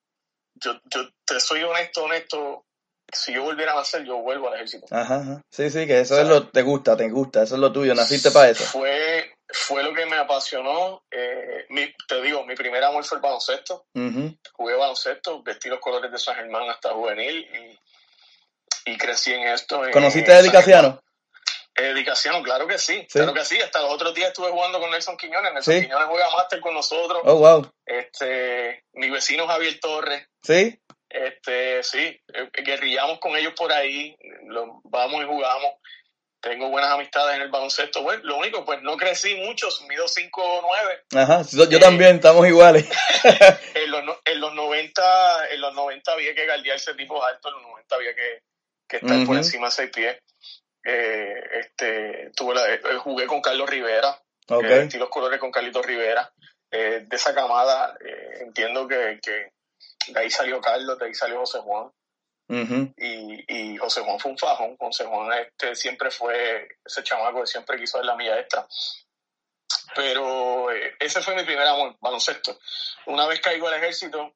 yo, 0.54 0.80
yo 0.84 1.08
te 1.24 1.40
soy 1.40 1.62
honesto, 1.62 2.04
honesto, 2.04 2.64
si 3.12 3.32
yo 3.32 3.42
volviera 3.42 3.72
a 3.72 3.76
nacer, 3.76 4.04
yo 4.04 4.18
vuelvo 4.18 4.48
al 4.48 4.54
ejército. 4.54 4.86
Ajá, 4.90 5.42
sí, 5.50 5.70
sí, 5.70 5.86
que 5.86 6.00
eso 6.00 6.20
es 6.20 6.26
lo 6.26 6.48
te 6.48 6.62
gusta, 6.62 6.96
te 6.96 7.08
gusta, 7.08 7.42
eso 7.42 7.54
es 7.54 7.60
lo 7.60 7.72
tuyo, 7.72 7.94
naciste 7.94 8.30
para 8.30 8.50
eso. 8.50 8.64
Fue, 8.64 9.34
fue 9.48 9.82
lo 9.82 9.92
que 9.94 10.06
me 10.06 10.16
apasionó. 10.16 11.02
Eh, 11.10 11.66
te 12.06 12.22
digo, 12.22 12.44
mi 12.44 12.54
primer 12.54 12.82
amor 12.84 13.04
fue 13.04 13.18
el 13.18 13.22
baloncesto. 13.22 13.86
Jugué 14.52 14.74
baloncesto, 14.76 15.42
vestí 15.42 15.68
los 15.68 15.80
colores 15.80 16.10
de 16.10 16.18
San 16.18 16.36
Germán 16.36 16.68
hasta 16.68 16.90
juvenil 16.90 17.48
y, 18.86 18.96
crecí 18.96 19.32
en 19.32 19.42
esto. 19.48 19.82
¿Conociste 19.92 20.32
a 20.32 20.40
Edicaciano? 20.40 21.00
Edicaciano, 21.88 22.42
claro 22.42 22.66
que 22.66 22.78
sí, 22.78 23.06
claro 23.10 23.32
que 23.34 23.44
sí. 23.44 23.60
Hasta 23.60 23.82
los 23.82 23.92
otros 23.92 24.14
días 24.14 24.28
estuve 24.28 24.50
jugando 24.50 24.80
con 24.80 24.90
Nelson 24.90 25.16
Quiñones. 25.16 25.52
Nelson 25.52 25.80
Quiñones 25.80 26.08
juega 26.08 26.30
máster 26.30 26.60
con 26.60 26.74
nosotros. 26.74 27.22
Oh, 27.24 27.36
wow. 27.36 27.70
Este, 27.84 28.84
mi 28.92 29.10
vecino 29.10 29.46
Javier 29.46 29.78
Torres. 29.80 30.26
Sí. 30.42 30.78
Este, 31.08 31.82
sí, 31.82 32.20
eh, 32.32 32.50
guerrillamos 32.64 33.18
con 33.18 33.36
ellos 33.36 33.52
por 33.56 33.72
ahí, 33.72 34.16
vamos 34.84 35.22
y 35.22 35.26
jugamos 35.26 35.72
tengo 36.40 36.70
buenas 36.70 36.90
amistades 36.90 37.36
en 37.36 37.42
el 37.42 37.50
baloncesto. 37.50 38.02
Bueno, 38.02 38.22
lo 38.24 38.38
único, 38.38 38.64
pues 38.64 38.82
no 38.82 38.96
crecí 38.96 39.34
mucho, 39.34 39.68
mido 39.88 40.08
5 40.08 40.42
o 40.42 40.62
9. 40.62 41.22
Ajá, 41.22 41.42
yo 41.50 41.64
eh, 41.64 41.78
también, 41.78 42.16
estamos 42.16 42.46
iguales. 42.46 42.88
en, 43.74 43.90
los, 43.90 44.02
en, 44.24 44.40
los 44.40 44.54
90, 44.54 45.48
en 45.50 45.60
los 45.60 45.74
90 45.74 46.12
había 46.12 46.34
que 46.34 46.46
ese 46.74 46.94
tipo 46.94 47.22
alto, 47.22 47.48
en 47.48 47.54
los 47.54 47.62
90 47.62 47.94
había 47.94 48.14
que, 48.14 48.42
que 48.88 48.96
estar 48.96 49.26
por 49.26 49.36
encima 49.36 49.66
de 49.66 49.72
6 49.72 49.90
pies. 49.94 50.16
Eh, 50.84 51.42
este, 51.52 52.30
tuve 52.34 52.54
la, 52.54 52.72
eh, 52.72 52.80
jugué 52.98 53.26
con 53.26 53.40
Carlos 53.40 53.68
Rivera, 53.68 54.18
okay. 54.48 54.88
eh, 54.92 54.98
los 54.98 55.10
colores 55.10 55.38
con 55.38 55.50
Carlitos 55.50 55.84
Rivera. 55.84 56.32
de 56.70 57.06
esa 57.10 57.34
camada, 57.34 57.96
entiendo 58.40 58.86
que, 58.86 59.18
que 59.22 59.52
de 60.12 60.20
ahí 60.20 60.30
salió 60.30 60.60
Carlos, 60.60 60.98
de 60.98 61.06
ahí 61.06 61.14
salió 61.14 61.40
José 61.40 61.58
Juan 61.58 61.90
y, 62.50 63.44
y, 63.46 63.76
José 63.76 64.00
Juan 64.00 64.18
fue 64.18 64.32
un 64.32 64.38
fajón. 64.38 64.76
José 64.76 65.04
Juan 65.04 65.32
este, 65.38 65.74
siempre 65.76 66.10
fue 66.10 66.68
ese 66.84 67.02
chamaco 67.04 67.40
que 67.40 67.46
siempre 67.46 67.78
quiso 67.78 67.98
dar 67.98 68.06
la 68.06 68.16
milla 68.16 68.40
extra. 68.40 68.66
Pero 69.94 70.70
eh, 70.72 70.96
ese 70.98 71.22
fue 71.22 71.36
mi 71.36 71.44
primer 71.44 71.66
amor, 71.66 71.96
baloncesto. 72.00 72.58
Una 73.06 73.26
vez 73.26 73.40
caigo 73.40 73.68
al 73.68 73.74
ejército, 73.74 74.34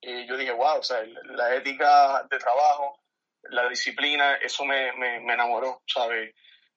eh, 0.00 0.26
yo 0.26 0.36
dije, 0.36 0.52
wow, 0.52 0.78
o 0.78 0.82
sea, 0.82 1.02
la 1.04 1.54
ética 1.54 2.26
de 2.30 2.38
trabajo, 2.38 3.03
la 3.50 3.68
disciplina, 3.68 4.34
eso 4.34 4.64
me, 4.64 4.92
me, 4.92 5.20
me 5.20 5.34
enamoró, 5.34 5.82
¿sabes? 5.86 6.34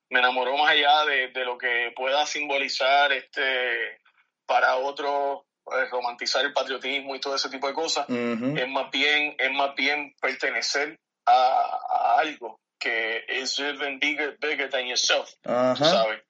Me 0.09 0.19
enamoró 0.19 0.57
más 0.57 0.71
allá 0.71 1.05
de, 1.05 1.27
de, 1.29 1.45
lo 1.45 1.57
que 1.57 1.91
pueda 1.95 2.25
simbolizar 2.25 3.11
este 3.11 3.99
para 4.45 4.77
otros 4.77 5.41
eh, 5.71 5.85
romantizar 5.91 6.45
el 6.45 6.53
patriotismo 6.53 7.13
y 7.13 7.19
todo 7.19 7.35
ese 7.35 7.49
tipo 7.49 7.67
de 7.67 7.73
cosas, 7.73 8.05
es 8.09 8.67
más 8.69 8.89
bien, 8.89 9.35
es 9.37 9.51
más 9.51 9.75
bien 9.75 10.15
pertenecer 10.21 10.97
a, 11.25 12.17
algo 12.19 12.61
que 12.79 13.25
es 13.27 13.59
even 13.59 13.99
bigger, 13.99 14.37
bigger 14.39 14.69
than 14.69 14.85
yourself, 14.85 15.29
¿sabes? 15.43 16.23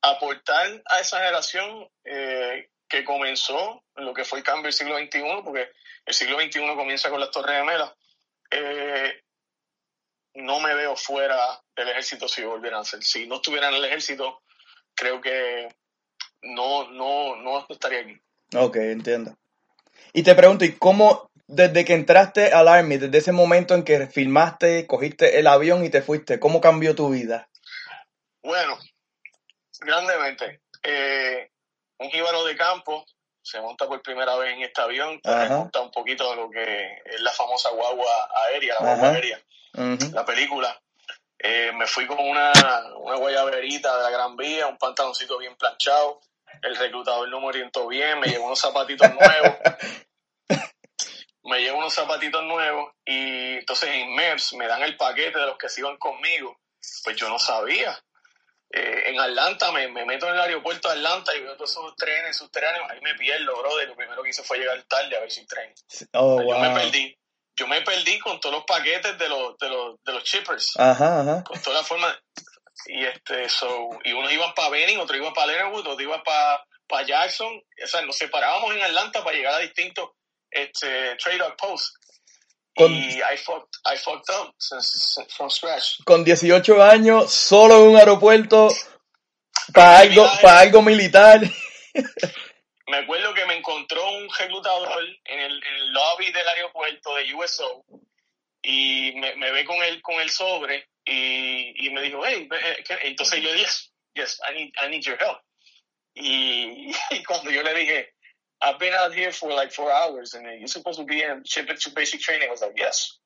Aportar 0.00 0.82
a 0.86 1.00
esa 1.00 1.18
generación 1.18 1.88
eh, 2.04 2.68
que 2.88 3.04
comenzó 3.04 3.82
lo 3.96 4.14
que 4.14 4.24
fue 4.24 4.38
el 4.38 4.44
cambio 4.44 4.64
del 4.64 4.72
siglo 4.72 4.96
XXI, 4.96 5.42
porque 5.42 5.72
el 6.06 6.14
siglo 6.14 6.38
XXI 6.40 6.60
comienza 6.76 7.10
con 7.10 7.18
las 7.18 7.32
Torres 7.32 7.58
Gemelas. 7.58 7.92
Eh, 8.50 9.23
no 10.34 10.60
me 10.60 10.74
veo 10.74 10.96
fuera 10.96 11.62
del 11.76 11.88
ejército 11.88 12.28
si 12.28 12.42
volvieran 12.42 12.80
a 12.80 12.84
ser. 12.84 13.02
Si 13.02 13.26
no 13.26 13.36
estuviera 13.36 13.68
en 13.68 13.74
el 13.74 13.84
ejército, 13.84 14.42
creo 14.94 15.20
que 15.20 15.68
no, 16.42 16.90
no, 16.90 17.36
no 17.36 17.66
estaría 17.68 18.00
aquí. 18.00 18.20
Ok, 18.56 18.76
entiendo. 18.76 19.36
Y 20.12 20.22
te 20.22 20.34
pregunto, 20.34 20.64
¿y 20.64 20.76
cómo 20.76 21.30
desde 21.46 21.84
que 21.84 21.94
entraste 21.94 22.52
al 22.52 22.68
Army, 22.68 22.96
desde 22.96 23.18
ese 23.18 23.32
momento 23.32 23.74
en 23.74 23.84
que 23.84 24.06
filmaste, 24.06 24.86
cogiste 24.86 25.38
el 25.38 25.46
avión 25.46 25.84
y 25.84 25.90
te 25.90 26.02
fuiste, 26.02 26.40
cómo 26.40 26.60
cambió 26.60 26.94
tu 26.94 27.10
vida? 27.10 27.48
Bueno, 28.42 28.78
grandemente. 29.80 30.60
Eh, 30.82 31.50
un 31.98 32.10
jíbaro 32.10 32.44
de 32.44 32.56
campo 32.56 33.04
se 33.42 33.60
monta 33.60 33.86
por 33.86 34.02
primera 34.02 34.36
vez 34.36 34.54
en 34.54 34.62
este 34.62 34.80
avión, 34.80 35.20
te 35.20 35.78
un 35.78 35.90
poquito 35.90 36.30
de 36.30 36.36
lo 36.36 36.50
que 36.50 37.02
es 37.04 37.20
la 37.20 37.30
famosa 37.30 37.70
guagua 37.70 38.30
aérea, 38.46 38.74
la 38.74 38.80
guagua 38.80 39.10
aérea, 39.10 39.42
la 39.74 40.24
película. 40.24 40.80
Eh, 41.38 41.72
me 41.74 41.86
fui 41.86 42.06
con 42.06 42.18
una, 42.18 42.52
una 42.96 43.16
guayaberita 43.16 43.96
de 43.96 44.02
la 44.02 44.10
Gran 44.10 44.36
Vía, 44.36 44.66
un 44.66 44.78
pantaloncito 44.78 45.36
bien 45.38 45.56
planchado, 45.56 46.20
el 46.62 46.76
reclutador 46.76 47.28
no 47.28 47.40
me 47.40 47.48
orientó 47.48 47.86
bien, 47.86 48.20
me 48.20 48.28
llevó 48.28 48.46
unos 48.46 48.60
zapatitos 48.60 49.10
nuevos. 49.12 49.58
me 51.44 51.60
llevo 51.60 51.78
unos 51.78 51.92
zapatitos 51.92 52.42
nuevos 52.44 52.92
y 53.04 53.58
entonces 53.58 53.90
en 53.90 54.14
MEPS 54.14 54.54
me 54.54 54.66
dan 54.66 54.82
el 54.82 54.96
paquete 54.96 55.38
de 55.38 55.46
los 55.46 55.58
que 55.58 55.68
se 55.68 55.80
iban 55.80 55.96
conmigo. 55.98 56.58
Pues 57.02 57.16
yo 57.16 57.28
no 57.28 57.38
sabía. 57.38 57.98
Eh, 58.70 59.10
en 59.10 59.20
Atlanta 59.20 59.70
me, 59.72 59.88
meto 59.88 60.26
en 60.26 60.34
el 60.34 60.40
aeropuerto 60.40 60.88
de 60.88 60.94
Atlanta 60.94 61.34
y 61.36 61.40
veo 61.40 61.54
todos 61.56 61.70
esos 61.70 61.94
trenes 61.96 62.36
subterráneos, 62.36 62.90
ahí 62.90 63.00
me 63.02 63.14
pierdo, 63.14 63.56
brother. 63.60 63.88
Lo 63.88 63.96
primero 63.96 64.22
que 64.22 64.30
hice 64.30 64.42
fue 64.42 64.58
llegar 64.58 64.82
tarde 64.84 65.16
a 65.16 65.20
ver 65.20 65.30
si 65.30 65.46
tren. 65.46 65.72
Oh, 66.14 66.42
yo 66.42 66.58
me 66.58 66.70
perdí. 66.70 67.16
Yo 67.56 67.68
me 67.68 67.82
perdí 67.82 68.18
con 68.18 68.40
todos 68.40 68.56
los 68.56 68.64
paquetes 68.64 69.16
de 69.16 69.28
los, 69.28 69.56
de 69.58 69.68
los, 69.68 70.02
de 70.02 70.12
los 70.12 70.24
shippers. 70.24 70.72
Ajá, 70.76 71.20
ajá. 71.20 71.44
Con 71.44 71.60
toda 71.62 71.78
la 71.78 71.84
forma. 71.84 72.18
Y 72.86 73.04
este, 73.04 73.48
so, 73.48 73.90
y 74.04 74.12
unos 74.12 74.32
iban 74.32 74.52
para 74.54 74.70
Benning, 74.70 74.98
otros 74.98 75.18
iban 75.18 75.32
para 75.32 75.46
Leonard, 75.46 75.74
otros 75.74 76.00
iban 76.00 76.22
para, 76.24 76.64
para 76.88 77.06
Jackson. 77.06 77.48
O 77.82 77.86
sea, 77.86 78.02
nos 78.02 78.16
separábamos 78.16 78.74
en 78.74 78.82
Atlanta 78.82 79.22
para 79.22 79.36
llegar 79.36 79.54
a 79.54 79.58
distintos 79.58 80.10
este, 80.50 81.16
trade 81.16 81.42
up 81.42 81.56
post. 81.56 81.94
y 82.76 83.20
I 83.20 83.36
fucked, 83.36 83.70
I 83.86 83.96
fucked 83.96 84.28
up 84.30 84.52
since, 84.58 85.16
from 85.36 85.48
scratch. 85.48 86.02
Con 86.04 86.24
18 86.24 86.82
años, 86.82 87.32
solo 87.32 87.76
en 87.76 87.90
un 87.90 87.96
aeropuerto, 87.96 88.68
para 89.72 89.98
algo, 89.98 90.28
para 90.42 90.60
algo 90.60 90.82
militar. 90.82 91.40
me 92.94 93.00
acuerdo 93.00 93.34
que 93.34 93.44
me 93.46 93.56
encontró 93.56 94.08
un 94.12 94.28
reclutador 94.38 95.04
en 95.24 95.40
el, 95.40 95.60
lobby 95.92 96.30
del 96.30 96.46
aeropuerto 96.46 97.16
de 97.16 97.34
USO 97.34 97.84
y 98.62 99.12
me, 99.16 99.50
ve 99.50 99.64
con 99.64 99.82
el, 99.82 100.00
con 100.00 100.20
el 100.20 100.30
sobre 100.30 100.88
y, 101.04 101.86
y 101.86 101.90
me 101.90 102.02
dijo, 102.02 102.24
hey, 102.24 102.48
eh, 102.52 102.84
entonces 103.02 103.42
yo 103.42 103.52
dije, 103.52 103.66
yes, 104.14 104.40
I 104.48 104.54
need, 104.54 104.72
I 104.80 104.88
need 104.88 105.02
your 105.02 105.18
help. 105.18 105.38
Y, 106.16 106.92
cuando 107.26 107.50
yo 107.50 107.64
le 107.64 107.74
dije, 107.74 108.14
I've 108.60 108.78
been 108.78 108.94
out 108.94 109.12
here 109.12 109.32
for 109.32 109.52
like 109.52 109.72
four 109.72 109.90
hours, 109.90 110.34
and 110.34 110.46
you're 110.60 110.68
supposed 110.68 111.00
to 111.00 111.04
be 111.04 111.22
in 111.22 111.42
basic 111.96 112.20
training. 112.20 112.46
I 112.46 112.52
was 112.52 112.62
like, 112.62 112.74
yes. 112.76 113.18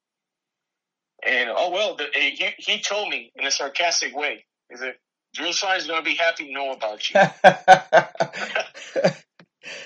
And 1.23 1.51
oh 1.55 1.71
well, 1.71 1.97
the, 1.97 2.05
eh, 2.15 2.31
he 2.31 2.55
he 2.57 2.81
told 2.81 3.11
me 3.11 3.31
in 3.37 3.47
a 3.47 3.51
sarcastic 3.51 4.17
way. 4.17 4.47
He 4.71 4.77
said, 4.77 4.95
"Drill 5.35 5.53
sergeant's 5.53 5.87
gonna 5.87 6.03
be 6.03 6.15
happy 6.15 6.47
to 6.47 6.53
know 6.53 6.73
about 6.73 7.11
you." 7.11 7.21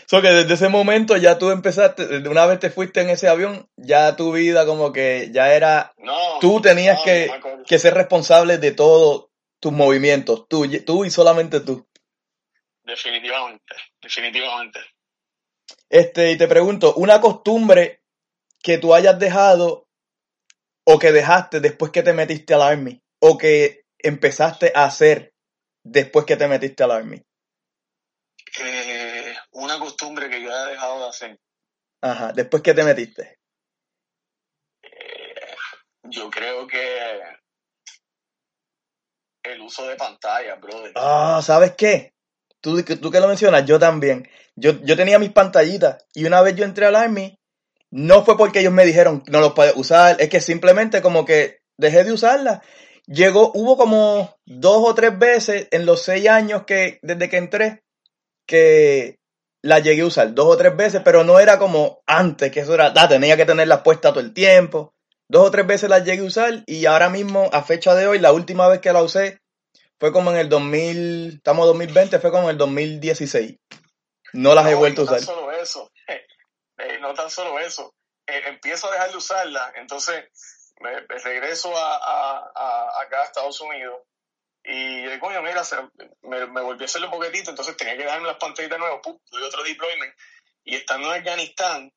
so 0.06 0.22
que 0.22 0.28
desde 0.28 0.54
ese 0.54 0.68
momento 0.68 1.16
ya 1.16 1.38
tú 1.38 1.50
empezaste, 1.50 2.06
desde 2.06 2.28
una 2.28 2.46
vez 2.46 2.60
te 2.60 2.70
fuiste 2.70 3.00
en 3.00 3.10
ese 3.10 3.28
avión, 3.28 3.68
ya 3.76 4.16
tu 4.16 4.32
vida 4.32 4.66
como 4.66 4.92
que 4.92 5.30
ya 5.32 5.54
era, 5.54 5.92
no, 5.98 6.38
tú 6.40 6.60
tenías 6.60 6.98
no, 6.98 7.04
que, 7.04 7.30
que 7.66 7.78
ser 7.78 7.94
responsable 7.94 8.58
de 8.58 8.72
todos 8.72 9.28
tus 9.60 9.72
movimientos, 9.72 10.46
tú, 10.48 10.68
tú 10.84 11.04
y 11.04 11.10
solamente 11.10 11.60
tú. 11.60 11.86
Definitivamente, 12.82 13.74
definitivamente. 14.00 14.80
Este, 15.88 16.32
y 16.32 16.36
te 16.36 16.48
pregunto, 16.48 16.94
una 16.94 17.20
costumbre 17.20 18.02
que 18.62 18.78
tú 18.78 18.94
hayas 18.94 19.18
dejado 19.18 19.86
o 20.84 20.98
que 20.98 21.12
dejaste 21.12 21.60
después 21.60 21.92
que 21.92 22.02
te 22.02 22.12
metiste 22.12 22.54
al 22.54 22.62
Army 22.62 23.00
o 23.20 23.38
que 23.38 23.84
empezaste 23.98 24.72
a 24.74 24.84
hacer 24.84 25.32
después 25.84 26.26
que 26.26 26.36
te 26.36 26.48
metiste 26.48 26.82
al 26.82 26.90
Army. 26.90 27.22
Eh, 28.60 29.01
una 29.52 29.78
costumbre 29.78 30.28
que 30.28 30.42
yo 30.42 30.50
haya 30.50 30.66
dejado 30.66 31.00
de 31.00 31.08
hacer. 31.08 31.40
Ajá, 32.02 32.32
después 32.32 32.62
que 32.62 32.74
te 32.74 32.84
metiste. 32.84 33.38
Eh, 34.82 35.54
yo 36.04 36.30
creo 36.30 36.66
que 36.66 37.20
el 39.44 39.60
uso 39.60 39.86
de 39.86 39.96
pantalla, 39.96 40.54
brother. 40.56 40.92
Ah, 40.96 41.40
¿sabes 41.42 41.74
qué? 41.76 42.12
Tú, 42.60 42.82
tú 42.82 43.10
que 43.10 43.20
lo 43.20 43.28
mencionas, 43.28 43.64
yo 43.66 43.78
también. 43.78 44.28
Yo, 44.54 44.72
yo 44.82 44.96
tenía 44.96 45.18
mis 45.18 45.32
pantallitas 45.32 46.04
y 46.14 46.24
una 46.24 46.42
vez 46.42 46.54
yo 46.56 46.64
entré 46.64 46.86
al 46.86 46.96
Army, 46.96 47.38
no 47.90 48.24
fue 48.24 48.36
porque 48.36 48.60
ellos 48.60 48.72
me 48.72 48.86
dijeron 48.86 49.22
no 49.28 49.40
lo 49.40 49.54
puedes 49.54 49.76
usar, 49.76 50.16
es 50.20 50.28
que 50.28 50.40
simplemente 50.40 51.02
como 51.02 51.24
que 51.24 51.60
dejé 51.76 52.04
de 52.04 52.12
usarla. 52.12 52.62
Llegó, 53.06 53.50
hubo 53.54 53.76
como 53.76 54.36
dos 54.46 54.88
o 54.88 54.94
tres 54.94 55.18
veces 55.18 55.68
en 55.72 55.86
los 55.86 56.02
seis 56.02 56.28
años 56.28 56.64
que, 56.64 57.00
desde 57.02 57.28
que 57.28 57.36
entré, 57.36 57.82
que 58.46 59.18
la 59.62 59.78
llegué 59.78 60.02
a 60.02 60.06
usar, 60.06 60.34
dos 60.34 60.46
o 60.46 60.56
tres 60.56 60.76
veces, 60.76 61.02
pero 61.04 61.22
no 61.24 61.38
era 61.38 61.58
como 61.58 62.02
antes, 62.06 62.50
que 62.50 62.60
eso 62.60 62.74
era, 62.74 62.92
ah, 62.94 63.08
tenía 63.08 63.36
que 63.36 63.46
tenerla 63.46 63.82
puesta 63.82 64.10
todo 64.10 64.20
el 64.20 64.34
tiempo. 64.34 64.92
Dos 65.28 65.46
o 65.46 65.50
tres 65.50 65.66
veces 65.66 65.88
la 65.88 66.00
llegué 66.00 66.22
a 66.22 66.26
usar 66.26 66.64
y 66.66 66.84
ahora 66.86 67.08
mismo, 67.08 67.48
a 67.52 67.62
fecha 67.62 67.94
de 67.94 68.06
hoy, 68.06 68.18
la 68.18 68.32
última 68.32 68.68
vez 68.68 68.80
que 68.80 68.92
la 68.92 69.02
usé 69.02 69.40
fue 69.98 70.12
como 70.12 70.32
en 70.32 70.36
el 70.36 70.48
2000, 70.48 71.36
estamos 71.36 71.66
2020, 71.66 72.18
fue 72.18 72.30
como 72.32 72.44
en 72.44 72.50
el 72.50 72.58
2016. 72.58 73.56
No 74.34 74.54
las 74.54 74.66
he 74.66 74.74
vuelto 74.74 75.02
a 75.02 75.04
usar. 75.04 75.20
No 75.20 75.26
tan 75.26 75.34
solo 75.34 75.52
eso, 75.52 75.92
eh, 76.08 76.98
no 77.00 77.14
tan 77.14 77.30
solo 77.30 77.58
eso. 77.60 77.94
Eh, 78.26 78.42
empiezo 78.46 78.88
a 78.88 78.92
dejar 78.92 79.10
de 79.10 79.16
usarla, 79.16 79.72
entonces 79.76 80.24
me, 80.80 81.00
regreso 81.18 81.72
a, 81.76 81.96
a, 81.96 83.02
acá 83.02 83.20
a 83.20 83.24
Estados 83.24 83.60
Unidos 83.60 84.00
y 84.64 85.02
yo 85.04 85.20
coño, 85.20 85.42
mira, 85.42 85.62
me, 86.22 86.46
me, 86.46 86.60
volví 86.60 86.84
a 86.84 86.86
hacer 86.86 87.04
un 87.04 87.10
poquitito, 87.10 87.50
entonces 87.50 87.76
tenía 87.76 87.96
que 87.96 88.04
darme 88.04 88.28
las 88.28 88.36
pantallas 88.36 88.70
de 88.70 88.78
nuevo, 88.78 89.02
pum, 89.02 89.18
doy 89.30 89.42
otro 89.42 89.62
deployment. 89.64 90.14
Y 90.64 90.76
estando 90.76 91.12
en 91.12 91.20
Afganistán, 91.20 91.92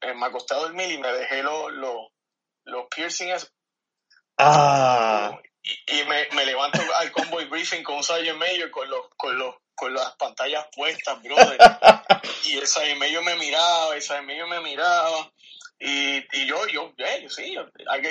eh, 0.00 0.14
me 0.14 0.26
acosté 0.26 0.54
a 0.54 0.58
dormir 0.58 0.90
y 0.90 0.98
me 0.98 1.12
dejé 1.12 1.42
los, 1.42 1.72
los, 1.72 2.08
los 2.64 2.86
piercings. 2.88 3.52
Ah. 4.38 5.38
Y, 5.62 6.00
y 6.00 6.04
me, 6.04 6.28
me, 6.32 6.44
levanto 6.44 6.80
al 6.96 7.12
convoy 7.12 7.44
briefing 7.44 7.84
con 7.84 7.96
un 7.96 8.04
Sergeant 8.04 8.38
Major 8.38 8.70
con 8.70 8.90
los, 8.90 9.08
con 9.16 9.38
los 9.38 9.54
con 9.74 9.94
las 9.94 10.14
pantallas 10.16 10.66
puestas, 10.74 11.22
brother. 11.22 11.58
y 12.44 12.58
el 12.58 12.66
Sergeant 12.66 13.24
me 13.24 13.36
miraba, 13.36 13.94
el 13.94 14.02
Sergeant 14.02 14.48
me 14.48 14.60
miraba. 14.60 15.32
Y, 15.78 16.18
y 16.18 16.46
yo, 16.46 16.66
yo, 16.68 16.92
yo, 16.96 17.30
sí, 17.30 17.54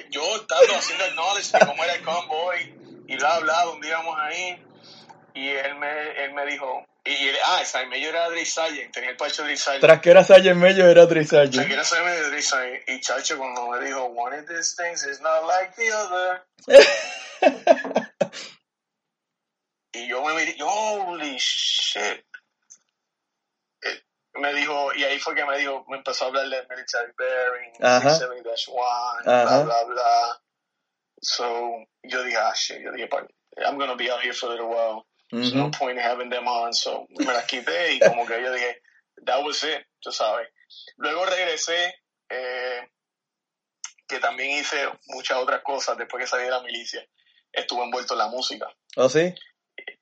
yo 0.10 0.36
estaba 0.36 0.62
haciendo 0.76 1.06
el 1.06 1.16
knowledge 1.16 1.58
de 1.58 1.66
cómo 1.66 1.84
era 1.84 1.94
el 1.94 2.04
convoy 2.04 2.74
y 3.12 3.18
bla, 3.18 3.40
bla, 3.40 3.66
donde 3.66 3.90
íbamos 3.90 4.18
ahí. 4.18 4.66
Y 5.34 5.50
él 5.50 5.76
me, 5.76 6.24
él 6.24 6.34
me 6.34 6.46
dijo, 6.46 6.86
y, 7.04 7.12
y 7.12 7.32
ah, 7.46 7.64
Sergeant 7.66 7.92
Major 7.92 8.16
era 8.16 8.30
Dre 8.30 8.46
Sargent, 8.46 8.94
tenía 8.94 9.10
el 9.10 9.18
pacho 9.18 9.42
de 9.42 9.50
Dre 9.50 9.58
Sargent. 9.58 9.84
Tras 9.84 10.02
que 10.02 10.12
era 10.12 10.24
Sergeant 10.24 10.60
Major, 10.60 10.90
era 10.90 11.06
Dre 11.06 11.26
Sargent. 11.26 11.56
Tras 11.56 11.68
que 11.68 11.74
era 11.74 11.84
Major, 12.04 12.30
Dre 12.30 12.42
Sargent. 12.42 12.90
Y 12.90 13.02
Chacho 13.02 13.38
cuando 13.38 13.68
me 13.68 13.86
dijo, 13.86 14.06
one 14.06 14.38
of 14.38 14.48
these 14.48 14.76
things 14.76 15.04
is 15.04 15.20
not 15.20 15.46
like 15.46 15.76
the 15.76 15.92
other. 15.92 16.46
y 19.94 20.08
yo 20.08 20.24
me 20.24 20.34
miré, 20.34 20.56
holy 20.62 21.38
shit. 21.38 22.26
Eh, 23.84 24.04
me 24.36 24.54
dijo, 24.54 24.94
y 24.94 25.04
ahí 25.04 25.20
fue 25.20 25.36
que 25.36 25.46
me 25.46 25.58
dijo, 25.58 25.84
me 25.90 25.98
empezó 25.98 26.26
a 26.26 26.28
hablar 26.30 26.48
de 26.48 26.66
military 26.70 27.12
bearing, 27.18 27.74
670-1, 27.80 29.24
bla, 29.24 29.64
bla, 29.64 29.84
bla. 29.84 30.41
So, 31.22 31.86
yo 32.04 32.24
dije, 32.24 32.38
ah, 32.38 32.54
shit, 32.54 32.82
yo 32.82 32.92
dije, 32.92 33.08
I'm 33.66 33.78
gonna 33.78 33.96
be 33.96 34.10
out 34.10 34.22
here 34.22 34.34
for 34.34 34.48
a 34.48 34.50
little 34.50 34.70
while. 34.70 35.06
Mm 35.32 35.44
-hmm. 35.44 35.56
no 35.56 35.70
point 35.72 35.98
in 35.98 36.04
having 36.04 36.30
them 36.30 36.48
on. 36.48 36.74
So, 36.74 37.06
me 37.10 37.26
las 37.26 37.46
quité 37.46 37.94
y 37.94 38.00
como 38.00 38.26
que 38.26 38.42
yo 38.42 38.52
dije, 38.52 38.82
that 39.26 39.44
was 39.44 39.64
it, 39.64 39.86
tú 40.02 40.12
sabes. 40.12 40.48
Luego 40.98 41.26
regresé, 41.26 41.96
eh, 42.30 42.90
que 44.08 44.20
también 44.20 44.52
hice 44.52 44.90
muchas 45.08 45.38
otras 45.38 45.62
cosas 45.64 45.98
después 45.98 46.22
que 46.22 46.28
salí 46.28 46.44
de 46.44 46.50
la 46.50 46.62
milicia. 46.62 47.06
Estuve 47.52 47.84
envuelto 47.84 48.14
en 48.14 48.20
la 48.20 48.28
música. 48.28 48.68
¿Oh, 48.98 49.10
sí? 49.10 49.34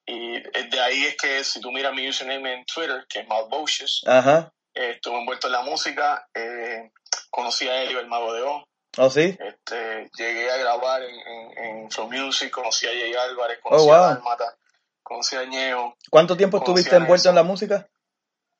Y 0.05 0.39
de 0.41 0.79
ahí 0.79 1.05
es 1.05 1.15
que 1.15 1.43
si 1.43 1.61
tú 1.61 1.71
miras 1.71 1.93
mi 1.93 2.07
username 2.07 2.53
en 2.53 2.65
Twitter, 2.65 3.05
que 3.07 3.19
es 3.19 3.27
Malbocious, 3.27 4.03
Ajá. 4.07 4.51
Eh, 4.73 4.91
estuve 4.91 5.19
envuelto 5.19 5.47
en 5.47 5.53
la 5.53 5.61
música, 5.61 6.27
eh, 6.33 6.91
conocí 7.29 7.67
a 7.67 7.83
Elio, 7.83 7.99
el 7.99 8.07
mago 8.07 8.33
de 8.33 8.41
O. 8.41 8.68
¿Oh, 9.01 9.09
sí? 9.09 9.37
Este, 9.39 10.09
llegué 10.17 10.51
a 10.51 10.57
grabar 10.57 11.01
en, 11.03 11.15
en, 11.15 11.57
en 11.57 11.91
From 11.91 12.11
Music, 12.11 12.51
conocí 12.51 12.85
a 12.85 12.89
Jay 12.89 13.13
Álvarez, 13.13 13.59
conocí 13.61 13.83
oh, 13.83 13.87
wow. 13.87 13.95
a 13.95 14.11
Almata, 14.11 14.57
conocí 15.01 15.37
a 15.37 15.45
Ñeo. 15.45 15.95
¿Cuánto 16.09 16.35
tiempo 16.35 16.57
estuviste 16.57 16.97
envuelto 16.97 17.29
en 17.29 17.35
la 17.35 17.43
música? 17.43 17.87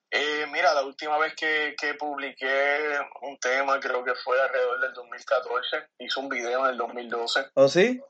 Eh, 0.10 0.46
mira, 0.52 0.74
la 0.74 0.84
última 0.84 1.18
vez 1.18 1.36
que, 1.36 1.76
que 1.78 1.94
publiqué 1.96 2.98
un 3.22 3.38
tema 3.38 3.82
creo 3.82 4.02
que 4.04 4.16
fue 4.16 4.42
alrededor 4.42 4.80
del 4.80 4.94
2014, 4.94 5.78
hice 6.00 6.20
un 6.20 6.30
video 6.30 6.66
en 6.66 6.72
el 6.72 6.78
2012. 6.78 7.48
¿Oh, 7.56 7.68
sí? 7.68 8.02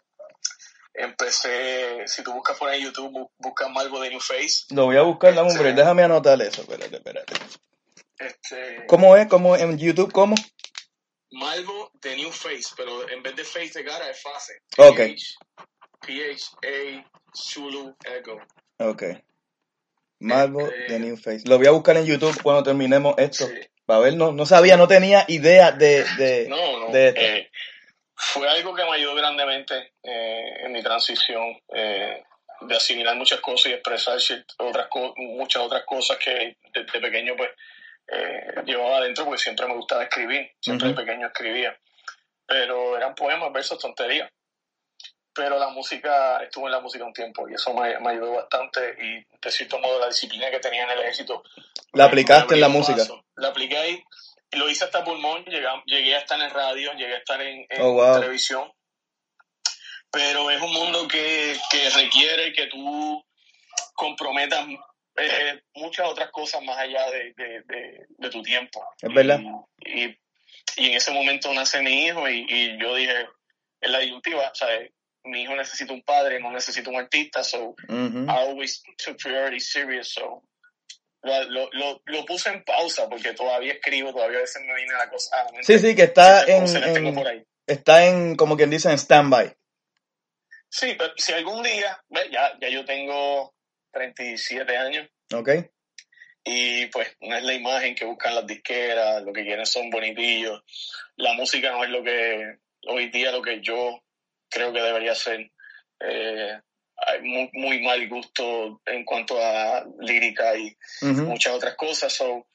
empecé, 0.93 2.07
si 2.07 2.23
tú 2.23 2.33
buscas 2.33 2.57
por 2.57 2.69
ahí 2.69 2.79
en 2.81 2.87
YouTube, 2.87 3.31
busca 3.37 3.67
Malvo 3.69 3.99
de 4.01 4.09
New 4.09 4.19
Face. 4.19 4.65
Lo 4.69 4.85
voy 4.85 4.97
a 4.97 5.01
buscar, 5.01 5.33
dame 5.33 5.49
hombre, 5.49 5.69
Este- 5.69 5.81
déjame 5.81 6.03
anotar 6.03 6.41
eso, 6.41 6.61
espérate, 6.61 6.95
espérate. 6.97 7.33
Este, 8.17 8.85
¿Cómo 8.85 9.15
es? 9.15 9.27
¿Cómo 9.27 9.55
en 9.55 9.77
YouTube? 9.77 10.11
¿Cómo? 10.11 10.35
Malvo 11.31 11.91
de 12.01 12.15
New 12.15 12.31
Face, 12.31 12.73
pero 12.75 13.07
en 13.09 13.21
vez 13.21 13.35
de 13.35 13.43
face 13.43 13.71
de 13.79 13.85
cara 13.85 14.09
es 14.09 14.21
face. 14.21 14.53
Ok. 14.77 14.97
PH, 14.97 15.35
PH-A 16.01 17.05
Zulu 17.35 17.95
Echo. 18.05 18.37
Ok. 18.79 19.03
Malvo 20.19 20.61
Este- 20.67 20.93
de 20.93 20.99
New 20.99 21.17
Face. 21.17 21.43
Lo 21.45 21.57
voy 21.57 21.67
a 21.67 21.71
buscar 21.71 21.97
en 21.97 22.05
YouTube 22.05 22.41
cuando 22.41 22.63
terminemos 22.63 23.15
esto. 23.17 23.45
Sí. 23.47 23.53
Para 23.85 24.01
ver, 24.01 24.15
no, 24.15 24.31
no 24.31 24.45
sabía, 24.45 24.77
no 24.77 24.87
tenía 24.87 25.25
idea 25.27 25.71
de, 25.71 26.03
de, 26.17 26.47
No, 26.47 26.79
no. 26.79 26.91
de 26.91 27.07
esto. 27.09 27.21
eh, 27.21 27.51
fue 28.15 28.47
algo 28.49 28.75
que 28.75 28.83
me 28.83 28.91
ayudó 28.91 29.15
grandemente 29.15 29.93
eh, 30.03 30.65
en 30.65 30.71
mi 30.73 30.83
transición 30.83 31.57
eh, 31.73 32.21
de 32.61 32.75
asimilar 32.75 33.15
muchas 33.15 33.39
cosas 33.39 33.71
y 33.71 33.73
expresar 33.75 34.17
otras 34.57 34.87
muchas 35.15 35.63
otras 35.63 35.83
cosas 35.85 36.17
que 36.17 36.57
desde 36.73 36.99
pequeño 36.99 37.35
pues 37.37 37.49
eh, 38.11 38.61
llevaba 38.65 38.97
adentro 38.97 39.25
porque 39.25 39.39
siempre 39.41 39.67
me 39.67 39.75
gustaba 39.75 40.03
escribir, 40.03 40.51
siempre 40.59 40.89
Ujú. 40.89 40.97
de 40.99 41.05
pequeño 41.05 41.27
escribía, 41.27 41.77
pero 42.45 42.97
eran 42.97 43.15
poemas, 43.15 43.51
versos, 43.53 43.79
tonterías. 43.79 44.29
Pero 45.33 45.57
la 45.59 45.69
música, 45.69 46.41
estuve 46.43 46.65
en 46.65 46.71
la 46.71 46.79
música 46.81 47.05
un 47.05 47.13
tiempo 47.13 47.47
y 47.47 47.53
eso 47.53 47.73
me, 47.73 47.97
me 47.99 48.09
ayudó 48.11 48.33
bastante 48.33 48.95
y 48.99 49.25
de 49.41 49.51
cierto 49.51 49.79
modo 49.79 49.99
la 49.99 50.07
disciplina 50.07 50.49
que 50.51 50.59
tenía 50.59 50.83
en 50.83 50.89
el 50.89 50.99
ejército 50.99 51.43
La 51.93 52.05
aplicaste 52.05 52.55
en 52.55 52.61
la 52.61 52.67
música. 52.67 52.97
paso. 52.97 53.23
La 53.35 53.49
apliqué 53.49 53.77
ahí. 53.77 54.03
Lo 54.53 54.67
hice 54.69 54.83
hasta 54.85 55.03
pulmón. 55.03 55.45
Llegué, 55.45 55.67
llegué 55.85 56.15
a 56.15 56.19
estar 56.19 56.39
en 56.41 56.49
radio, 56.49 56.91
llegué 56.93 57.13
a 57.15 57.19
estar 57.19 57.39
en, 57.41 57.65
en 57.69 57.81
Oh, 57.81 57.93
wow. 57.93 58.15
televisión. 58.15 58.69
Pero 60.11 60.49
es 60.49 60.59
un 60.59 60.73
mundo 60.73 61.07
que, 61.07 61.55
que 61.69 61.89
requiere 61.91 62.51
que 62.51 62.65
tú 62.67 63.23
comprometas 63.93 64.65
eh, 65.21 65.61
muchas 65.75 66.07
otras 66.07 66.31
cosas 66.31 66.61
más 66.63 66.77
allá 66.77 67.09
de, 67.11 67.33
de, 67.35 67.61
de- 67.65 68.05
de 68.09 68.29
tu 68.29 68.41
tiempo. 68.41 68.83
Es 69.01 69.13
verdad. 69.13 69.39
Y, 69.85 70.03
y, 70.05 70.19
y 70.77 70.85
en 70.87 70.93
ese 70.95 71.11
momento 71.11 71.53
nace 71.53 71.81
mi 71.81 72.05
hijo 72.05 72.27
y, 72.29 72.45
y 72.49 72.77
yo 72.81 72.95
dije, 72.95 73.27
en 73.81 73.91
la 73.91 73.99
disyuntiva, 73.99 74.51
¿sabes? 74.53 74.91
Mi 75.23 75.43
hijo 75.43 75.55
necesita 75.55 75.93
un 75.93 76.01
padre, 76.03 76.39
no 76.39 76.51
necesita 76.51 76.89
un 76.89 76.95
artista, 76.97 77.43
so. 77.43 77.75
I 77.89 78.25
always 78.29 78.81
took 78.97 79.17
priority 79.17 79.59
serious, 79.59 80.13
so 80.13 80.43
lo, 81.21 81.69
lo, 81.73 82.01
lo, 82.05 82.25
puse 82.25 82.49
en 82.49 82.63
pausa 82.63 83.09
porque 83.09 83.33
todavía 83.33 83.73
escribo, 83.73 84.13
todavía 84.13 84.37
a 84.37 84.41
veces 84.41 84.61
me 84.65 84.73
viene 84.73 84.93
la 84.93 85.09
cosa 85.09 85.41
a 85.41 85.43
la 85.45 85.51
mente. 85.51 85.65
Sí, 85.65 85.79
sí, 85.79 85.95
que 85.95 86.03
está 86.03 86.43
en, 86.45 87.13
por 87.13 87.27
ahí. 87.27 87.43
está 87.67 88.05
en, 88.05 88.35
como 88.37 88.55
quien 88.55 88.69
dice, 88.69 88.89
en 88.89 88.97
stand-by. 88.97 89.53
Sí, 90.69 90.95
pero 90.97 91.11
si 91.17 91.33
algún 91.33 91.63
día, 91.63 92.01
ya, 92.31 92.57
ya 92.61 92.69
yo 92.69 92.85
tengo 92.85 93.53
37 93.91 94.77
años 94.77 95.07
¿Ok? 95.33 95.49
y 96.43 96.87
pues 96.87 97.15
no 97.21 97.35
es 97.35 97.43
la 97.43 97.53
imagen 97.53 97.95
que 97.95 98.05
buscan 98.05 98.35
las 98.35 98.47
disqueras, 98.47 99.23
lo 99.23 99.33
que 99.33 99.43
quieren 99.43 99.65
son 99.65 99.89
bonitillos, 99.89 100.63
la 101.15 101.33
música 101.33 101.71
no 101.71 101.83
es 101.83 101.89
lo 101.89 102.03
que 102.03 102.57
hoy 102.87 103.09
día 103.09 103.31
lo 103.31 103.41
que 103.41 103.61
yo 103.61 104.01
creo 104.49 104.73
que 104.73 104.81
debería 104.81 105.15
ser. 105.15 105.51
Eh, 105.99 106.59
hay 106.95 107.21
muy, 107.21 107.49
muy 107.53 107.81
mal 107.81 108.07
gusto 108.09 108.81
en 108.85 109.05
cuanto 109.05 109.41
a 109.41 109.85
lírica 109.99 110.55
y 110.57 110.75
muchas 111.01 111.53
otras 111.53 111.75
cosas. 111.75 112.11
so, 112.11 112.47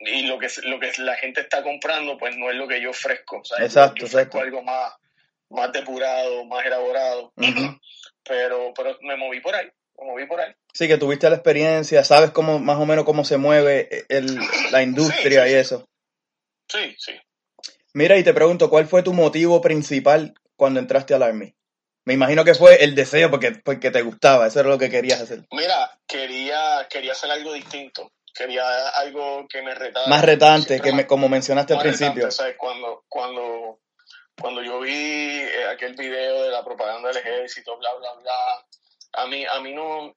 y 0.00 0.26
lo 0.26 0.38
que, 0.38 0.48
lo 0.64 0.80
que 0.80 0.92
la 0.98 1.16
gente 1.16 1.42
está 1.42 1.62
comprando, 1.62 2.18
pues 2.18 2.36
no 2.36 2.50
es 2.50 2.56
lo 2.56 2.66
que 2.66 2.80
yo 2.80 2.90
ofrezco. 2.90 3.38
o 3.38 3.44
sea, 3.44 3.64
Exacto, 3.64 4.00
yo, 4.00 4.06
ofrezco 4.06 4.38
exacto. 4.38 4.40
algo 4.40 4.62
más, 4.62 4.92
más 5.50 5.72
depurado, 5.72 6.44
más 6.46 6.66
elaborado. 6.66 7.32
Pero, 8.24 8.72
pero 8.74 8.98
me 9.02 9.16
moví 9.16 9.40
por 9.40 9.54
ahí, 9.54 9.70
me 9.98 10.06
moví 10.06 10.26
por 10.26 10.40
ahí. 10.40 10.52
Sí, 10.74 10.88
que 10.88 10.98
tuviste 10.98 11.30
la 11.30 11.36
experiencia, 11.36 12.02
sabes 12.02 12.32
cómo, 12.32 12.58
más 12.58 12.78
o 12.78 12.84
menos 12.84 13.04
cómo 13.04 13.24
se 13.24 13.36
mueve 13.36 14.06
el, 14.08 14.36
la 14.72 14.82
industria 14.82 15.44
Sí, 15.44 15.48
sí, 15.48 15.54
y 15.54 15.58
eso. 15.58 15.88
Sí, 16.68 16.96
sí. 16.98 17.12
Mira, 17.92 18.18
y 18.18 18.24
te 18.24 18.34
pregunto, 18.34 18.68
¿cuál 18.68 18.88
fue 18.88 19.04
tu 19.04 19.12
motivo 19.12 19.60
principal 19.60 20.34
cuando 20.56 20.80
entraste 20.80 21.14
al 21.14 21.22
Army? 21.22 21.54
Me 22.04 22.14
imagino 22.14 22.44
que 22.44 22.54
fue 22.54 22.82
el 22.82 22.96
deseo 22.96 23.30
porque, 23.30 23.52
porque 23.52 23.92
te 23.92 24.02
gustaba, 24.02 24.48
eso 24.48 24.60
era 24.60 24.68
lo 24.68 24.76
que 24.76 24.90
querías 24.90 25.20
hacer. 25.20 25.46
Mira, 25.52 25.96
quería, 26.08 26.88
quería 26.90 27.12
hacer 27.12 27.30
algo 27.30 27.52
distinto. 27.52 28.10
Quería 28.34 28.88
algo 28.88 29.46
que 29.48 29.62
me 29.62 29.76
retara. 29.76 30.08
Más 30.08 30.24
retante, 30.24 30.80
que 30.80 30.92
me, 30.92 31.06
como 31.06 31.28
mencionaste 31.28 31.74
al 31.74 31.80
principio. 31.80 32.14
retante, 32.14 32.32
¿sabes? 32.32 32.56
Cuando, 32.58 33.04
cuando, 33.08 33.78
cuando 34.40 34.60
yo 34.60 34.80
vi 34.80 34.90
eh, 34.90 35.66
aquel 35.72 35.94
video 35.94 36.42
de 36.42 36.50
la 36.50 36.64
propaganda 36.64 37.08
del 37.08 37.18
ejército, 37.18 37.78
bla, 37.78 37.94
bla, 37.94 38.12
bla, 38.14 38.32
a 39.12 39.26
mí, 39.28 39.44
a 39.46 39.60
mí 39.60 39.72
no, 39.72 40.16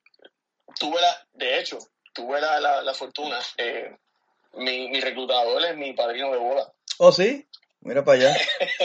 tuve 0.79 0.99
la, 1.01 1.27
de 1.33 1.59
hecho, 1.59 1.77
tuve 2.13 2.39
la, 2.41 2.59
la, 2.59 2.81
la 2.81 2.93
fortuna, 2.93 3.39
eh, 3.57 3.95
mi, 4.53 4.89
mi 4.89 4.99
reclutador 4.99 5.63
es 5.65 5.75
mi 5.77 5.93
padrino 5.93 6.31
de 6.31 6.37
boda. 6.37 6.73
Oh, 6.99 7.11
sí, 7.11 7.47
mira 7.81 8.03
para 8.03 8.17
allá. 8.17 8.35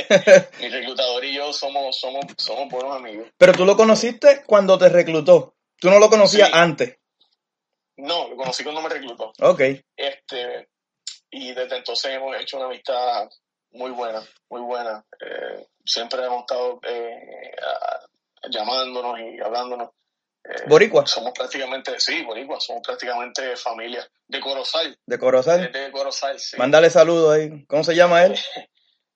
Mi 0.60 0.68
reclutador 0.68 1.24
y 1.24 1.34
yo 1.34 1.52
somos, 1.52 1.98
somos, 1.98 2.24
somos 2.36 2.68
buenos 2.68 2.94
amigos. 2.96 3.28
Pero 3.38 3.52
tú 3.54 3.64
lo 3.64 3.76
conociste 3.76 4.42
cuando 4.44 4.76
te 4.78 4.88
reclutó. 4.90 5.54
Tú 5.80 5.90
no 5.90 5.98
lo 5.98 6.10
conocías 6.10 6.48
Sí. 6.48 6.54
antes. 6.56 6.98
No, 7.96 8.28
lo 8.28 8.36
conocí 8.36 8.62
cuando 8.64 8.82
me 8.82 8.88
reclutó. 8.90 9.32
Ok. 9.40 9.60
Este, 9.96 10.68
y 11.30 11.52
desde 11.54 11.76
entonces 11.78 12.12
hemos 12.12 12.36
hecho 12.38 12.58
una 12.58 12.66
amistad 12.66 13.28
muy 13.70 13.90
buena, 13.92 14.22
muy 14.50 14.60
buena. 14.60 15.04
Eh, 15.20 15.66
siempre 15.86 16.22
hemos 16.24 16.40
estado 16.40 16.78
eh, 16.86 17.52
llamándonos 18.50 19.18
y 19.20 19.40
hablándonos. 19.40 19.90
Eh, 20.44 20.64
Boricua, 20.66 21.06
Somos 21.06 21.32
prácticamente, 21.32 21.98
sí, 22.00 22.22
boricua, 22.24 22.58
somos 22.60 22.82
prácticamente 22.84 23.56
familia. 23.56 24.06
De 24.26 24.40
Corozal, 24.40 24.96
de 25.06 25.18
Corozal. 25.18 25.70
de 25.70 25.90
Corozal, 25.92 26.38
sí. 26.40 26.56
Mándale 26.56 26.90
saludos 26.90 27.34
ahí. 27.34 27.64
¿Cómo 27.66 27.84
se 27.84 27.94
llama 27.94 28.24
él? 28.24 28.34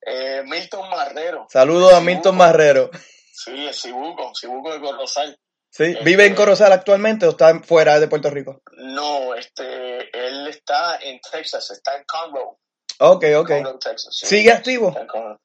Eh, 0.09 0.41
Milton 0.45 0.89
Marrero, 0.89 1.47
Saludos 1.49 1.93
a 1.93 1.99
Milton. 1.99 2.37
Marrero. 2.37 2.89
sí, 3.33 3.67
el 3.67 3.73
Cibuco, 3.73 4.31
Cibuco 4.39 4.71
de 4.71 4.79
Corozal. 4.79 5.37
¿Sí? 5.69 5.97
¿Vive 6.01 6.25
en 6.25 6.33
Corozal 6.33 6.71
actualmente 6.71 7.25
o 7.25 7.31
está 7.31 7.59
fuera 7.59 7.99
de 7.99 8.07
Puerto 8.07 8.29
Rico? 8.29 8.61
No, 8.77 9.35
este, 9.35 10.09
él 10.17 10.47
está 10.47 10.97
en 11.01 11.19
Texas, 11.19 11.71
está 11.71 11.97
en 11.97 12.05
Conroe, 12.05 12.55
Ok, 12.99 13.25
ok. 13.37 13.47
Conroe, 13.49 13.77
Texas. 13.79 14.15
sí. 14.17 14.27
¿Sigue 14.27 14.51
activo? 14.53 14.89
Está 14.89 15.01
en 15.01 15.07
Conroe. 15.07 15.37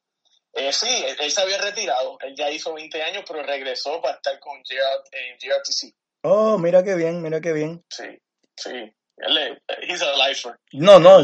Eh, 0.54 0.72
sí, 0.72 0.86
él, 1.06 1.16
él 1.20 1.30
se 1.30 1.40
había 1.40 1.58
retirado, 1.58 2.18
él 2.20 2.34
ya 2.36 2.50
hizo 2.50 2.74
20 2.74 3.02
años, 3.02 3.24
pero 3.26 3.42
regresó 3.42 4.00
para 4.02 4.16
estar 4.16 4.38
con 4.38 4.60
GRTC. 4.62 5.94
Oh, 6.22 6.58
mira 6.58 6.82
qué 6.84 6.94
bien, 6.94 7.22
mira 7.22 7.40
qué 7.40 7.52
bien. 7.52 7.84
Sí, 7.88 8.04
sí. 8.56 8.92
Él 9.16 9.38
es, 9.38 9.58
he's 9.88 10.02
a 10.02 10.12
lifer. 10.28 10.58
No, 10.72 10.98
no, 10.98 11.18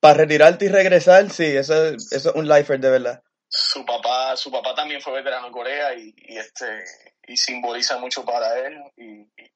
para 0.00 0.14
retirarte 0.18 0.66
y 0.66 0.68
regresar, 0.68 1.30
sí, 1.30 1.44
eso, 1.44 1.88
es- 1.88 2.12
eso 2.12 2.30
es 2.30 2.34
un 2.36 2.48
lifer 2.48 2.78
de 2.80 2.90
verdad. 2.90 3.22
Su 3.48 3.84
papá, 3.86 4.36
su 4.36 4.50
papá 4.50 4.74
también 4.74 5.00
fue 5.00 5.14
veterano 5.14 5.46
en 5.46 5.52
Corea 5.52 5.94
y, 5.94 6.14
y 6.16 6.36
este 6.36 6.84
y 7.26 7.36
simboliza 7.36 7.96
mucho 7.98 8.24
para 8.24 8.58
él. 8.66 8.76
Y, 8.96 9.20
y, 9.20 9.50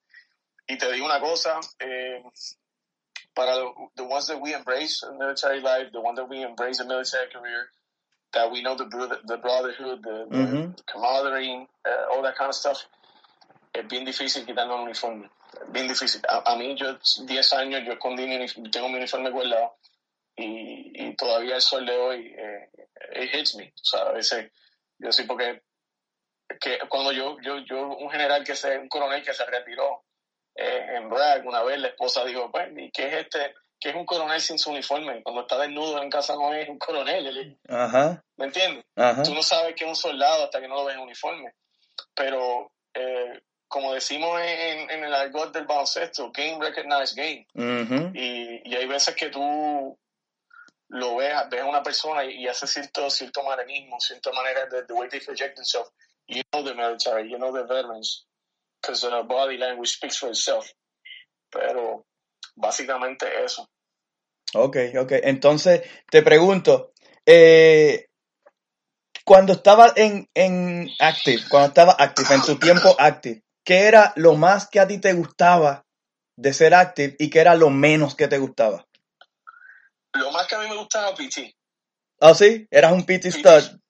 y 0.68 0.78
te 0.78 0.90
digo 0.92 1.04
una 1.06 1.20
cosa, 1.20 1.60
eh, 1.80 2.22
para 3.34 3.56
lo- 3.56 3.74
the 3.96 4.02
ones 4.02 4.26
that 4.26 4.38
we 4.40 4.52
embrace 4.52 5.02
in 5.06 5.18
military 5.18 5.60
life, 5.60 5.90
the 5.92 5.98
ones 5.98 6.16
that 6.16 6.28
we 6.28 6.42
embrace 6.42 6.80
in 6.80 6.88
military 6.88 7.30
career, 7.30 7.68
that 8.32 8.50
we 8.50 8.62
know 8.62 8.74
the, 8.74 8.86
brother, 8.86 9.18
the 9.24 9.36
brotherhood, 9.36 10.02
the, 10.02 10.26
the 10.30 10.36
Ujú. 10.36 10.74
camaraderie, 10.86 11.66
uh, 11.86 12.14
all 12.14 12.22
that 12.22 12.36
kind 12.36 12.48
of 12.48 12.54
stuff, 12.54 12.86
es 13.74 13.86
bien 13.88 14.04
difícil 14.04 14.44
quitarnos 14.46 14.78
el 14.78 14.84
uniforme. 14.84 15.30
Es 15.54 15.72
bien 15.72 15.88
difícil. 15.88 16.22
A, 16.28 16.52
a 16.52 16.56
mí, 16.56 16.74
yo, 16.76 16.98
10 17.26 17.52
años, 17.54 17.82
yo 17.84 17.92
escondí 17.92 18.26
mi 18.26 18.36
uniforme, 18.36 18.70
tengo 18.70 18.88
mi 18.88 18.96
uniforme 18.96 19.30
guardado 19.30 19.76
y, 20.36 20.92
y 20.94 21.16
todavía 21.16 21.56
el 21.56 21.62
sol 21.62 21.84
de 21.86 21.96
hoy, 21.96 22.34
eh, 22.36 22.70
it 23.16 23.34
hits 23.34 23.54
me. 23.56 23.68
O 23.68 23.84
sea, 23.84 24.02
a 24.02 24.12
veces, 24.12 24.50
yo 24.98 25.12
sí 25.12 25.24
porque 25.24 25.62
que 26.60 26.78
cuando 26.88 27.12
yo, 27.12 27.38
yo, 27.40 27.58
yo, 27.60 27.96
un 27.96 28.10
general 28.10 28.44
que 28.44 28.54
se, 28.54 28.78
un 28.78 28.88
coronel 28.88 29.22
que 29.22 29.34
se 29.34 29.44
retiró 29.44 30.04
eh, 30.54 30.96
en 30.96 31.08
Bragg, 31.08 31.46
una 31.46 31.62
vez 31.62 31.78
la 31.78 31.88
esposa 31.88 32.24
dijo, 32.24 32.50
pues, 32.50 32.68
¿y 32.76 32.90
qué 32.90 33.08
es 33.08 33.14
este? 33.14 33.54
¿Qué 33.82 33.88
es 33.90 33.96
un 33.96 34.06
coronel 34.06 34.40
sin 34.40 34.58
su 34.60 34.70
uniforme? 34.70 35.22
Cuando 35.24 35.42
está 35.42 35.58
desnudo 35.58 36.00
en 36.00 36.08
casa 36.08 36.34
no 36.34 36.54
es 36.54 36.68
un 36.68 36.78
coronel, 36.78 37.26
él- 37.26 37.58
Ajá, 37.68 38.22
¿me 38.36 38.44
entiendes? 38.44 38.84
ajá. 38.94 39.22
tú 39.24 39.34
no 39.34 39.42
sabes 39.42 39.74
que 39.74 39.82
es 39.84 39.88
un 39.90 39.96
soldado 39.96 40.44
hasta 40.44 40.60
que 40.60 40.68
no 40.68 40.76
lo 40.76 40.84
ves 40.84 40.94
en 40.94 41.02
uniforme. 41.02 41.52
Pero, 42.14 42.70
eh, 42.94 43.42
como 43.66 43.92
decimos 43.92 44.40
en, 44.40 44.88
en 44.90 45.02
el 45.04 45.12
argot 45.12 45.52
del 45.52 45.64
baloncesto, 45.66 46.30
game 46.30 46.58
recognized 46.60 47.16
game. 47.16 47.46
Ujú. 47.54 48.12
Y, 48.14 48.60
y 48.70 48.76
hay 48.76 48.86
veces 48.86 49.16
que 49.16 49.30
tú 49.30 49.98
lo 50.88 51.16
ves, 51.16 51.32
ves 51.50 51.62
a 51.62 51.66
una 51.66 51.82
persona 51.82 52.24
y, 52.24 52.44
y 52.44 52.48
hace 52.48 52.66
cierto, 52.68 53.10
cierto 53.10 53.42
manerismo, 53.42 53.98
cierta 53.98 54.30
manera 54.32 54.66
de 54.66 54.84
the 54.84 54.92
way 54.92 55.08
they 55.08 55.20
project 55.20 55.56
themselves. 55.56 55.90
You 56.28 56.42
know 56.52 56.62
the 56.62 56.74
military, 56.74 57.28
you 57.30 57.36
know 57.38 57.50
the 57.52 57.64
veterans, 57.64 58.26
because 58.80 59.02
uh, 59.04 59.22
body 59.24 59.56
language 59.58 59.90
speaks 59.90 60.18
for 60.18 60.28
itself. 60.28 60.70
Pero 61.50 62.06
básicamente 62.56 63.44
eso. 63.44 63.68
Ok, 64.54 64.76
ok. 64.98 65.12
Entonces, 65.22 65.82
te 66.10 66.22
pregunto, 66.22 66.92
eh, 67.26 68.06
Cuando 69.24 69.52
estaba 69.52 69.92
en, 69.94 70.28
en 70.34 70.90
Active, 70.98 71.42
cuando 71.48 71.68
estaba 71.68 71.96
Active, 71.98 72.34
en 72.34 72.42
tu 72.42 72.58
tiempo 72.58 72.96
Active, 72.98 73.42
¿qué 73.64 73.86
era 73.86 74.12
lo 74.16 74.34
más 74.34 74.68
que 74.68 74.80
a 74.80 74.86
ti 74.86 74.98
te 74.98 75.12
gustaba 75.12 75.84
de 76.36 76.52
ser 76.52 76.74
Active 76.74 77.14
y 77.18 77.30
qué 77.30 77.40
era 77.40 77.54
lo 77.54 77.70
menos 77.70 78.16
que 78.16 78.26
te 78.26 78.38
gustaba? 78.38 78.84
Lo 80.14 80.30
más 80.32 80.46
que 80.48 80.56
a 80.56 80.58
mí 80.58 80.68
me 80.68 80.76
gustaba 80.76 81.14
PT. 81.14 81.54
¿Ah, 82.20 82.34
sí? 82.34 82.66
¿Eras 82.70 82.92
un 82.92 83.06
PT 83.06 83.30
stud? 83.30 83.80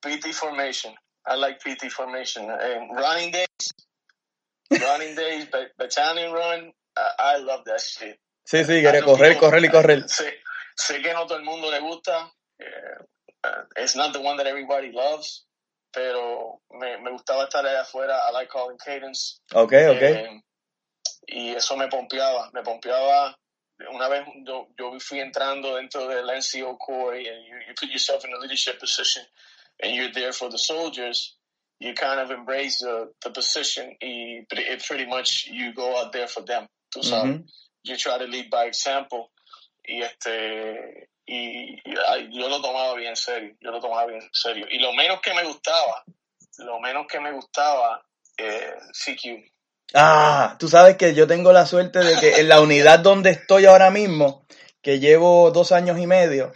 PT 0.00 0.32
formation. 0.34 0.94
I 1.26 1.36
like 1.36 1.58
PT 1.58 1.90
formation. 1.90 2.46
running 2.46 3.32
days, 3.32 3.74
running 4.70 5.16
days, 5.16 5.48
battalion 5.76 6.32
run, 6.32 6.72
I, 7.18 7.38
love 7.38 7.64
that 7.64 7.80
shit. 7.80 8.18
Sí, 8.44 8.64
sí, 8.64 8.80
quiere 8.80 9.02
correr, 9.02 9.36
correr 9.38 9.64
y 9.64 9.68
correr. 9.68 10.08
Sé, 10.08 10.38
sé 10.74 11.02
que 11.02 11.12
no 11.12 11.26
todo 11.26 11.38
el 11.38 11.44
mundo 11.44 11.70
le 11.70 11.80
gusta. 11.80 12.32
Uh, 12.60 13.62
it's 13.76 13.96
not 13.96 14.12
the 14.12 14.20
one 14.20 14.36
that 14.36 14.46
everybody 14.46 14.92
loves. 14.92 15.44
Pero 15.92 16.60
me, 16.70 16.98
me 16.98 17.10
gustaba 17.10 17.44
estar 17.44 17.64
allá 17.64 17.82
afuera. 17.82 18.18
I 18.28 18.32
like 18.32 18.48
calling 18.50 18.78
cadence. 18.78 19.40
Ok, 19.54 19.72
ok. 19.72 20.02
Eh, 20.02 20.42
y 21.26 21.54
eso 21.54 21.76
me 21.76 21.88
pompeaba. 21.88 22.50
Me 22.52 22.62
pompeaba 22.62 23.36
una 23.92 24.08
vez 24.08 24.26
yo, 24.44 24.68
yo 24.78 24.98
fui 25.00 25.20
entrando 25.20 25.76
dentro 25.76 26.08
del 26.08 26.26
NCO 26.26 26.78
Corps 26.78 27.16
and 27.16 27.44
you, 27.46 27.56
you 27.68 27.74
put 27.78 27.90
yourself 27.90 28.24
in 28.24 28.32
a 28.32 28.38
leadership 28.38 28.78
position 28.78 29.22
and 29.82 29.94
you're 29.94 30.12
there 30.12 30.32
for 30.32 30.50
the 30.50 30.58
soldiers, 30.58 31.36
you 31.78 31.94
kind 31.94 32.20
of 32.20 32.30
embrace 32.30 32.78
the, 32.78 33.12
the 33.22 33.30
position 33.30 33.96
y 34.00 34.46
it 34.50 34.84
pretty 34.86 35.06
much 35.06 35.48
you 35.50 35.74
go 35.74 35.96
out 35.98 36.12
there 36.12 36.28
for 36.28 36.42
them. 36.42 36.66
Tú 36.96 37.02
sabes, 37.02 37.40
you 37.82 37.96
try 37.96 38.18
to 38.18 38.26
lead 38.26 38.48
by 38.50 38.66
example 38.66 39.30
y 39.84 40.02
este 40.02 41.10
y, 41.26 41.74
y, 41.74 41.94
yo 42.32 42.48
lo 42.48 42.60
tomaba 42.60 42.94
bien 42.94 43.16
serio, 43.16 43.54
yo 43.60 43.70
lo 43.70 43.80
tomaba 43.80 44.06
bien 44.06 44.22
serio. 44.32 44.66
Y 44.70 44.78
lo 44.78 44.92
menos 44.92 45.20
que 45.20 45.34
me 45.34 45.44
gustaba, 45.44 46.04
lo 46.58 46.80
menos 46.80 47.06
que 47.06 47.20
me 47.20 47.32
gustaba, 47.32 48.04
eh, 48.38 48.74
CQ 48.92 49.44
Ah, 49.94 50.56
tú 50.58 50.68
sabes 50.68 50.96
que 50.96 51.14
yo 51.14 51.26
tengo 51.26 51.52
la 51.52 51.66
suerte 51.66 52.00
de 52.00 52.18
que 52.18 52.40
en 52.40 52.48
la 52.48 52.60
unidad 52.60 52.98
donde 52.98 53.30
estoy 53.30 53.66
ahora 53.66 53.90
mismo, 53.90 54.44
que 54.82 54.98
llevo 54.98 55.50
dos 55.50 55.72
años 55.72 55.98
y 55.98 56.06
medio, 56.06 56.52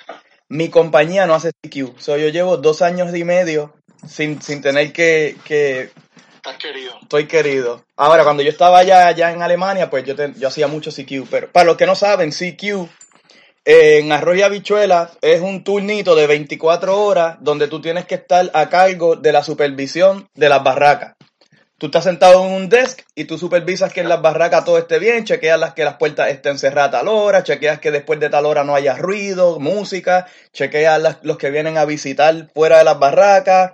mi 0.49 0.69
compañía 0.69 1.27
no 1.27 1.35
hace 1.35 1.53
CQ. 1.53 1.99
So, 2.01 2.17
yo 2.17 2.29
llevo 2.29 2.57
dos 2.57 2.83
años 2.83 3.15
y 3.15 3.25
medio 3.25 3.75
sin, 4.07 4.43
sin 4.43 4.63
tener 4.63 4.93
que, 4.93 5.37
que... 5.45 5.91
Estás 6.41 6.57
querido. 6.57 6.95
Estoy 7.03 7.27
querido. 7.27 7.85
Ahora, 7.97 8.25
cuando 8.25 8.43
yo 8.43 8.49
estaba 8.49 8.79
allá, 8.79 9.09
allá 9.09 9.31
en 9.31 9.43
Alemania, 9.43 9.91
pues 9.91 10.05
yo, 10.07 10.15
yo 10.15 10.49
hacía 10.49 10.69
mucho 10.69 10.91
CQ. 10.91 11.29
Pero 11.31 11.53
para 11.53 11.67
los 11.67 11.77
que 11.77 11.85
no 11.85 11.95
saben, 11.95 12.31
CQ 12.31 12.89
en 13.67 14.11
Arroyo 14.11 14.47
Habichuela 14.47 15.11
es 15.21 15.43
un 15.43 15.63
turnito 15.65 16.15
de 16.15 16.27
24 16.27 16.99
horas 16.99 17.37
donde 17.41 17.69
tú 17.69 17.83
tienes 17.83 18.07
que 18.07 18.15
estar 18.15 18.51
a 18.55 18.71
cargo 18.71 19.17
de 19.17 19.33
la 19.33 19.45
supervisión 19.45 20.31
de 20.33 20.49
las 20.49 20.65
barracas. 20.65 21.15
Tú 21.77 21.87
estás 21.87 22.05
sentado 22.05 22.47
en 22.47 22.55
un 22.55 22.69
desk 22.71 23.03
y 23.15 23.25
tú 23.25 23.37
supervisas 23.37 23.93
que 23.93 24.01
en 24.01 24.09
las 24.09 24.23
barracas 24.23 24.65
todo 24.65 24.79
esté 24.79 24.99
bien, 24.99 25.25
chequeas 25.25 25.61
las 25.61 25.75
que 25.75 25.85
las 25.85 25.97
puertas 25.97 26.31
estén 26.31 26.59
cerradas 26.59 26.89
a 26.89 26.93
tal 26.93 27.09
hora, 27.09 27.43
chequeas 27.43 27.81
que 27.81 27.91
después 27.91 28.19
de 28.19 28.31
tal 28.31 28.47
hora 28.47 28.65
no 28.65 28.75
haya 28.75 28.97
ruido, 28.97 29.61
música, 29.61 30.27
chequeas 30.55 31.19
los 31.23 31.37
que 31.37 31.51
vienen 31.51 31.77
a 31.77 31.85
visitar 31.85 32.49
fuera 32.55 32.79
de 32.79 32.85
las 32.85 32.99
barracas. 32.99 33.73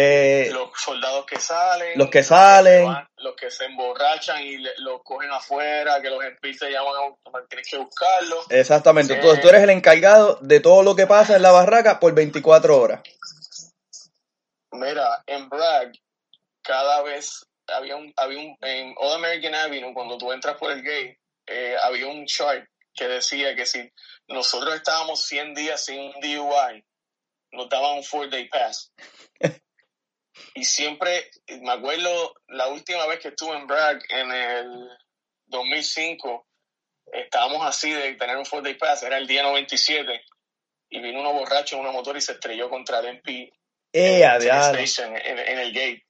Eh, 0.00 0.50
los 0.52 0.70
soldados 0.76 1.26
que 1.26 1.40
salen. 1.40 1.98
Los 1.98 2.08
que 2.08 2.22
salen. 2.22 2.86
Los 3.16 3.34
que, 3.34 3.50
se 3.50 3.64
emborrachan 3.64 4.40
y 4.40 4.58
los 4.58 5.02
cogen 5.02 5.28
afuera, 5.32 6.00
que 6.00 6.08
los 6.08 6.22
empis 6.22 6.56
te 6.56 6.70
llaman, 6.70 7.16
tienes 7.48 7.68
que 7.68 7.78
buscarlos. 7.78 8.46
Exactamente. 8.48 9.14
Entonces 9.14 9.40
tú 9.40 9.48
eres 9.48 9.64
el 9.64 9.70
encargado 9.70 10.38
de 10.40 10.60
todo 10.60 10.84
lo 10.84 10.94
que 10.94 11.08
pasa 11.08 11.34
en 11.34 11.42
la 11.42 11.50
barraca 11.50 11.98
por 11.98 12.14
24 12.14 12.80
horas. 12.80 13.02
Mira, 14.70 15.24
en 15.26 15.48
Bragg, 15.48 15.90
cada 16.62 17.02
vez 17.02 17.44
había 17.66 17.96
un, 17.96 18.12
había 18.16 18.38
un, 18.38 18.56
en 18.60 18.94
All 18.98 19.14
American 19.16 19.56
Avenue, 19.56 19.94
cuando 19.94 20.16
tú 20.16 20.30
entras 20.30 20.56
por 20.58 20.70
el 20.70 20.80
gate, 20.80 21.18
eh, 21.44 21.74
había 21.82 22.06
un 22.06 22.24
chart 22.24 22.64
que 22.94 23.08
decía 23.08 23.56
que 23.56 23.66
si 23.66 23.90
nosotros 24.28 24.76
estábamos 24.76 25.24
100 25.24 25.54
días 25.54 25.84
sin 25.84 25.98
un 25.98 26.12
DUI, 26.20 26.84
nos 27.50 27.68
daban 27.68 27.96
un 27.96 28.04
four 28.04 28.30
day 28.30 28.48
pass. 28.48 28.92
y 30.54 30.64
siempre, 30.64 31.30
me 31.60 31.72
acuerdo 31.72 32.34
la 32.48 32.68
última 32.68 33.06
vez 33.06 33.20
que 33.20 33.28
estuve 33.28 33.56
en 33.56 33.66
Bragg 33.66 34.00
en 34.10 34.32
el 34.32 34.88
2005, 35.46 36.46
estábamos 37.12 37.66
así 37.66 37.90
de 37.92 38.14
tener 38.14 38.36
un 38.36 38.46
four 38.46 38.62
day 38.62 38.74
pass, 38.74 39.02
era 39.02 39.18
el 39.18 39.26
día 39.26 39.42
97, 39.42 40.20
y 40.90 41.00
vino 41.00 41.20
uno 41.20 41.32
borracho 41.32 41.76
en 41.76 41.82
una 41.82 41.92
motor 41.92 42.16
y 42.16 42.20
se 42.20 42.32
estrelló 42.32 42.68
contra 42.68 43.00
el 43.00 43.06
MP 43.06 43.52
eh, 43.92 44.22
en, 44.22 45.16
en, 45.16 45.58
el 45.58 45.72
gate. 45.72 46.06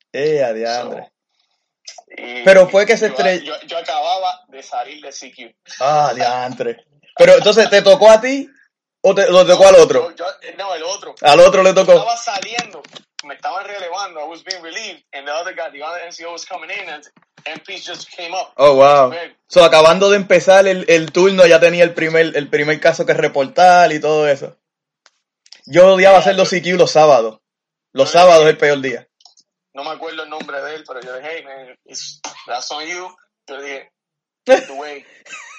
Eh, 2.16 2.42
pero 2.44 2.68
fue 2.68 2.86
que 2.86 2.96
se 2.96 3.06
estrelló. 3.06 3.54
Yo, 3.66 3.78
acababa 3.78 4.44
de 4.48 4.62
salir 4.62 5.02
de 5.02 5.10
CQ. 5.10 5.54
Ah, 5.80 6.12
diantre. 6.14 6.84
Pero 7.16 7.34
entonces, 7.34 7.68
¿te 7.70 7.82
tocó 7.82 8.10
a 8.10 8.20
ti 8.20 8.48
o 9.02 9.14
te 9.14 9.28
lo 9.30 9.46
tocó 9.46 9.68
al 9.68 9.76
otro? 9.76 10.14
no, 10.56 10.74
el 10.74 10.82
otro. 10.82 11.14
Al 11.22 11.40
otro 11.40 11.62
le 11.62 11.72
tocó. 11.72 11.92
estaba 11.92 12.16
saliendo, 12.16 12.82
me 13.24 13.34
estaban 13.34 13.64
relevando, 13.66 14.20
I 14.20 14.28
was 14.28 14.42
being 14.44 14.62
relieved, 14.62 15.02
and 15.12 15.26
the 15.26 15.32
other 15.32 15.54
guy, 15.54 15.70
the 15.70 15.82
other 15.82 16.00
NCO 16.06 16.32
was 16.32 16.44
coming 16.44 16.70
in, 16.70 16.88
and 16.88 17.04
MPs 17.44 17.84
just 17.84 18.10
came 18.10 18.34
up. 18.34 18.52
Oh, 18.56 18.76
wow. 18.76 19.12
So, 19.48 19.64
acabando 19.64 20.10
de 20.10 20.16
empezar 20.16 20.66
el, 20.66 20.84
el 20.88 21.10
turno, 21.10 21.46
ya 21.46 21.60
tenía 21.60 21.84
el 21.84 21.94
primer, 21.94 22.36
el 22.36 22.48
primer 22.48 22.80
caso 22.80 23.04
que 23.06 23.14
reportar 23.14 23.92
y 23.92 24.00
todo 24.00 24.28
eso. 24.28 24.56
Yo 25.66 25.94
odiaba 25.94 26.18
hacer 26.18 26.36
los 26.36 26.48
CQ 26.48 26.78
los 26.78 26.90
sábados. 26.90 27.40
Los 27.92 28.10
sábados 28.10 28.44
es 28.44 28.50
el 28.50 28.58
peor 28.58 28.80
día 28.80 29.08
no 29.78 29.84
me 29.84 29.90
acuerdo 29.90 30.24
el 30.24 30.28
nombre 30.28 30.60
de 30.60 30.74
él, 30.74 30.84
pero 30.84 31.00
yo 31.00 31.16
dije, 31.16 31.28
hey 31.30 31.44
man, 31.44 31.76
it's, 31.84 32.20
that's 32.48 32.70
on 32.72 32.84
you. 32.84 33.08
Yo 33.46 33.62
dije, 33.62 33.92
way. 34.76 35.06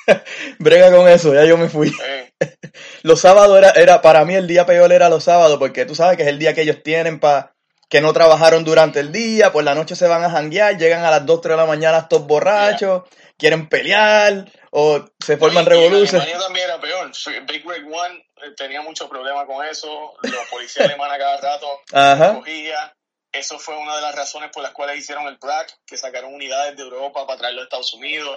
Brega 0.60 0.96
con 0.96 1.08
eso, 1.08 1.34
ya 1.34 1.46
yo 1.46 1.58
me 1.58 1.70
fui. 1.70 1.92
Eh. 2.06 2.32
Los 3.04 3.22
sábados 3.22 3.58
era, 3.58 3.72
era, 3.72 4.02
para 4.02 4.26
mí 4.26 4.36
el 4.36 4.48
día 4.48 4.66
peor 4.66 4.92
era 4.92 5.10
los 5.10 5.24
sábados, 5.24 5.58
porque 5.58 5.86
tú 5.86 5.96
sabes 5.96 6.18
que 6.18 6.24
es 6.24 6.30
el 6.30 6.40
día 6.40 6.54
que 6.54 6.62
ellos 6.62 6.84
tienen 6.84 7.20
para 7.20 7.54
que 7.90 8.02
no 8.02 8.14
trabajaron 8.14 8.64
durante 8.64 9.00
el 9.00 9.12
día, 9.12 9.52
por 9.52 9.64
la 9.64 9.74
noche 9.74 9.96
se 9.96 10.08
van 10.08 10.24
a 10.24 10.30
janguear, 10.30 10.78
llegan 10.78 11.04
a 11.04 11.12
las 11.12 11.26
2, 11.26 11.42
3 11.42 11.54
de 11.54 11.58
la 11.58 11.66
mañana 11.66 11.98
estos 11.98 12.26
borrachos, 12.28 13.04
quieren 13.38 13.68
pelear, 13.68 14.46
o 14.70 15.04
se 15.20 15.38
forman 15.38 15.66
revoluciones. 15.66 16.32
también 16.40 16.66
era 16.66 16.80
peor. 16.80 17.12
Big 17.48 17.68
Rig 17.68 17.86
One 17.86 18.18
eh, 18.44 18.52
tenía 18.56 18.82
mucho 18.82 19.10
problema 19.10 19.46
con 19.46 19.66
eso, 19.66 20.14
los 20.22 20.48
policías 20.52 20.88
alemanes 20.88 21.18
cada 21.18 21.42
rato 21.42 21.68
Ajá. 21.92 22.36
cogía 22.36 22.94
eso 23.32 23.60
fue 23.60 23.78
una 23.78 23.96
de 23.96 24.02
las 24.02 24.16
razones 24.16 24.50
por 24.52 24.64
las 24.64 24.72
cuales 24.72 24.98
hicieron 24.98 25.28
el 25.28 25.38
BRAC, 25.38 25.80
que 25.86 25.98
sacaron 25.98 26.34
unidades 26.34 26.76
de 26.76 26.84
Europa 26.84 27.26
para 27.28 27.38
traerlo 27.38 27.62
a 27.62 27.64
Estados 27.66 27.94
Unidos. 27.94 28.36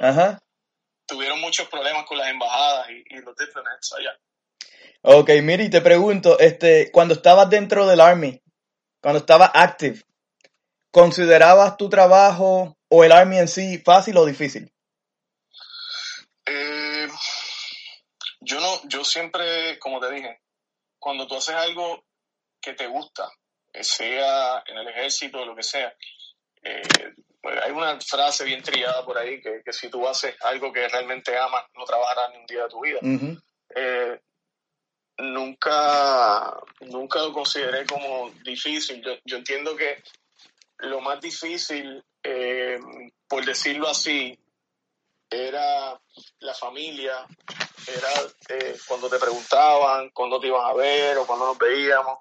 Tuvieron 1.13 1.43
muchos 1.43 1.69
problemas 1.69 2.07
con 2.07 2.17
las 2.17 2.31
embajadas 2.31 2.89
y, 2.89 3.21
los 3.21 3.37
diplomats 3.37 3.93
allá. 3.93 4.19
Ok, 5.03 5.29
Miri, 5.43 5.69
te 5.69 5.83
pregunto, 5.83 6.39
este, 6.39 6.91
cuando 6.91 7.13
estabas 7.13 7.51
dentro 7.51 7.87
del 7.87 8.01
Army, 8.01 8.41
cuando 9.03 9.19
estabas 9.19 9.51
active, 9.53 10.01
¿considerabas 10.91 11.77
tu 11.77 11.91
trabajo 11.91 12.79
o 12.89 13.05
el 13.05 13.13
Army 13.13 13.37
en 13.41 13.49
sí 13.49 13.77
fácil 13.77 14.17
o 14.17 14.25
difícil? 14.25 14.73
Eh, 16.47 17.09
yo 18.41 18.59
no, 18.59 18.81
yo 18.89 19.05
siempre, 19.05 19.79
como 19.81 20.01
te 20.01 20.11
dije, 20.13 20.41
cuando 20.99 21.27
tú 21.27 21.37
haces 21.37 21.57
algo 21.57 22.07
que 22.59 22.73
te 22.73 22.87
gusta, 22.87 23.29
sea 23.83 24.65
en 24.67 24.79
el 24.79 24.89
ejército 24.89 25.41
o 25.41 25.45
lo 25.45 25.55
que 25.55 25.63
sea. 25.63 25.95
Eh, 26.63 26.81
hay 27.43 27.73
una 27.73 28.01
frase 28.01 28.45
bien 28.45 28.63
trillada 28.63 29.05
por 29.05 29.19
ahí 29.19 29.41
que, 29.41 29.63
que, 29.65 29.73
si 29.73 29.89
tú 29.89 30.07
haces 30.07 30.35
algo 30.43 30.73
que 30.73 30.89
realmente 30.89 31.37
amas, 31.37 31.65
no 31.77 31.85
trabajarás 31.85 32.31
ni 32.31 32.39
un 32.39 32.47
día 32.47 32.63
de 32.65 32.69
tu 32.69 32.81
vida. 32.81 33.01
Eh, 33.75 34.21
nunca, 35.19 36.57
nunca 36.81 37.19
lo 37.21 37.33
consideré 37.33 37.85
como 37.87 38.31
difícil. 38.45 39.03
Yo, 39.03 39.13
yo 39.25 39.37
entiendo 39.37 39.75
que 39.77 40.03
lo 40.79 41.01
más 41.01 41.21
difícil, 41.21 42.05
eh, 42.23 42.79
por 43.27 43.45
decirlo 43.45 43.89
así, 43.89 44.39
era 45.29 46.01
la 46.41 46.55
familia, 46.55 47.27
era 47.87 48.09
cuando 48.87 49.09
te 49.09 49.19
preguntaban, 49.19 50.11
cuándo 50.11 50.39
te 50.39 50.49
iban 50.49 50.65
a 50.65 50.75
ver 50.75 51.17
o 51.19 51.27
cuándo 51.27 51.47
nos 51.47 51.59
veíamos. 51.59 52.19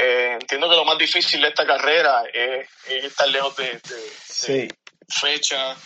Eh, 0.00 0.34
entiendo 0.34 0.70
que 0.70 0.76
lo 0.76 0.84
más 0.84 0.96
difícil 0.96 1.42
de 1.42 1.48
esta 1.48 1.66
carrera 1.66 2.22
es, 2.32 2.68
estar 2.86 3.28
lejos 3.28 3.56
de, 3.56 3.80
fecha. 5.08 5.76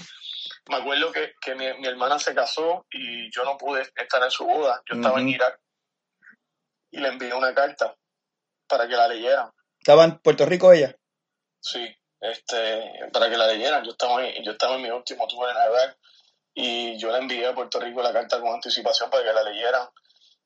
Me 0.69 0.77
acuerdo 0.77 1.11
que, 1.11 1.55
mi, 1.55 1.87
hermana 1.87 2.19
se 2.19 2.35
casó 2.35 2.85
y 2.91 3.31
yo 3.31 3.43
no 3.45 3.57
pude 3.57 3.83
estar 3.97 4.23
en 4.23 4.31
su 4.31 4.45
boda. 4.45 4.83
Yo 4.87 4.97
estaba 4.97 5.19
en 5.19 5.31
Irak 5.31 5.59
y 6.91 6.99
le 6.99 7.09
envié 7.09 7.33
una 7.33 7.55
carta 7.55 7.97
para 8.69 8.87
que 8.87 8.95
la 8.95 9.09
leyeran. 9.09 9.51
¿Estaba 9.79 10.05
en 10.05 10.19
Puerto 10.19 10.45
Rico 10.45 10.73
ella? 10.73 10.95
Sí, 11.59 11.89
este, 12.21 13.09
para 13.13 13.31
que 13.31 13.39
la 13.39 13.47
leyeran. 13.47 13.83
Yo 13.83 13.93
estaba, 13.93 14.27
en, 14.27 14.45
yo 14.45 14.53
estaba 14.53 14.77
en 14.77 14.83
mi 14.83 14.91
último 14.91 15.27
tour 15.27 15.49
en 15.49 15.57
Irak 15.57 15.99
y 16.55 16.99
yo 16.99 17.11
le 17.11 17.19
envié 17.19 17.47
a 17.47 17.55
Puerto 17.55 17.81
Rico 17.81 18.03
la 18.03 18.13
carta 18.13 18.39
con 18.41 18.53
anticipación 18.53 19.09
para 19.09 19.25
que 19.25 19.33
la 19.33 19.43
leyeran 19.43 19.89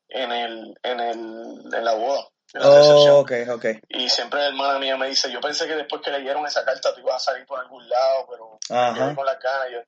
en, 0.09 0.31
el, 0.31 0.75
en, 0.85 1.01
el, 1.01 1.75
en 1.75 1.85
la 1.85 1.95
boda. 1.95 2.29
Oh, 2.55 3.21
ok, 3.21 3.33
ok. 3.51 3.65
Y 3.89 4.09
siempre 4.09 4.41
la 4.41 4.47
hermana 4.49 4.79
mía 4.79 4.97
me 4.97 5.09
dice, 5.09 5.31
yo 5.31 5.41
pensé 5.41 5.67
que 5.67 5.75
después 5.75 6.03
que 6.03 6.11
leyeron 6.11 6.47
esa 6.47 6.65
carta 6.65 6.95
tú 6.95 7.01
ibas 7.01 7.17
a 7.17 7.33
salir 7.33 7.47
por 7.47 7.59
algún 7.59 7.89
lado, 7.89 8.27
pero 8.31 8.95
quedé 8.95 9.15
con 9.15 9.27
las 9.27 9.39
ganas. 9.41 9.87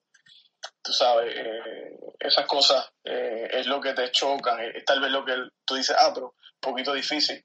tú 0.83 0.93
sabes, 0.93 1.35
eh, 1.37 1.99
esas 2.19 2.47
cosas 2.47 2.91
eh, 3.05 3.49
es 3.53 3.67
lo 3.67 3.81
que 3.81 3.93
te 3.93 4.11
chocan, 4.11 4.61
es, 4.61 4.85
tal 4.85 5.01
vez 5.01 5.11
lo 5.11 5.25
que 5.25 5.35
tú 5.65 5.77
dices, 5.77 5.97
ah, 5.99 6.11
pero 6.13 6.27
un 6.29 6.61
poquito 6.61 6.93
difícil. 6.93 7.45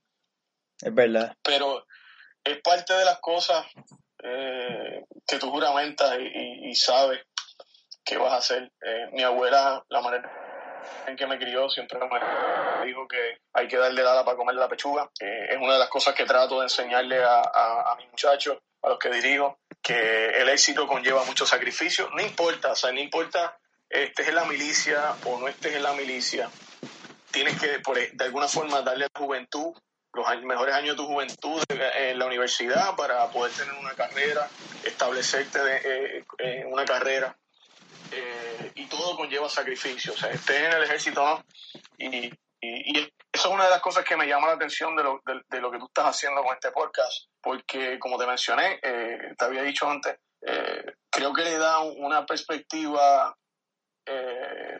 Es 0.81 0.93
verdad. 0.93 1.35
Pero 1.43 1.85
es 2.43 2.59
parte 2.61 2.93
de 2.93 3.05
las 3.05 3.19
cosas 3.19 3.65
eh, 4.23 5.05
que 5.27 5.37
tú 5.37 5.51
juramentas 5.51 6.17
y, 6.19 6.69
y, 6.69 6.75
sabes 6.75 7.21
que 8.03 8.17
vas 8.17 8.33
a 8.33 8.37
hacer. 8.37 8.71
mi 9.11 9.23
abuela, 9.23 9.83
la 9.89 10.01
manera 10.01 10.42
en 11.07 11.15
que 11.15 11.27
me 11.27 11.37
crió, 11.37 11.69
siempre 11.69 11.99
me 11.99 12.85
dijo 12.85 13.07
que 13.07 13.39
hay 13.53 13.67
que 13.67 13.77
darle 13.77 14.01
dada 14.01 14.23
para 14.23 14.37
comer 14.37 14.55
la 14.55 14.67
pechuga. 14.67 15.09
Eh, 15.19 15.47
es 15.51 15.57
una 15.57 15.73
de 15.73 15.79
las 15.79 15.89
cosas 15.89 16.13
que 16.13 16.25
trato 16.25 16.59
de 16.59 16.65
enseñarle 16.65 17.23
a, 17.23 17.41
a, 17.41 17.95
mis 17.97 18.09
muchachos, 18.09 18.57
a 18.81 18.89
los 18.89 18.99
que 18.99 19.09
dirijo, 19.09 19.59
que 19.81 20.27
el 20.41 20.49
éxito 20.49 20.87
conlleva 20.87 21.23
mucho 21.25 21.45
sacrificio. 21.45 22.09
No 22.11 22.21
importa, 22.21 22.71
o 22.71 22.75
sea, 22.75 22.91
no 22.91 22.99
importa 22.99 23.57
estés 23.89 24.27
en 24.27 24.35
la 24.35 24.45
milicia 24.45 25.15
o 25.25 25.39
no 25.39 25.47
estés 25.47 25.75
en 25.75 25.83
la 25.83 25.93
milicia, 25.93 26.49
tienes 27.31 27.59
que 27.59 27.79
de 28.13 28.23
alguna 28.23 28.47
forma 28.47 28.81
darle 28.81 29.05
a 29.05 29.09
la 29.13 29.19
juventud 29.19 29.73
los 30.13 30.43
mejores 30.43 30.75
años 30.75 30.95
de 30.95 31.03
tu 31.03 31.07
juventud 31.07 31.63
en 31.69 32.19
la 32.19 32.25
universidad 32.25 32.95
para 32.95 33.27
poder 33.29 33.51
tener 33.51 33.73
una 33.73 33.93
carrera, 33.95 34.47
establecerte 34.83 35.59
eh, 35.83 36.25
en 36.37 36.71
una 36.71 36.85
carrera 36.85 37.35
eh, 38.15 38.71
y 38.75 38.85
todo 38.85 39.15
conlleva 39.15 39.49
sacrificio. 39.49 40.13
O 40.13 40.17
sea, 40.17 40.29
estés 40.29 40.61
en 40.61 40.73
el 40.73 40.83
ejército 40.83 41.23
no. 41.23 41.43
Y, 41.97 42.31
y, 42.61 43.13
eso 43.31 43.47
es 43.47 43.53
una 43.53 43.63
de 43.63 43.71
las 43.71 43.81
cosas 43.81 44.05
que 44.05 44.15
me 44.15 44.27
llama 44.27 44.47
la 44.47 44.53
atención 44.53 44.95
de 44.95 45.03
lo, 45.03 45.21
de, 45.25 45.59
lo 45.59 45.71
que 45.71 45.79
tú 45.79 45.85
estás 45.87 46.05
haciendo 46.05 46.43
con 46.43 46.53
este 46.53 46.71
podcast, 46.71 47.25
porque 47.41 47.97
como 47.97 48.17
te 48.17 48.27
mencioné, 48.27 48.79
eh, 48.83 49.33
te 49.35 49.45
había 49.45 49.63
dicho 49.63 49.89
antes, 49.89 50.17
eh, 50.41 50.93
creo 51.09 51.33
que 51.33 51.43
le 51.43 51.57
da 51.57 51.79
una 51.79 52.25
perspectiva 52.25 53.35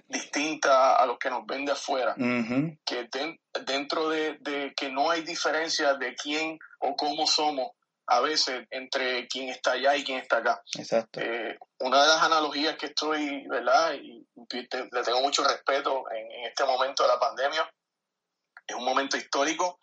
distinta 0.06 0.98
a 0.98 1.06
los 1.06 1.18
que 1.18 1.30
nos 1.30 1.46
ven 1.46 1.64
de 1.64 1.72
afuera, 1.72 2.14
que 2.16 3.10
dentro 3.66 4.10
de, 4.10 4.38
de, 4.42 4.74
que 4.76 4.90
no 4.90 5.10
hay 5.10 5.22
diferencia 5.22 5.94
de 5.94 6.14
quién 6.14 6.60
o 6.80 6.94
cómo 6.96 7.26
somos 7.26 7.72
a 8.08 8.20
veces 8.20 8.68
entre 8.70 9.28
quien 9.28 9.50
está 9.50 9.74
allá 9.74 9.96
y 9.96 10.04
quien 10.04 10.20
está 10.20 10.38
acá. 10.38 10.62
Exacto. 10.78 11.20
Eh, 11.22 11.58
una 11.80 12.02
de 12.02 12.08
las 12.08 12.24
analogías 12.24 12.76
que 12.78 12.88
estoy, 12.88 13.48
¿verdad? 13.48 13.94
Y 13.94 14.26
le 14.52 15.04
tengo 15.04 15.22
mucho 15.22 15.44
respeto 15.44 16.04
en, 16.12 16.46
este 16.46 16.66
momento 16.66 17.04
de 17.04 17.10
la 17.10 17.20
pandemia. 17.20 17.70
Es 18.68 18.76
un 18.76 18.86
momento 18.86 19.18
histórico. 19.18 19.80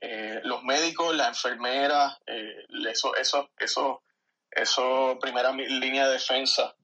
Eh, 0.00 0.40
los 0.44 0.62
médicos, 0.62 1.14
las 1.16 1.28
enfermeras, 1.28 2.18
eh, 2.26 2.66
eso, 2.88 3.14
eso, 3.16 3.50
eso, 3.58 4.02
eso, 4.50 5.18
primera 5.20 5.52
línea 5.52 6.06
de 6.06 6.14
defensa, 6.14 6.74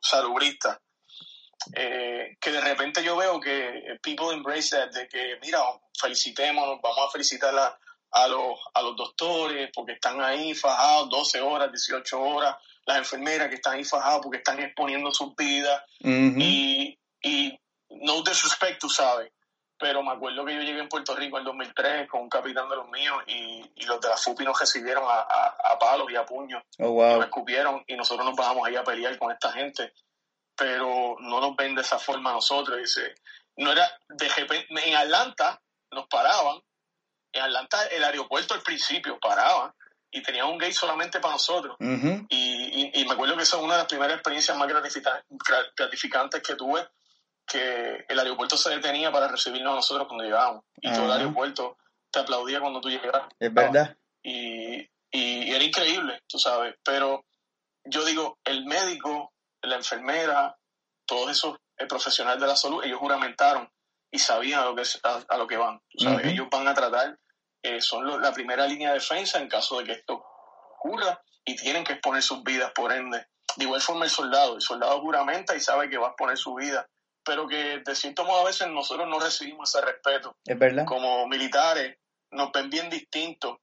salubristas, 0.00 0.78
que 1.74 2.50
de 2.52 2.60
repente 2.60 3.02
yo 3.02 3.16
veo 3.16 3.40
que 3.40 3.98
people 4.00 4.32
embrace 4.32 4.70
that, 4.70 4.90
de 4.92 5.08
que, 5.08 5.38
mira, 5.42 5.60
felicitémonos, 6.00 6.80
vamos 6.80 7.08
a 7.08 7.10
felicitar 7.10 7.54
a, 7.58 7.78
a 8.10 8.28
los, 8.28 8.58
a 8.74 8.82
los 8.82 8.96
doctores 8.96 9.70
porque 9.74 9.92
están 9.92 10.20
ahí 10.20 10.54
fajados 10.54 11.10
12 11.10 11.40
horas, 11.40 11.70
18 11.70 12.20
horas, 12.20 12.56
las 12.86 12.98
enfermeras 12.98 13.48
que 13.48 13.56
están 13.56 13.74
ahí 13.74 13.84
fajadas 13.84 14.20
porque 14.22 14.38
están 14.38 14.60
exponiendo 14.60 15.12
sus 15.12 15.34
vidas 15.36 15.82
y, 16.00 16.98
y 17.22 17.60
no 17.90 18.22
disrespect, 18.22 18.80
tú 18.80 18.88
sabes, 18.88 19.30
pero 19.78 20.02
me 20.02 20.12
acuerdo 20.12 20.44
que 20.44 20.54
yo 20.54 20.60
llegué 20.60 20.80
en 20.80 20.88
Puerto 20.88 21.14
Rico 21.14 21.38
en 21.38 21.44
2003 21.44 22.08
con 22.08 22.22
un 22.22 22.28
capitán 22.28 22.68
de 22.68 22.76
los 22.76 22.88
míos 22.88 23.22
y, 23.26 23.62
y 23.76 23.84
los 23.84 24.00
de 24.00 24.08
la 24.08 24.16
FUPI 24.16 24.44
nos 24.44 24.58
recibieron 24.58 25.04
a, 25.06 25.20
a, 25.20 25.78
palos 25.78 26.10
y 26.10 26.16
a 26.16 26.26
puños. 26.26 26.62
Oh, 26.78 26.90
wow. 26.90 27.16
Nos 27.16 27.26
escupieron 27.26 27.84
y 27.86 27.94
nosotros 27.94 28.26
nos 28.26 28.36
bajamos 28.36 28.66
ahí 28.66 28.74
a 28.74 28.82
pelear 28.82 29.16
con 29.18 29.30
esta 29.30 29.52
gente, 29.52 29.92
pero 30.56 31.16
no 31.20 31.40
nos 31.40 31.54
ven 31.54 31.76
de 31.76 31.82
esa 31.82 31.98
forma 31.98 32.30
a 32.30 32.34
nosotros. 32.34 32.76
Dice, 32.76 33.14
no 33.56 33.70
era 33.70 33.88
de 34.08 34.28
en 34.68 34.96
Atlanta 34.96 35.60
nos 35.92 36.06
paraban 36.08 36.60
en 37.32 37.42
Atlanta 37.42 37.86
el 37.86 38.04
aeropuerto 38.04 38.54
al 38.54 38.62
principio 38.62 39.18
paraba 39.20 39.74
y 40.10 40.22
tenía 40.22 40.46
un 40.46 40.58
gate 40.58 40.72
solamente 40.72 41.20
para 41.20 41.34
nosotros. 41.34 41.76
y, 41.80 43.04
me 43.06 43.12
acuerdo 43.12 43.36
que 43.36 43.42
esa 43.42 43.56
es 43.56 43.62
una 43.62 43.74
de 43.74 43.80
las 43.80 43.88
primeras 43.88 44.14
experiencias 44.14 44.56
más 44.56 44.68
gratificantes 45.76 46.42
que 46.42 46.54
tuve, 46.54 46.86
que 47.46 48.04
el 48.08 48.18
aeropuerto 48.18 48.56
se 48.56 48.70
detenía 48.70 49.10
para 49.10 49.28
recibirnos 49.28 49.72
a 49.72 49.76
nosotros 49.76 50.06
cuando 50.06 50.24
llegábamos. 50.24 50.64
Y 50.80 50.92
todo 50.92 51.06
el 51.06 51.12
aeropuerto 51.12 51.76
te 52.10 52.20
aplaudía 52.20 52.60
cuando 52.60 52.80
tú 52.80 52.88
llegabas. 52.88 53.32
Es 53.38 53.52
verdad. 53.52 53.96
Y, 54.22 54.80
y, 55.10 55.50
era 55.52 55.64
increíble, 55.64 56.22
tú 56.26 56.38
sabes. 56.38 56.74
Pero 56.84 57.24
yo 57.84 58.04
digo, 58.04 58.38
el 58.44 58.64
médico, 58.66 59.32
la 59.62 59.76
enfermera, 59.76 60.56
todos 61.06 61.30
esos 61.30 61.56
el 61.78 61.86
profesional 61.86 62.38
de 62.38 62.46
la 62.46 62.56
salud, 62.56 62.82
ellos 62.84 62.98
juramentaron 62.98 63.70
y 64.10 64.18
sabían 64.18 64.60
a 64.60 64.64
lo 64.66 64.74
que, 64.74 64.82
a, 65.28 65.36
lo 65.36 65.46
que 65.46 65.56
van. 65.56 65.80
Ellos 66.24 66.48
van 66.50 66.66
a 66.68 66.74
tratar, 66.74 67.18
eh, 67.62 67.80
son 67.80 68.20
la 68.20 68.32
primera 68.32 68.66
línea 68.66 68.88
de 68.88 68.94
defensa 68.94 69.38
en 69.38 69.48
caso 69.48 69.78
de 69.78 69.84
que 69.84 69.92
esto 69.92 70.24
ocurra 70.76 71.22
y 71.44 71.56
tienen 71.56 71.84
que 71.84 71.94
exponer 71.94 72.22
sus 72.22 72.42
vidas, 72.42 72.72
por 72.74 72.92
ende. 72.92 73.26
De 73.56 73.64
igual 73.64 73.80
forma 73.80 74.04
el 74.04 74.10
soldado, 74.10 74.56
el 74.56 74.62
soldado 74.62 75.00
juramenta 75.00 75.56
y 75.56 75.60
sabe 75.60 75.88
que 75.88 75.98
va 75.98 76.08
a 76.08 76.10
exponer 76.10 76.36
su 76.36 76.54
vida, 76.54 76.88
pero 77.24 77.46
que 77.48 77.82
de 77.84 77.94
cierto 77.94 78.24
modo 78.24 78.42
a 78.42 78.46
veces 78.46 78.68
nosotros 78.68 79.08
no 79.08 79.18
recibimos 79.18 79.74
ese 79.74 79.84
respeto. 79.84 80.36
Es 80.44 80.58
verdad. 80.58 80.84
Como 80.86 81.26
militares 81.26 81.98
nos 82.30 82.52
ven 82.52 82.70
bien 82.70 82.90
distintos 82.90 83.58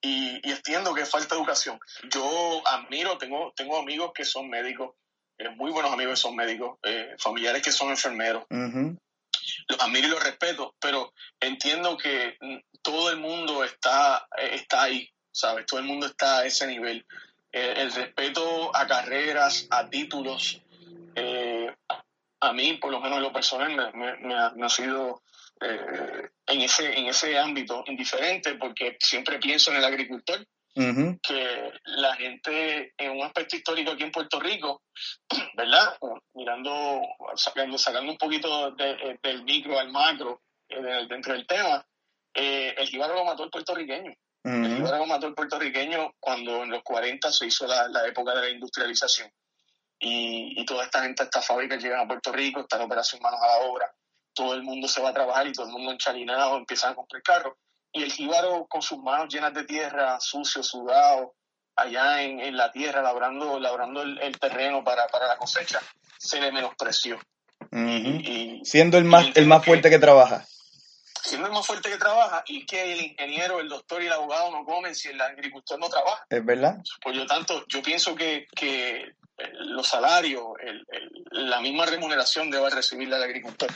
y, 0.00 0.46
y 0.46 0.52
entiendo 0.52 0.92
que 0.92 1.06
falta 1.06 1.34
educación. 1.34 1.78
Yo 2.10 2.62
admiro, 2.66 3.16
tengo, 3.18 3.52
tengo 3.56 3.78
amigos 3.78 4.12
que 4.14 4.24
son 4.24 4.48
médicos, 4.48 4.94
eh, 5.38 5.48
muy 5.50 5.70
buenos 5.70 5.92
amigos 5.92 6.14
que 6.14 6.22
son 6.22 6.36
médicos, 6.36 6.78
eh, 6.82 7.14
familiares 7.18 7.62
que 7.62 7.72
son 7.72 7.90
enfermeros 7.90 8.44
los 9.68 9.80
admiro 9.80 10.08
y 10.08 10.10
los 10.10 10.22
respeto, 10.22 10.74
pero 10.80 11.12
entiendo 11.40 11.96
que 11.96 12.36
todo 12.82 13.10
el 13.10 13.18
mundo 13.18 13.64
está, 13.64 14.26
está 14.36 14.84
ahí, 14.84 15.08
¿sabes? 15.30 15.66
Todo 15.66 15.80
el 15.80 15.86
mundo 15.86 16.06
está 16.06 16.38
a 16.38 16.46
ese 16.46 16.66
nivel. 16.66 17.06
el 17.50 17.92
respeto 17.92 18.74
a 18.74 18.86
carreras, 18.86 19.66
a 19.70 19.88
títulos, 19.88 20.62
eh, 21.14 21.74
a 22.40 22.52
mí, 22.52 22.74
por 22.74 22.90
lo 22.90 23.00
menos 23.00 23.18
en 23.18 23.22
lo 23.22 23.32
personal, 23.32 23.92
me, 23.94 24.34
ha, 24.34 24.68
sido 24.68 25.22
eh, 25.60 26.28
en, 26.46 26.60
ese, 26.60 26.98
en 26.98 27.06
ese 27.06 27.38
ámbito 27.38 27.84
indiferente, 27.86 28.54
porque 28.54 28.96
siempre 28.98 29.38
pienso 29.38 29.70
en 29.70 29.76
el 29.76 29.84
agricultor 29.84 30.44
que 30.74 31.72
la 31.84 32.14
gente 32.16 32.94
en 32.96 33.10
un 33.12 33.22
aspecto 33.22 33.56
histórico 33.56 33.92
aquí 33.92 34.04
en 34.04 34.12
Puerto 34.12 34.40
Rico, 34.40 34.82
¿verdad? 35.56 35.96
Mirando, 36.34 37.00
sacando, 37.34 37.76
sacando 37.78 38.12
un 38.12 38.18
poquito 38.18 38.74
eh, 38.78 39.18
del 39.22 39.44
micro 39.44 39.78
al 39.78 39.90
macro 39.90 40.42
eh, 40.68 41.06
dentro 41.08 41.34
del 41.34 41.46
tema, 41.46 41.84
eh, 42.34 42.74
el 42.78 42.88
jíbaro 42.88 43.14
lo 43.14 43.24
mató 43.24 43.44
el 43.44 43.50
puertorriqueño. 43.50 44.12
El 44.44 44.76
jíbaro 44.76 44.98
lo 44.98 45.06
mató 45.06 45.28
el 45.28 45.34
puertorriqueño 45.34 46.14
cuando 46.18 46.64
en 46.64 46.70
los 46.70 46.82
40 46.82 47.30
se 47.30 47.46
hizo 47.46 47.66
la, 47.66 47.86
la 47.88 48.06
época 48.08 48.34
de 48.34 48.40
la 48.40 48.50
industrialización. 48.50 49.30
Y, 50.00 50.60
y, 50.60 50.64
toda 50.64 50.84
esta 50.84 51.02
gente, 51.02 51.22
estas 51.22 51.46
fábricas 51.46 51.80
llegan 51.80 52.00
a 52.00 52.08
Puerto 52.08 52.32
Rico, 52.32 52.60
están 52.60 52.80
en 52.80 52.86
operación 52.86 53.22
manos 53.22 53.40
a 53.40 53.46
la 53.46 53.58
obra, 53.58 53.94
todo 54.34 54.54
el 54.54 54.64
mundo 54.64 54.88
se 54.88 55.00
va 55.00 55.10
a 55.10 55.14
trabajar 55.14 55.46
y 55.46 55.52
todo 55.52 55.66
el 55.66 55.72
mundo 55.72 55.92
enchalinado, 55.92 56.56
empiezan 56.56 56.92
a 56.92 56.94
comprar 56.96 57.22
carros 57.22 57.54
y 57.92 58.02
el 58.02 58.12
jíbaro 58.12 58.66
con 58.68 58.82
sus 58.82 58.98
manos 58.98 59.32
llenas 59.32 59.52
de 59.54 59.64
tierra, 59.64 60.18
sucio, 60.20 60.62
sudado, 60.62 61.34
allá 61.76 62.22
en, 62.22 62.56
la 62.56 62.70
tierra, 62.70 63.02
labrando, 63.02 63.58
labrando 63.58 64.02
el, 64.02 64.38
terreno 64.38 64.82
para, 64.84 65.06
la 65.06 65.36
cosecha, 65.36 65.80
se 66.18 66.40
le 66.40 66.52
menospreció. 66.52 67.18
y, 67.70 68.60
siendo 68.64 68.98
el 68.98 69.04
más, 69.04 69.28
el 69.34 69.46
más 69.46 69.64
fuerte 69.64 69.90
que, 69.90 69.98
trabaja. 69.98 70.44
Siendo 71.22 71.46
el 71.46 71.52
más 71.52 71.66
fuerte 71.66 71.90
que 71.90 71.98
trabaja 71.98 72.42
y 72.46 72.66
que 72.66 72.92
el 72.92 73.00
ingeniero, 73.00 73.60
el 73.60 73.68
doctor 73.68 74.02
y 74.02 74.06
el 74.06 74.12
abogado 74.12 74.50
no 74.50 74.64
comen 74.64 74.94
si 74.94 75.08
el 75.08 75.20
agricultor 75.20 75.78
no 75.78 75.88
trabaja. 75.88 76.26
Es 76.28 76.44
verdad. 76.44 76.78
Por 77.02 77.14
lo 77.14 77.26
tanto, 77.26 77.64
yo 77.68 77.82
pienso 77.82 78.14
que, 78.14 78.46
que 78.54 79.14
los 79.60 79.86
salarios, 79.86 80.44
la 81.30 81.60
misma 81.60 81.86
remuneración 81.86 82.50
debe 82.50 82.70
recibirle 82.70 83.16
al 83.16 83.22
agricultor. 83.22 83.70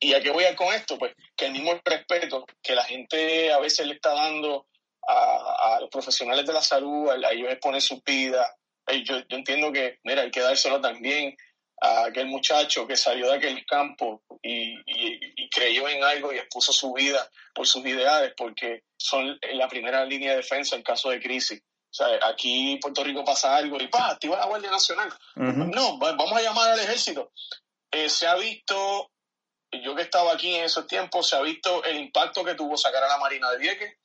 ¿Y 0.00 0.14
a 0.14 0.20
qué 0.20 0.30
voy 0.30 0.44
a 0.44 0.56
con 0.56 0.74
esto? 0.74 0.98
Pues 0.98 1.14
que 1.36 1.46
el 1.46 1.52
mismo 1.52 1.78
respeto 1.84 2.46
que 2.62 2.74
la 2.74 2.84
gente 2.84 3.52
a 3.52 3.58
veces 3.58 3.86
le 3.86 3.94
está 3.94 4.14
dando 4.14 4.66
a, 5.06 5.78
los 5.80 5.90
profesionales 5.90 6.46
de 6.46 6.52
la 6.52 6.62
salud, 6.62 7.10
a, 7.10 7.32
ellos 7.32 7.50
exponer 7.50 7.82
su 7.82 8.00
vida. 8.04 8.56
Yo, 9.04 9.18
yo 9.18 9.36
entiendo 9.36 9.70
que, 9.72 9.98
mira, 10.04 10.22
hay 10.22 10.30
que 10.30 10.40
dárselo 10.40 10.80
también 10.80 11.36
a 11.80 12.06
aquel 12.06 12.26
muchacho 12.26 12.86
que 12.86 12.96
salió 12.96 13.28
de 13.28 13.36
aquel 13.36 13.64
campo 13.66 14.22
y, 14.42 14.76
creyó 15.50 15.88
en 15.88 16.04
algo 16.04 16.32
y 16.32 16.38
expuso 16.38 16.72
su 16.72 16.92
vida 16.92 17.28
por 17.54 17.66
sus 17.66 17.84
ideales, 17.84 18.32
porque 18.36 18.84
son 18.96 19.38
la 19.54 19.68
primera 19.68 20.04
línea 20.04 20.30
de 20.30 20.36
defensa 20.36 20.76
en 20.76 20.82
caso 20.82 21.10
de 21.10 21.20
crisis. 21.20 21.60
O 21.60 21.92
sea, 21.92 22.06
aquí 22.22 22.72
en 22.72 22.78
Puerto 22.78 23.02
Rico 23.02 23.24
pasa 23.24 23.56
algo 23.56 23.80
y 23.80 23.88
¡pa! 23.88 24.10
activa 24.10 24.38
la 24.38 24.46
Guardia 24.46 24.70
Nacional. 24.70 25.12
No, 25.34 25.98
vamos 25.98 26.32
a 26.32 26.42
llamar 26.42 26.70
al 26.70 26.80
ejército. 26.80 27.32
Eh, 27.90 28.08
se 28.08 28.28
ha 28.28 28.36
visto 28.36 29.10
yo 29.72 29.94
que 29.94 30.02
estaba 30.02 30.32
aquí 30.32 30.54
en 30.54 30.64
esos 30.64 30.86
tiempos, 30.86 31.28
se 31.28 31.36
ha 31.36 31.40
visto 31.42 31.84
el 31.84 31.96
impacto 31.96 32.44
que 32.44 32.54
tuvo 32.54 32.76
sacar 32.76 33.04
a 33.04 33.08
la 33.08 33.18
Marina 33.18 33.50
de 33.50 33.58
Vieques, 33.58 33.96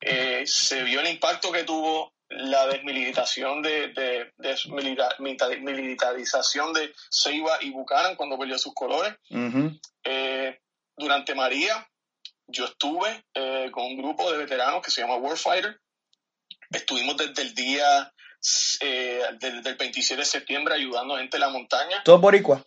eh, 0.00 0.42
se 0.46 0.82
vio 0.82 1.00
el 1.00 1.08
impacto 1.08 1.52
que 1.52 1.64
tuvo 1.64 2.12
la 2.28 2.66
desmilitarización 2.66 3.62
de, 3.62 3.88
de, 3.88 5.60
militarización 5.60 6.72
de 6.72 6.92
Ceiba 7.10 7.58
y 7.60 7.70
Buchanan 7.70 8.16
cuando 8.16 8.38
perdió 8.38 8.58
sus 8.58 8.74
colores. 8.74 9.14
Eh, 10.04 10.58
durante 10.96 11.34
María, 11.34 11.86
yo 12.46 12.66
estuve 12.66 13.24
eh, 13.34 13.70
con 13.70 13.84
un 13.84 13.96
grupo 13.96 14.30
de 14.30 14.38
veteranos 14.38 14.82
que 14.82 14.90
se 14.90 15.00
llama 15.00 15.16
Warfighter. 15.16 15.80
Estuvimos 16.70 17.16
desde 17.16 17.42
el 17.42 17.54
día, 17.54 18.12
eh, 18.80 19.22
desde 19.38 19.70
el 19.70 19.76
27 19.76 20.20
de 20.20 20.26
septiembre 20.26 20.74
ayudando 20.74 21.14
a 21.14 21.18
gente 21.18 21.36
de 21.36 21.40
la 21.40 21.50
montaña. 21.50 22.02
¿Todos 22.04 22.20
boricua? 22.20 22.64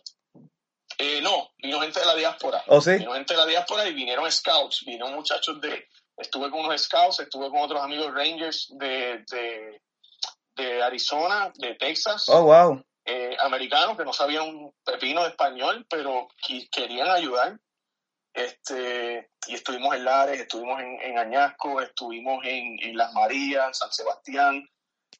Eh, 0.98 1.20
no, 1.20 1.50
vino 1.58 1.80
gente 1.80 2.00
de 2.00 2.06
la 2.06 2.14
diáspora. 2.14 2.62
¿Oh, 2.68 2.80
sí? 2.80 2.92
Vino 2.92 3.12
gente 3.12 3.34
de 3.34 3.40
la 3.40 3.46
diáspora 3.46 3.86
y 3.86 3.92
vinieron 3.92 4.30
scouts, 4.30 4.84
vinieron 4.84 5.14
muchachos 5.14 5.60
de... 5.60 5.88
Estuve 6.16 6.50
con 6.50 6.64
unos 6.64 6.80
scouts, 6.80 7.20
estuve 7.20 7.50
con 7.50 7.60
otros 7.60 7.82
amigos 7.82 8.14
rangers 8.14 8.72
de, 8.78 9.22
de, 9.30 9.82
de 10.56 10.82
Arizona, 10.82 11.52
de 11.56 11.74
Texas. 11.74 12.24
Oh, 12.28 12.44
wow. 12.44 12.82
Eh, 13.04 13.36
americanos 13.40 13.96
que 13.98 14.04
no 14.04 14.12
sabían 14.12 14.48
un 14.48 14.74
pepino 14.82 15.22
de 15.22 15.28
español, 15.28 15.86
pero 15.90 16.28
que 16.46 16.66
querían 16.70 17.08
ayudar. 17.08 17.58
Este, 18.32 19.30
y 19.46 19.54
estuvimos 19.54 19.94
en 19.94 20.04
Lares, 20.04 20.40
estuvimos 20.40 20.80
en, 20.80 21.18
Añasco, 21.18 21.80
estuvimos 21.80 22.44
en, 22.44 22.96
Las 22.96 23.12
Marías, 23.12 23.76
San 23.76 23.92
Sebastián. 23.92 24.66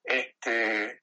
Este, 0.03 1.03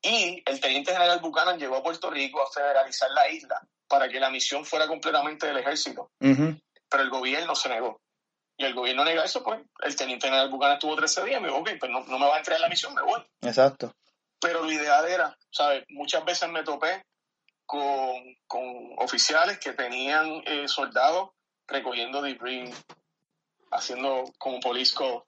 y 0.00 0.42
el 0.44 0.60
teniente 0.60 0.92
general 0.92 1.20
Buchanan 1.20 1.58
llegó 1.58 1.76
a 1.76 1.82
Puerto 1.82 2.10
Rico 2.10 2.42
a 2.42 2.50
federalizar 2.50 3.10
la 3.10 3.28
isla 3.30 3.60
para 3.92 4.08
que 4.08 4.18
la 4.18 4.30
misión 4.30 4.64
fuera 4.64 4.88
completamente 4.88 5.46
del 5.46 5.58
ejército. 5.58 6.12
Pero 6.18 7.02
el 7.02 7.10
gobierno 7.10 7.54
se 7.54 7.68
negó. 7.68 8.00
Y 8.56 8.64
el 8.64 8.72
gobierno 8.72 9.04
nega 9.04 9.22
eso, 9.22 9.44
pues 9.44 9.60
el 9.82 9.94
teniente 9.94 10.28
general 10.28 10.48
Buchanan 10.48 10.76
estuvo 10.76 10.96
13 10.96 11.24
días 11.24 11.38
y 11.38 11.42
me 11.42 11.48
dijo, 11.48 11.60
ok, 11.60 11.72
pues 11.78 11.92
no, 11.92 12.00
no 12.06 12.18
me 12.18 12.26
va 12.26 12.36
a 12.36 12.38
entregar 12.38 12.62
la 12.62 12.70
misión, 12.70 12.94
me 12.94 13.02
voy. 13.02 13.20
Exacto. 13.42 13.94
Pero 14.40 14.62
lo 14.62 14.72
ideal 14.72 15.06
era, 15.06 15.36
¿sabes? 15.50 15.84
Muchas 15.90 16.24
veces 16.24 16.48
me 16.48 16.62
topé 16.62 17.04
con, 17.66 18.34
oficiales 18.96 19.58
que 19.58 19.74
tenían 19.74 20.42
eh, 20.46 20.66
soldados 20.68 21.32
recogiendo 21.66 22.22
debris, 22.22 22.74
haciendo 23.72 24.24
como 24.38 24.58
polisco. 24.58 25.26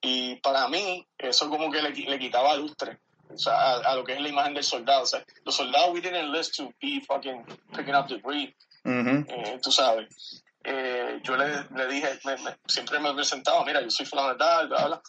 Y 0.00 0.34
para 0.40 0.66
mí, 0.66 1.06
eso 1.16 1.48
como 1.48 1.70
que 1.70 1.80
le, 1.80 1.90
le 1.90 2.18
quitaba 2.18 2.56
lustre 2.56 2.98
o 3.28 3.38
sea, 3.38 3.76
a, 3.76 3.94
lo 3.94 4.04
que 4.04 4.14
es 4.14 4.20
la 4.20 4.28
imagen 4.28 4.54
del 4.54 4.64
soldado. 4.64 5.02
O 5.02 5.06
sea, 5.06 5.24
los 5.44 5.54
soldados, 5.54 5.90
we 5.92 6.00
didn't 6.00 6.32
list 6.32 6.56
to 6.56 6.72
be 6.80 7.00
fucking 7.06 7.44
picking 7.74 7.94
up 7.94 8.06
debris. 8.06 8.54
Eh, 8.84 9.58
tú 9.62 9.70
sabes. 9.70 10.42
Eh, 10.62 11.20
yo 11.22 11.36
le, 11.36 11.66
le 11.74 11.86
dije, 11.88 12.18
siempre 12.66 12.98
me 12.98 13.12
presentaba, 13.14 13.64
mira, 13.64 13.82
yo 13.82 13.90
soy 13.90 14.06
fulano 14.06 14.30
de 14.30 14.36
tal, 14.36 14.68
bla, 14.68 14.86
bla. 14.86 15.02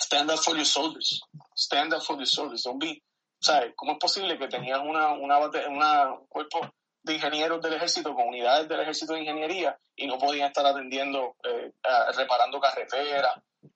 Stand 0.00 0.30
up 0.30 0.38
for 0.38 0.56
your 0.56 0.64
soldiers. 0.64 1.20
Stand 1.54 1.92
up 1.92 2.02
for 2.02 2.16
your 2.16 2.26
soldiers. 2.26 2.62
Don't 2.62 2.80
be 2.80 3.02
¿sabes? 3.40 3.72
¿Cómo 3.74 3.92
es 3.92 3.98
posible 3.98 4.38
que 4.38 4.48
tenían 4.48 4.86
una, 4.86 5.12
una, 5.12 5.38
una, 5.38 6.12
un 6.12 6.26
cuerpo 6.26 6.60
de 7.02 7.14
ingenieros 7.14 7.60
del 7.62 7.74
ejército 7.74 8.14
con 8.14 8.28
unidades 8.28 8.68
del 8.68 8.80
ejército 8.80 9.14
de 9.14 9.20
ingeniería 9.20 9.78
y 9.96 10.06
no 10.06 10.18
podían 10.18 10.48
estar 10.48 10.66
atendiendo, 10.66 11.36
eh, 11.42 11.72
reparando 12.16 12.60
carreteras? 12.60 13.32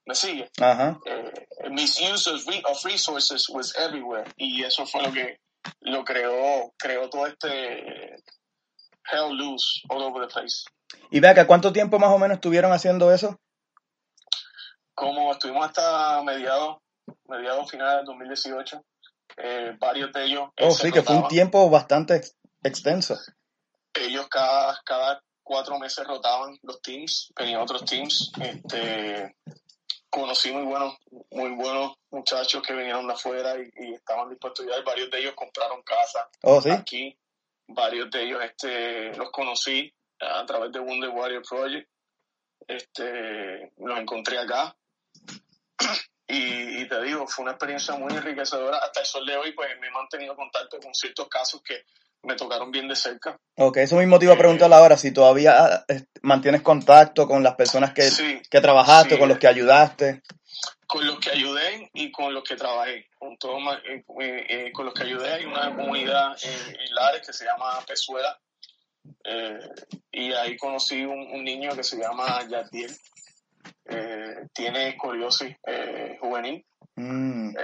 ¿Me 0.06 0.14
sigue? 0.14 0.50
Ajá. 0.60 0.98
Eh, 1.06 1.70
misuse 1.70 2.30
of, 2.30 2.84
resources 2.84 3.48
was 3.48 3.74
everywhere 3.76 4.30
y 4.36 4.62
eso 4.62 4.86
fue 4.86 5.02
lo 5.02 5.12
que 5.12 5.40
lo 5.80 6.04
creó, 6.04 6.72
creó 6.78 7.08
todo 7.08 7.26
este 7.26 8.16
hell 9.10 9.36
loose 9.36 9.82
all 9.88 10.02
over 10.02 10.26
the 10.26 10.32
place. 10.32 10.64
Y 11.10 11.20
vea 11.20 11.34
que 11.34 11.46
¿cuánto 11.46 11.72
tiempo 11.72 11.98
más 11.98 12.10
o 12.10 12.18
menos 12.18 12.36
estuvieron 12.36 12.72
haciendo 12.72 13.12
eso? 13.12 13.38
Como 14.94 15.32
estuvimos 15.32 15.66
hasta 15.66 16.22
mediados, 16.22 16.78
mediados 17.26 17.70
finales 17.70 17.98
del 17.98 18.06
2018 18.06 18.84
eh, 19.36 19.76
varios 19.78 20.12
de 20.12 20.24
ellos. 20.24 20.48
Oh, 20.60 20.70
sí, 20.70 20.92
que 20.92 21.02
fue 21.02 21.16
un 21.16 21.28
tiempo 21.28 21.68
bastante 21.68 22.20
extenso. 22.62 23.18
Ellos 23.94 24.28
cada, 24.28 24.80
cada 24.84 25.22
cuatro 25.42 25.78
meses 25.78 26.06
rotaban 26.06 26.56
los 26.62 26.80
teams, 26.80 27.32
venían 27.36 27.60
otros 27.60 27.84
teams. 27.84 28.32
Este, 28.40 29.36
conocí 30.14 30.52
muy 30.52 30.62
buenos, 30.62 30.96
muy 31.32 31.50
buenos 31.50 31.96
muchachos 32.10 32.62
que 32.62 32.72
vinieron 32.72 33.08
de 33.08 33.14
afuera 33.14 33.56
y, 33.58 33.94
estaban 33.94 34.30
dispuestos 34.30 34.60
a 34.60 34.68
ayudar. 34.68 34.84
Varios 34.84 35.10
de 35.10 35.18
ellos 35.18 35.34
compraron 35.34 35.82
casa 35.82 36.28
oh, 36.42 36.62
¿sí? 36.62 36.70
aquí. 36.70 37.18
Varios 37.66 38.08
de 38.12 38.22
ellos 38.22 38.40
este, 38.44 39.12
los 39.16 39.32
conocí 39.32 39.92
a 40.20 40.46
través 40.46 40.70
de 40.70 40.78
Wonder 40.78 41.10
Warrior 41.10 41.42
Project. 41.42 41.90
Este, 42.68 43.72
los 43.78 43.98
encontré 43.98 44.38
acá. 44.38 44.76
Y, 46.26 46.88
te 46.88 47.02
digo, 47.02 47.26
fue 47.28 47.42
una 47.42 47.52
experiencia 47.52 47.94
muy 47.96 48.10
enriquecedora. 48.10 48.78
Hasta 48.78 49.00
el 49.00 49.06
sol 49.06 49.26
de 49.26 49.36
hoy, 49.36 49.52
pues 49.52 49.68
me 49.78 49.88
he 49.88 49.90
mantenido 49.90 50.34
contacto 50.34 50.80
con 50.80 50.94
ciertos 50.94 51.28
casos 51.28 51.60
que 51.62 51.84
me 52.24 52.36
tocaron 52.36 52.70
bien 52.70 52.88
de 52.88 52.96
cerca. 52.96 53.38
Ok, 53.56 53.78
eso 53.78 53.96
mismo 53.96 54.18
te 54.18 54.26
iba 54.26 54.34
a 54.34 54.38
preguntar 54.38 54.70
eh, 54.70 54.74
ahora, 54.74 54.96
si 54.96 55.12
todavía 55.12 55.84
eh, 55.88 56.04
mantienes 56.22 56.62
contacto 56.62 57.26
con 57.26 57.42
las 57.42 57.54
personas 57.54 57.92
que, 57.92 58.08
que 58.50 58.60
trabajaste, 58.60 59.18
con 59.18 59.28
los 59.28 59.38
que 59.38 59.46
ayudaste. 59.46 60.22
Con 60.86 61.06
los 61.06 61.18
que 61.18 61.30
ayudé 61.30 61.90
y 61.94 62.12
con 62.12 62.32
los 62.32 62.44
que 62.44 62.56
trabajé. 62.56 63.06
Con, 63.18 63.36
todo, 63.36 63.58
eh, 64.20 64.72
con 64.72 64.84
los 64.86 64.94
que 64.94 65.02
ayudé 65.04 65.32
hay 65.32 65.44
una 65.44 65.74
comunidad 65.74 66.36
en, 66.42 66.94
Lares 66.94 67.26
que 67.26 67.32
se 67.32 67.44
llama 67.44 67.80
Pezuela. 67.86 68.38
y 70.12 70.32
ahí 70.32 70.56
conocí 70.56 71.04
un, 71.04 71.26
un, 71.32 71.44
niño 71.44 71.74
que 71.74 71.82
se 71.82 71.96
llama 71.96 72.46
Yadiel 72.48 72.94
eh, 73.86 74.48
tiene 74.54 74.88
escoliosis 74.88 75.56
eh, 75.66 76.16
juvenil 76.20 76.64
mm. 76.96 77.54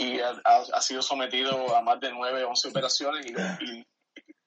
Y 0.00 0.18
ha, 0.18 0.80
sido 0.80 1.02
sometido 1.02 1.76
a 1.76 1.82
más 1.82 2.00
de 2.00 2.10
9, 2.10 2.44
11 2.44 2.68
operaciones 2.68 3.26
y, 3.26 3.84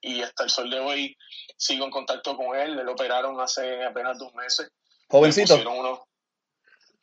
y, 0.01 0.22
hasta 0.24 0.45
el 0.45 0.49
sol 0.49 0.70
de 0.70 0.80
hoy 0.80 1.16
sigo 1.56 1.86
en 1.86 1.91
contacto 1.91 2.36
con 2.36 2.58
él. 2.58 2.76
Le 2.76 2.84
lo 2.84 2.93
operaron 2.93 3.39
hace 3.39 3.84
apenas 3.86 4.18
dos 4.18 4.34
meses. 4.34 4.72
Jovencito. 5.08 5.56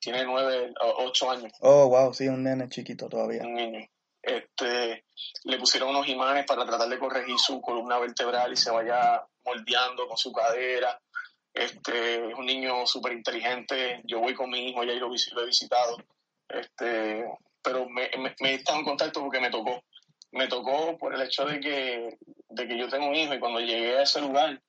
tiene 0.01 0.25
9, 0.25 0.75
8 0.81 1.31
años. 1.31 1.53
Oh, 1.61 1.89
wow, 1.89 2.13
sí, 2.13 2.27
un 2.27 2.43
nene 2.43 2.69
chiquito 2.69 3.09
todavía. 3.09 3.43
Un 3.43 3.55
niño. 3.55 3.87
Este, 4.21 5.05
le 5.45 5.59
pusieron 5.59 5.91
unos 5.91 6.09
imanes 6.09 6.45
para 6.45 6.67
tratar 6.67 6.89
de 6.89 6.99
corregir 6.99 7.39
su 7.39 7.61
columna 7.61 7.99
vertebral 7.99 8.53
y 8.53 8.57
se 8.57 8.73
vaya 8.73 9.25
moldeando 9.45 10.09
con 10.09 10.17
su 10.17 10.33
cadera. 10.33 11.01
Este, 11.55 12.31
es 12.31 12.35
un 12.35 12.47
niño 12.47 12.85
súper 12.85 13.13
inteligente. 13.13 14.03
Yo 14.05 14.19
voy 14.19 14.35
con 14.35 14.51
mi 14.51 14.71
hijo, 14.71 14.83
ya 14.83 14.95
lo, 14.95 15.09
lo 15.09 15.43
he 15.43 15.47
visitado. 15.47 15.99
Este, 16.49 17.25
pero 17.63 17.89
me, 17.89 18.05
he 18.05 18.55
estado 18.55 18.79
en 18.79 18.85
contacto 18.85 19.21
porque 19.21 19.41
me 19.41 19.51
tocó. 19.51 19.83
Me 20.33 20.47
tocó 20.47 20.97
por 20.97 21.15
el 21.15 21.23
hecho 21.23 21.45
de 21.45 21.59
que, 21.59 22.17
de 22.49 22.69
que 22.69 22.79
yo 22.79 22.89
tengo 22.89 23.09
un 23.09 23.17
hijo 23.17 23.35
y 23.35 23.41
cuando 23.41 23.61
llegué 23.61 23.99
a 23.99 24.03
ese 24.03 24.21
lugar 24.21 24.63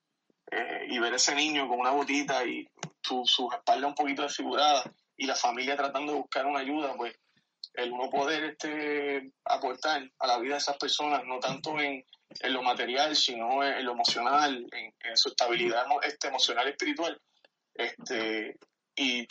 eh, 0.50 0.86
y 0.88 0.98
ver 0.98 1.12
a 1.12 1.16
ese 1.16 1.34
niño 1.34 1.68
con 1.68 1.78
una 1.78 1.92
botita 1.92 2.44
y 2.44 2.68
su, 3.00 3.22
su 3.24 3.48
espalda 3.52 3.86
un 3.86 3.94
poquito 3.94 4.22
desfigurada 4.22 4.82
y 5.16 5.26
la 5.26 5.36
familia 5.36 5.76
tratando 5.76 6.12
de 6.12 6.18
buscar 6.18 6.46
una 6.46 6.60
ayuda, 6.60 6.94
pues 6.96 7.14
el 7.74 7.92
uno 7.92 8.10
poder 8.10 8.44
este, 8.44 9.30
aportar 9.44 10.10
a 10.18 10.26
la 10.26 10.38
vida 10.38 10.54
de 10.54 10.58
esas 10.58 10.76
personas, 10.76 11.24
no 11.24 11.38
tanto 11.38 11.78
en, 11.80 12.04
en 12.40 12.52
lo 12.52 12.62
material, 12.62 13.16
sino 13.16 13.64
en, 13.64 13.84
lo 13.84 13.92
emocional, 13.92 14.66
en, 14.72 15.16
su 15.16 15.30
estabilidad 15.30 15.86
este, 16.02 16.28
emocional 16.28 16.66
y 16.66 16.70
espiritual. 16.70 17.20
Este, 17.74 18.58
y 18.96 19.26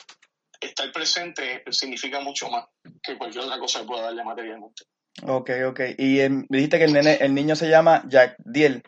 estar 0.67 0.91
presente 0.91 1.63
significa 1.71 2.19
mucho 2.19 2.49
más 2.49 2.65
que 3.01 3.17
cualquier 3.17 3.43
otra 3.45 3.59
cosa 3.59 3.81
que 3.81 3.85
pueda 3.85 4.03
darle 4.03 4.23
materialmente. 4.23 4.83
Ok, 5.23 5.49
ok. 5.67 5.79
Y 5.97 6.19
me 6.29 6.45
dijiste 6.49 6.77
que 6.77 6.85
el, 6.85 6.93
nene, 6.93 7.17
el 7.21 7.33
niño 7.33 7.55
se 7.55 7.69
llama 7.69 8.03
Jack 8.07 8.35
Diel. 8.45 8.83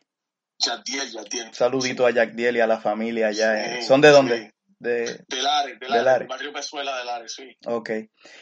Jack 0.57 0.83
Diel, 0.85 1.11
Jack 1.11 1.29
Diel. 1.29 1.53
Saludito 1.53 2.05
a 2.05 2.11
Jack 2.11 2.33
Diel 2.33 2.57
y 2.57 2.61
a 2.61 2.67
la 2.67 2.79
familia 2.79 3.27
allá. 3.27 3.81
¿Son 3.81 4.01
de 4.01 4.09
dónde? 4.09 4.53
De, 4.79 5.23
de 5.29 5.41
Lares, 5.41 5.79
de 5.79 5.87
Lares, 5.87 6.27
barrio 6.27 6.51
Pezuela 6.51 6.97
de 6.97 7.05
Lares, 7.05 7.33
sí. 7.33 7.55
Ok. 7.65 7.89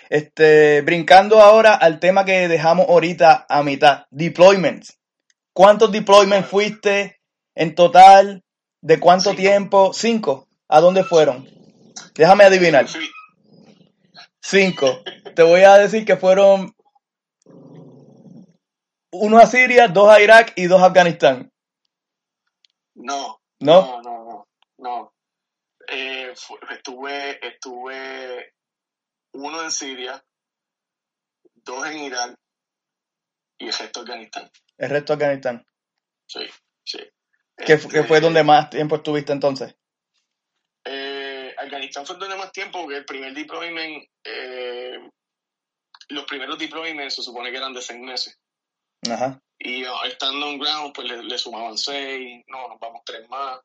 Este, 0.09 0.81
brincando 0.81 1.39
ahora 1.39 1.75
al 1.75 1.99
tema 1.99 2.25
que 2.25 2.47
dejamos 2.47 2.89
ahorita 2.89 3.45
a 3.47 3.61
mitad, 3.61 4.05
deployments. 4.09 4.97
¿Cuántos 5.53 5.91
deployments 5.91 6.49
fuiste 6.49 7.19
en 7.53 7.75
total? 7.75 8.43
¿De 8.81 8.99
cuánto 8.99 9.35
tiempo? 9.35 9.93
Cinco. 9.93 10.47
¿A 10.67 10.79
dónde 10.79 11.03
fueron? 11.03 11.47
Déjame 12.15 12.43
adivinar. 12.43 12.87
Cinco. 14.41 15.03
Te 15.35 15.43
voy 15.43 15.61
a 15.61 15.77
decir 15.77 16.03
que 16.05 16.17
fueron 16.17 16.73
uno 19.11 19.37
a 19.37 19.45
Siria, 19.45 19.87
dos 19.87 20.09
a 20.09 20.21
Irak 20.21 20.53
y 20.55 20.65
dos 20.65 20.81
a 20.81 20.87
Afganistán. 20.87 21.51
No. 22.95 23.41
¿No? 23.59 24.01
No, 24.01 24.01
no, 24.01 24.47
no. 24.77 25.13
Eh, 25.87 26.33
estuve, 26.71 27.45
estuve 27.45 28.53
uno 29.33 29.63
en 29.63 29.71
Siria, 29.71 30.23
dos 31.55 31.85
en 31.87 31.99
Irak 31.99 32.35
y 33.59 33.67
el 33.67 33.73
resto 33.73 33.99
Afganistán. 34.01 34.49
El 34.77 34.89
resto 34.89 35.13
Afganistán. 35.13 35.65
Sí, 36.25 36.47
sí. 36.83 36.99
¿Qué, 37.57 37.77
fue 37.77 37.99
Este, 37.99 38.19
donde 38.21 38.43
más 38.43 38.69
tiempo 38.69 38.95
estuviste 38.95 39.33
entonces? 39.33 39.75
Afganistán 41.61 42.05
fue 42.05 42.17
donde 42.17 42.35
más 42.35 42.51
tiempo, 42.51 42.81
porque 42.81 42.97
el 42.97 43.05
primer 43.05 43.33
deployment, 43.33 44.03
eh, 44.23 44.99
los 46.09 46.25
primeros 46.25 46.57
deployments 46.57 47.15
se 47.15 47.23
supone 47.23 47.51
que 47.51 47.57
eran 47.57 47.73
de 47.73 47.81
seis 47.81 47.99
meses. 47.99 48.37
Ajá. 49.09 49.41
Y 49.57 49.83
uh, 49.85 50.03
estando 50.05 50.47
on 50.47 50.59
ground, 50.59 50.93
pues 50.93 51.07
le, 51.07 51.23
le 51.23 51.37
sumaban 51.37 51.77
seis, 51.77 52.43
no, 52.47 52.67
nos 52.67 52.79
vamos 52.79 53.01
tres 53.05 53.27
más. 53.29 53.59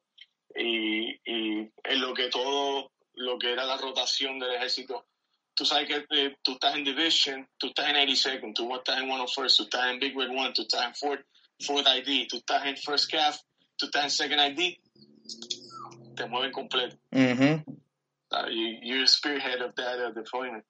Y, 0.55 1.11
y 1.25 1.71
en 1.85 2.01
lo 2.01 2.15
que 2.15 2.29
todo, 2.29 2.93
lo 3.15 3.39
que 3.39 3.53
era 3.53 3.65
la 3.65 3.77
rotación 3.77 4.39
del 4.39 4.55
ejército, 4.55 5.07
tú 5.55 5.65
sabes 5.65 5.89
que 5.89 6.07
eh, 6.11 6.37
tú 6.43 6.53
estás 6.53 6.77
en 6.77 6.85
Division, 6.85 7.49
tú 7.57 7.69
estás 7.69 7.89
en 7.89 7.97
82nd, 7.97 8.55
tú 8.55 8.75
estás 8.75 8.99
en 8.99 9.09
101st, 9.09 9.57
tú 9.57 9.63
estás 9.65 9.91
en 9.91 9.99
Big 9.99 10.17
Red 10.17 10.29
1, 10.29 10.53
tú 10.53 10.63
estás 10.63 10.85
en 10.85 10.93
4th, 10.93 11.25
4th 11.61 12.07
ID, 12.07 12.29
tú 12.29 12.37
estás 12.37 12.67
en 12.67 12.77
First 12.77 13.11
CAF, 13.11 13.41
tú 13.77 13.87
estás 13.87 14.05
en 14.05 14.11
Second 14.11 14.59
ID, 14.59 14.77
te 16.15 16.27
mueven 16.27 16.53
completo. 16.53 16.97
Uh, 17.11 17.76
you, 18.51 18.79
you're 18.83 19.07
spearhead 19.07 19.63
of 19.63 19.75
that 19.77 19.99
uh, 19.99 20.13
deployment. 20.15 20.65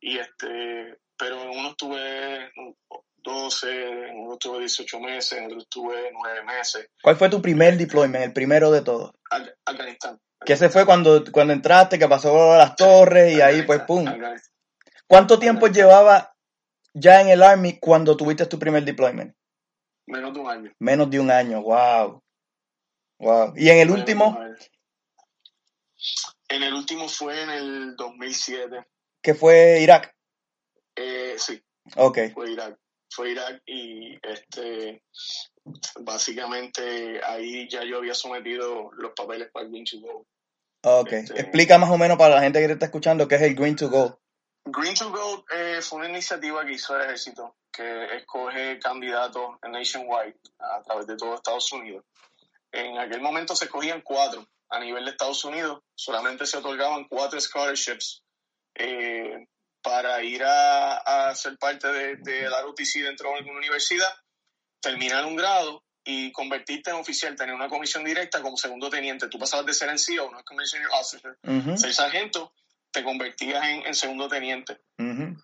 Y 0.00 0.18
este, 0.18 0.98
pero 1.16 1.42
en 1.42 1.48
uno 1.50 1.70
estuve 1.70 2.50
12, 3.16 4.08
en 4.10 4.26
otro 4.28 4.60
estuve 4.60 4.60
18 4.60 5.00
meses, 5.00 5.32
en 5.38 5.46
otro 5.46 5.58
estuve 5.58 6.10
9 6.12 6.44
meses. 6.44 6.88
¿Cuál 7.02 7.16
fue 7.16 7.28
tu 7.28 7.42
primer 7.42 7.76
deployment, 7.76 8.24
el 8.24 8.32
primero 8.32 8.70
de 8.70 8.82
todos? 8.82 9.12
Af- 9.30 9.52
Afganistán. 9.64 10.18
Que 10.44 10.52
ese 10.52 10.68
fue 10.68 10.86
cuando, 10.86 11.24
cuando 11.32 11.52
entraste, 11.52 11.98
que 11.98 12.06
pasó 12.08 12.56
las 12.56 12.76
torres 12.76 13.36
y 13.36 13.40
ahí 13.40 13.62
pues 13.62 13.80
pum. 13.82 14.06
Afganistán. 14.06 14.54
¿Cuánto 15.08 15.38
tiempo 15.38 15.66
llevaba 15.66 16.32
ya 16.94 17.20
en 17.20 17.28
el 17.30 17.42
Army 17.42 17.78
cuando 17.80 18.16
tuviste 18.16 18.46
tu 18.46 18.58
primer 18.58 18.84
deployment? 18.84 19.34
Menos 20.06 20.32
de 20.32 20.40
un 20.40 20.48
año. 20.50 20.72
Menos 20.78 21.10
de 21.10 21.18
un 21.20 21.30
año, 21.30 21.62
wow. 21.62 22.22
Wow. 23.18 23.52
¿Y 23.56 23.68
en 23.68 23.78
el 23.78 23.90
último. 23.90 24.38
En 26.48 26.62
el 26.62 26.72
último 26.74 27.08
fue 27.08 27.42
en 27.42 27.50
el 27.50 27.96
2007. 27.96 28.86
que 29.22 29.34
fue 29.34 29.80
Irak? 29.80 30.14
Eh, 30.96 31.34
sí, 31.38 31.62
Ok, 31.96 32.18
fue 32.34 32.50
Irak. 32.52 32.78
Fue 33.10 33.30
Irak 33.30 33.62
y 33.66 34.18
este 34.22 35.02
básicamente 36.00 37.20
ahí 37.24 37.68
ya 37.68 37.84
yo 37.84 37.98
había 37.98 38.14
sometido 38.14 38.90
los 38.92 39.12
papeles 39.12 39.50
para 39.52 39.66
el 39.66 39.70
Green 39.72 39.84
to 39.84 39.98
Go. 40.00 40.26
ok. 40.82 41.12
Este- 41.12 41.40
Explica 41.40 41.78
más 41.78 41.90
o 41.90 41.98
menos 41.98 42.16
para 42.18 42.36
la 42.36 42.40
gente 42.42 42.60
que 42.60 42.66
te 42.66 42.72
está 42.74 42.86
escuchando 42.86 43.28
qué 43.28 43.36
es 43.36 43.42
el 43.42 43.54
Green 43.54 43.76
to 43.76 43.88
Go. 43.88 44.20
Green 44.66 44.94
to 44.94 45.10
Gold 45.10 45.44
eh, 45.54 45.80
fue 45.82 46.00
una 46.00 46.08
iniciativa 46.10 46.64
que 46.64 46.72
hizo 46.72 46.94
el 46.96 47.02
ejército 47.04 47.56
que 47.72 48.16
escoge 48.16 48.78
candidatos 48.78 49.56
nationwide 49.62 50.36
a 50.58 50.82
través 50.82 51.06
de 51.06 51.16
todo 51.16 51.34
Estados 51.34 51.70
Unidos. 51.72 52.04
En 52.72 52.98
aquel 52.98 53.20
momento 53.20 53.54
se 53.56 53.64
escogían 53.66 54.02
cuatro 54.02 54.46
a 54.70 54.78
nivel 54.80 55.04
de 55.04 55.10
Estados 55.12 55.44
Unidos, 55.44 55.80
solamente 55.94 56.46
se 56.46 56.58
otorgaban 56.58 57.06
cuatro 57.08 57.40
scholarships 57.40 58.22
eh, 58.74 59.46
para 59.82 60.22
ir 60.22 60.42
a, 60.44 60.96
a 61.28 61.34
ser 61.34 61.56
parte 61.58 61.88
de, 61.88 62.16
de 62.16 62.48
la 62.48 62.62
ROTC 62.62 63.02
dentro 63.02 63.30
de 63.30 63.36
alguna 63.38 63.58
universidad, 63.58 64.12
terminar 64.80 65.24
un 65.24 65.36
grado 65.36 65.84
y 66.04 66.32
convertirte 66.32 66.90
en 66.90 66.96
oficial, 66.96 67.36
tener 67.36 67.54
una 67.54 67.68
comisión 67.68 68.04
directa 68.04 68.40
como 68.40 68.56
segundo 68.56 68.88
teniente. 68.88 69.28
Tú 69.28 69.38
pasabas 69.38 69.66
de 69.66 69.74
ser 69.74 69.90
NCO, 69.90 70.30
no 70.30 70.42
commissioner 70.44 70.88
officer, 70.92 71.38
Ujú, 71.42 71.76
ser 71.76 71.92
sargento, 71.92 72.52
te 72.90 73.02
convertías 73.04 73.62
en, 73.64 73.86
en 73.86 73.94
segundo 73.94 74.28
teniente. 74.28 74.80
ujú. 74.98 75.36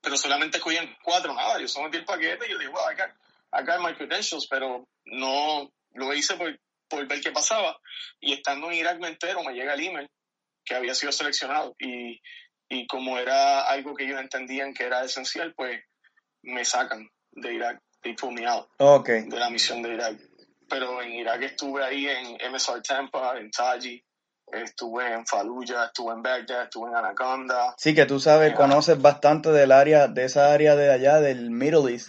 Pero 0.00 0.16
solamente 0.16 0.58
escogían 0.58 0.94
cuatro, 1.02 1.32
nada. 1.34 1.58
Yo 1.58 1.66
sometí 1.66 1.96
el 1.96 2.04
paquete 2.04 2.46
y 2.46 2.50
yo 2.50 2.58
dije, 2.58 2.70
wow, 2.70 2.82
got, 2.96 3.10
I 3.52 3.64
got 3.64 3.80
my 3.80 3.94
credentials, 3.94 4.46
pero 4.48 4.86
no 5.06 5.72
lo 5.94 6.14
hice 6.14 6.36
por, 6.36 6.58
por 6.94 7.06
ver 7.08 7.20
qué 7.20 7.32
pasaba. 7.32 7.76
Y 8.20 8.32
estando 8.34 8.70
en 8.70 8.74
Irak 8.78 8.98
me 9.00 9.08
entero, 9.08 9.42
me 9.42 9.52
llega 9.52 9.74
el 9.74 9.80
email 9.86 10.08
que 10.64 10.74
había 10.74 10.94
sido 10.94 11.12
seleccionado. 11.12 11.74
Y, 11.78 12.20
y 12.68 12.86
como 12.86 13.18
era 13.18 13.62
algo 13.62 13.94
que 13.94 14.04
ellos 14.04 14.20
entendían 14.20 14.72
que 14.74 14.84
era 14.84 15.04
esencial, 15.04 15.52
pues 15.54 15.82
me 16.42 16.64
sacan 16.64 17.08
de 17.32 17.54
Irak. 17.54 17.80
They 18.02 18.14
pull 18.14 18.32
me 18.32 18.46
out 18.46 18.68
Ok. 18.78 19.08
de 19.08 19.38
la 19.38 19.50
misión 19.50 19.82
de 19.82 19.94
Irak. 19.94 20.18
Pero 20.68 21.02
en 21.02 21.12
Irak 21.12 21.42
estuve 21.42 21.84
ahí 21.84 22.06
en 22.06 22.36
MSR 22.52 22.82
Tampa, 22.82 23.36
en 23.38 23.50
Taji, 23.50 24.02
estuve 24.52 25.12
en 25.12 25.26
Fallujah, 25.26 25.86
estuve 25.86 26.12
en 26.14 26.22
Baghdad, 26.22 26.64
estuve 26.64 26.90
en 26.90 26.96
Anaconda. 26.96 27.74
Sí, 27.78 27.94
que 27.94 28.06
tú 28.06 28.18
sabes, 28.20 28.54
conoces 28.54 29.00
bastante 29.00 29.50
del 29.50 29.72
área, 29.72 30.06
de 30.08 30.24
esa 30.24 30.52
área 30.52 30.74
de 30.76 30.90
allá, 30.92 31.20
del 31.20 31.50
Middle 31.50 31.92
East. 31.92 32.08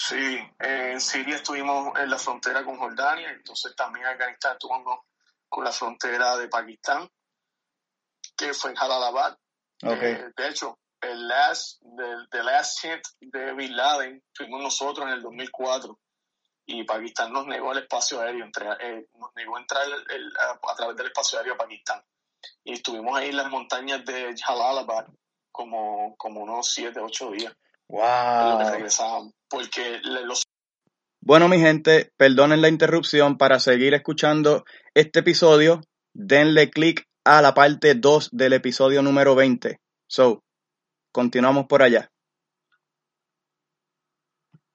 Sí, 0.00 0.38
en 0.60 1.00
Siria 1.00 1.34
estuvimos 1.36 1.98
en 1.98 2.08
la 2.08 2.18
frontera 2.18 2.64
con 2.64 2.78
Jordania, 2.78 3.30
entonces 3.32 3.74
también 3.74 4.06
en 4.06 4.12
Afganistán 4.12 4.52
estuvimos 4.52 5.00
con 5.48 5.64
la 5.64 5.72
frontera 5.72 6.36
de 6.36 6.46
Pakistán, 6.48 7.10
que 8.36 8.54
fue 8.54 8.70
en 8.70 8.76
Jalalabad. 8.76 9.32
Ok. 9.82 10.02
Eh, 10.02 10.30
de 10.36 10.48
hecho, 10.48 10.78
el 11.00 11.26
last, 11.26 11.80
the, 11.96 12.14
the 12.30 12.42
last 12.44 12.80
hit 12.80 13.00
de 13.20 13.52
Bin 13.54 13.76
Laden 13.76 14.22
fuimos 14.34 14.62
nosotros 14.62 15.04
en 15.06 15.14
el 15.14 15.22
2004 15.22 15.98
y 16.66 16.84
Pakistán 16.84 17.32
nos 17.32 17.46
negó 17.46 17.72
el 17.72 17.78
espacio 17.78 18.20
aéreo, 18.20 18.44
entre, 18.44 18.68
eh, 18.80 19.08
nos 19.14 19.34
negó 19.34 19.58
entrar 19.58 19.84
el- 19.84 20.10
el- 20.14 20.36
a, 20.38 20.60
a 20.70 20.74
través 20.76 20.96
del 20.96 21.06
espacio 21.08 21.38
aéreo 21.38 21.54
a 21.54 21.58
Pakistán. 21.58 22.00
Y 22.62 22.74
estuvimos 22.74 23.18
ahí 23.18 23.30
en 23.30 23.36
las 23.36 23.48
montañas 23.50 24.04
de 24.04 24.32
Jalalabad 24.40 25.06
como, 25.50 26.14
como 26.16 26.42
unos 26.42 26.68
7, 26.72 27.00
8 27.00 27.32
días, 27.32 27.52
en 27.88 28.48
lo 28.50 28.58
que 28.58 28.64
Wow. 28.64 28.72
regresábamos, 28.74 29.32
Bueno, 31.20 31.48
mi 31.48 31.58
gente, 31.58 32.12
perdonen 32.16 32.62
la 32.62 32.68
interrupción. 32.68 33.38
Para 33.38 33.60
seguir 33.60 33.94
escuchando 33.94 34.64
este 34.94 35.20
episodio, 35.20 35.80
denle 36.14 36.70
click 36.70 37.04
a 37.24 37.42
la 37.42 37.54
parte 37.54 37.94
2 37.94 38.30
del 38.32 38.54
episodio 38.54 39.02
número 39.02 39.34
20. 39.34 39.78
So, 40.08 40.42
continuamos 41.12 41.66
por 41.66 41.82
allá. 41.82 42.10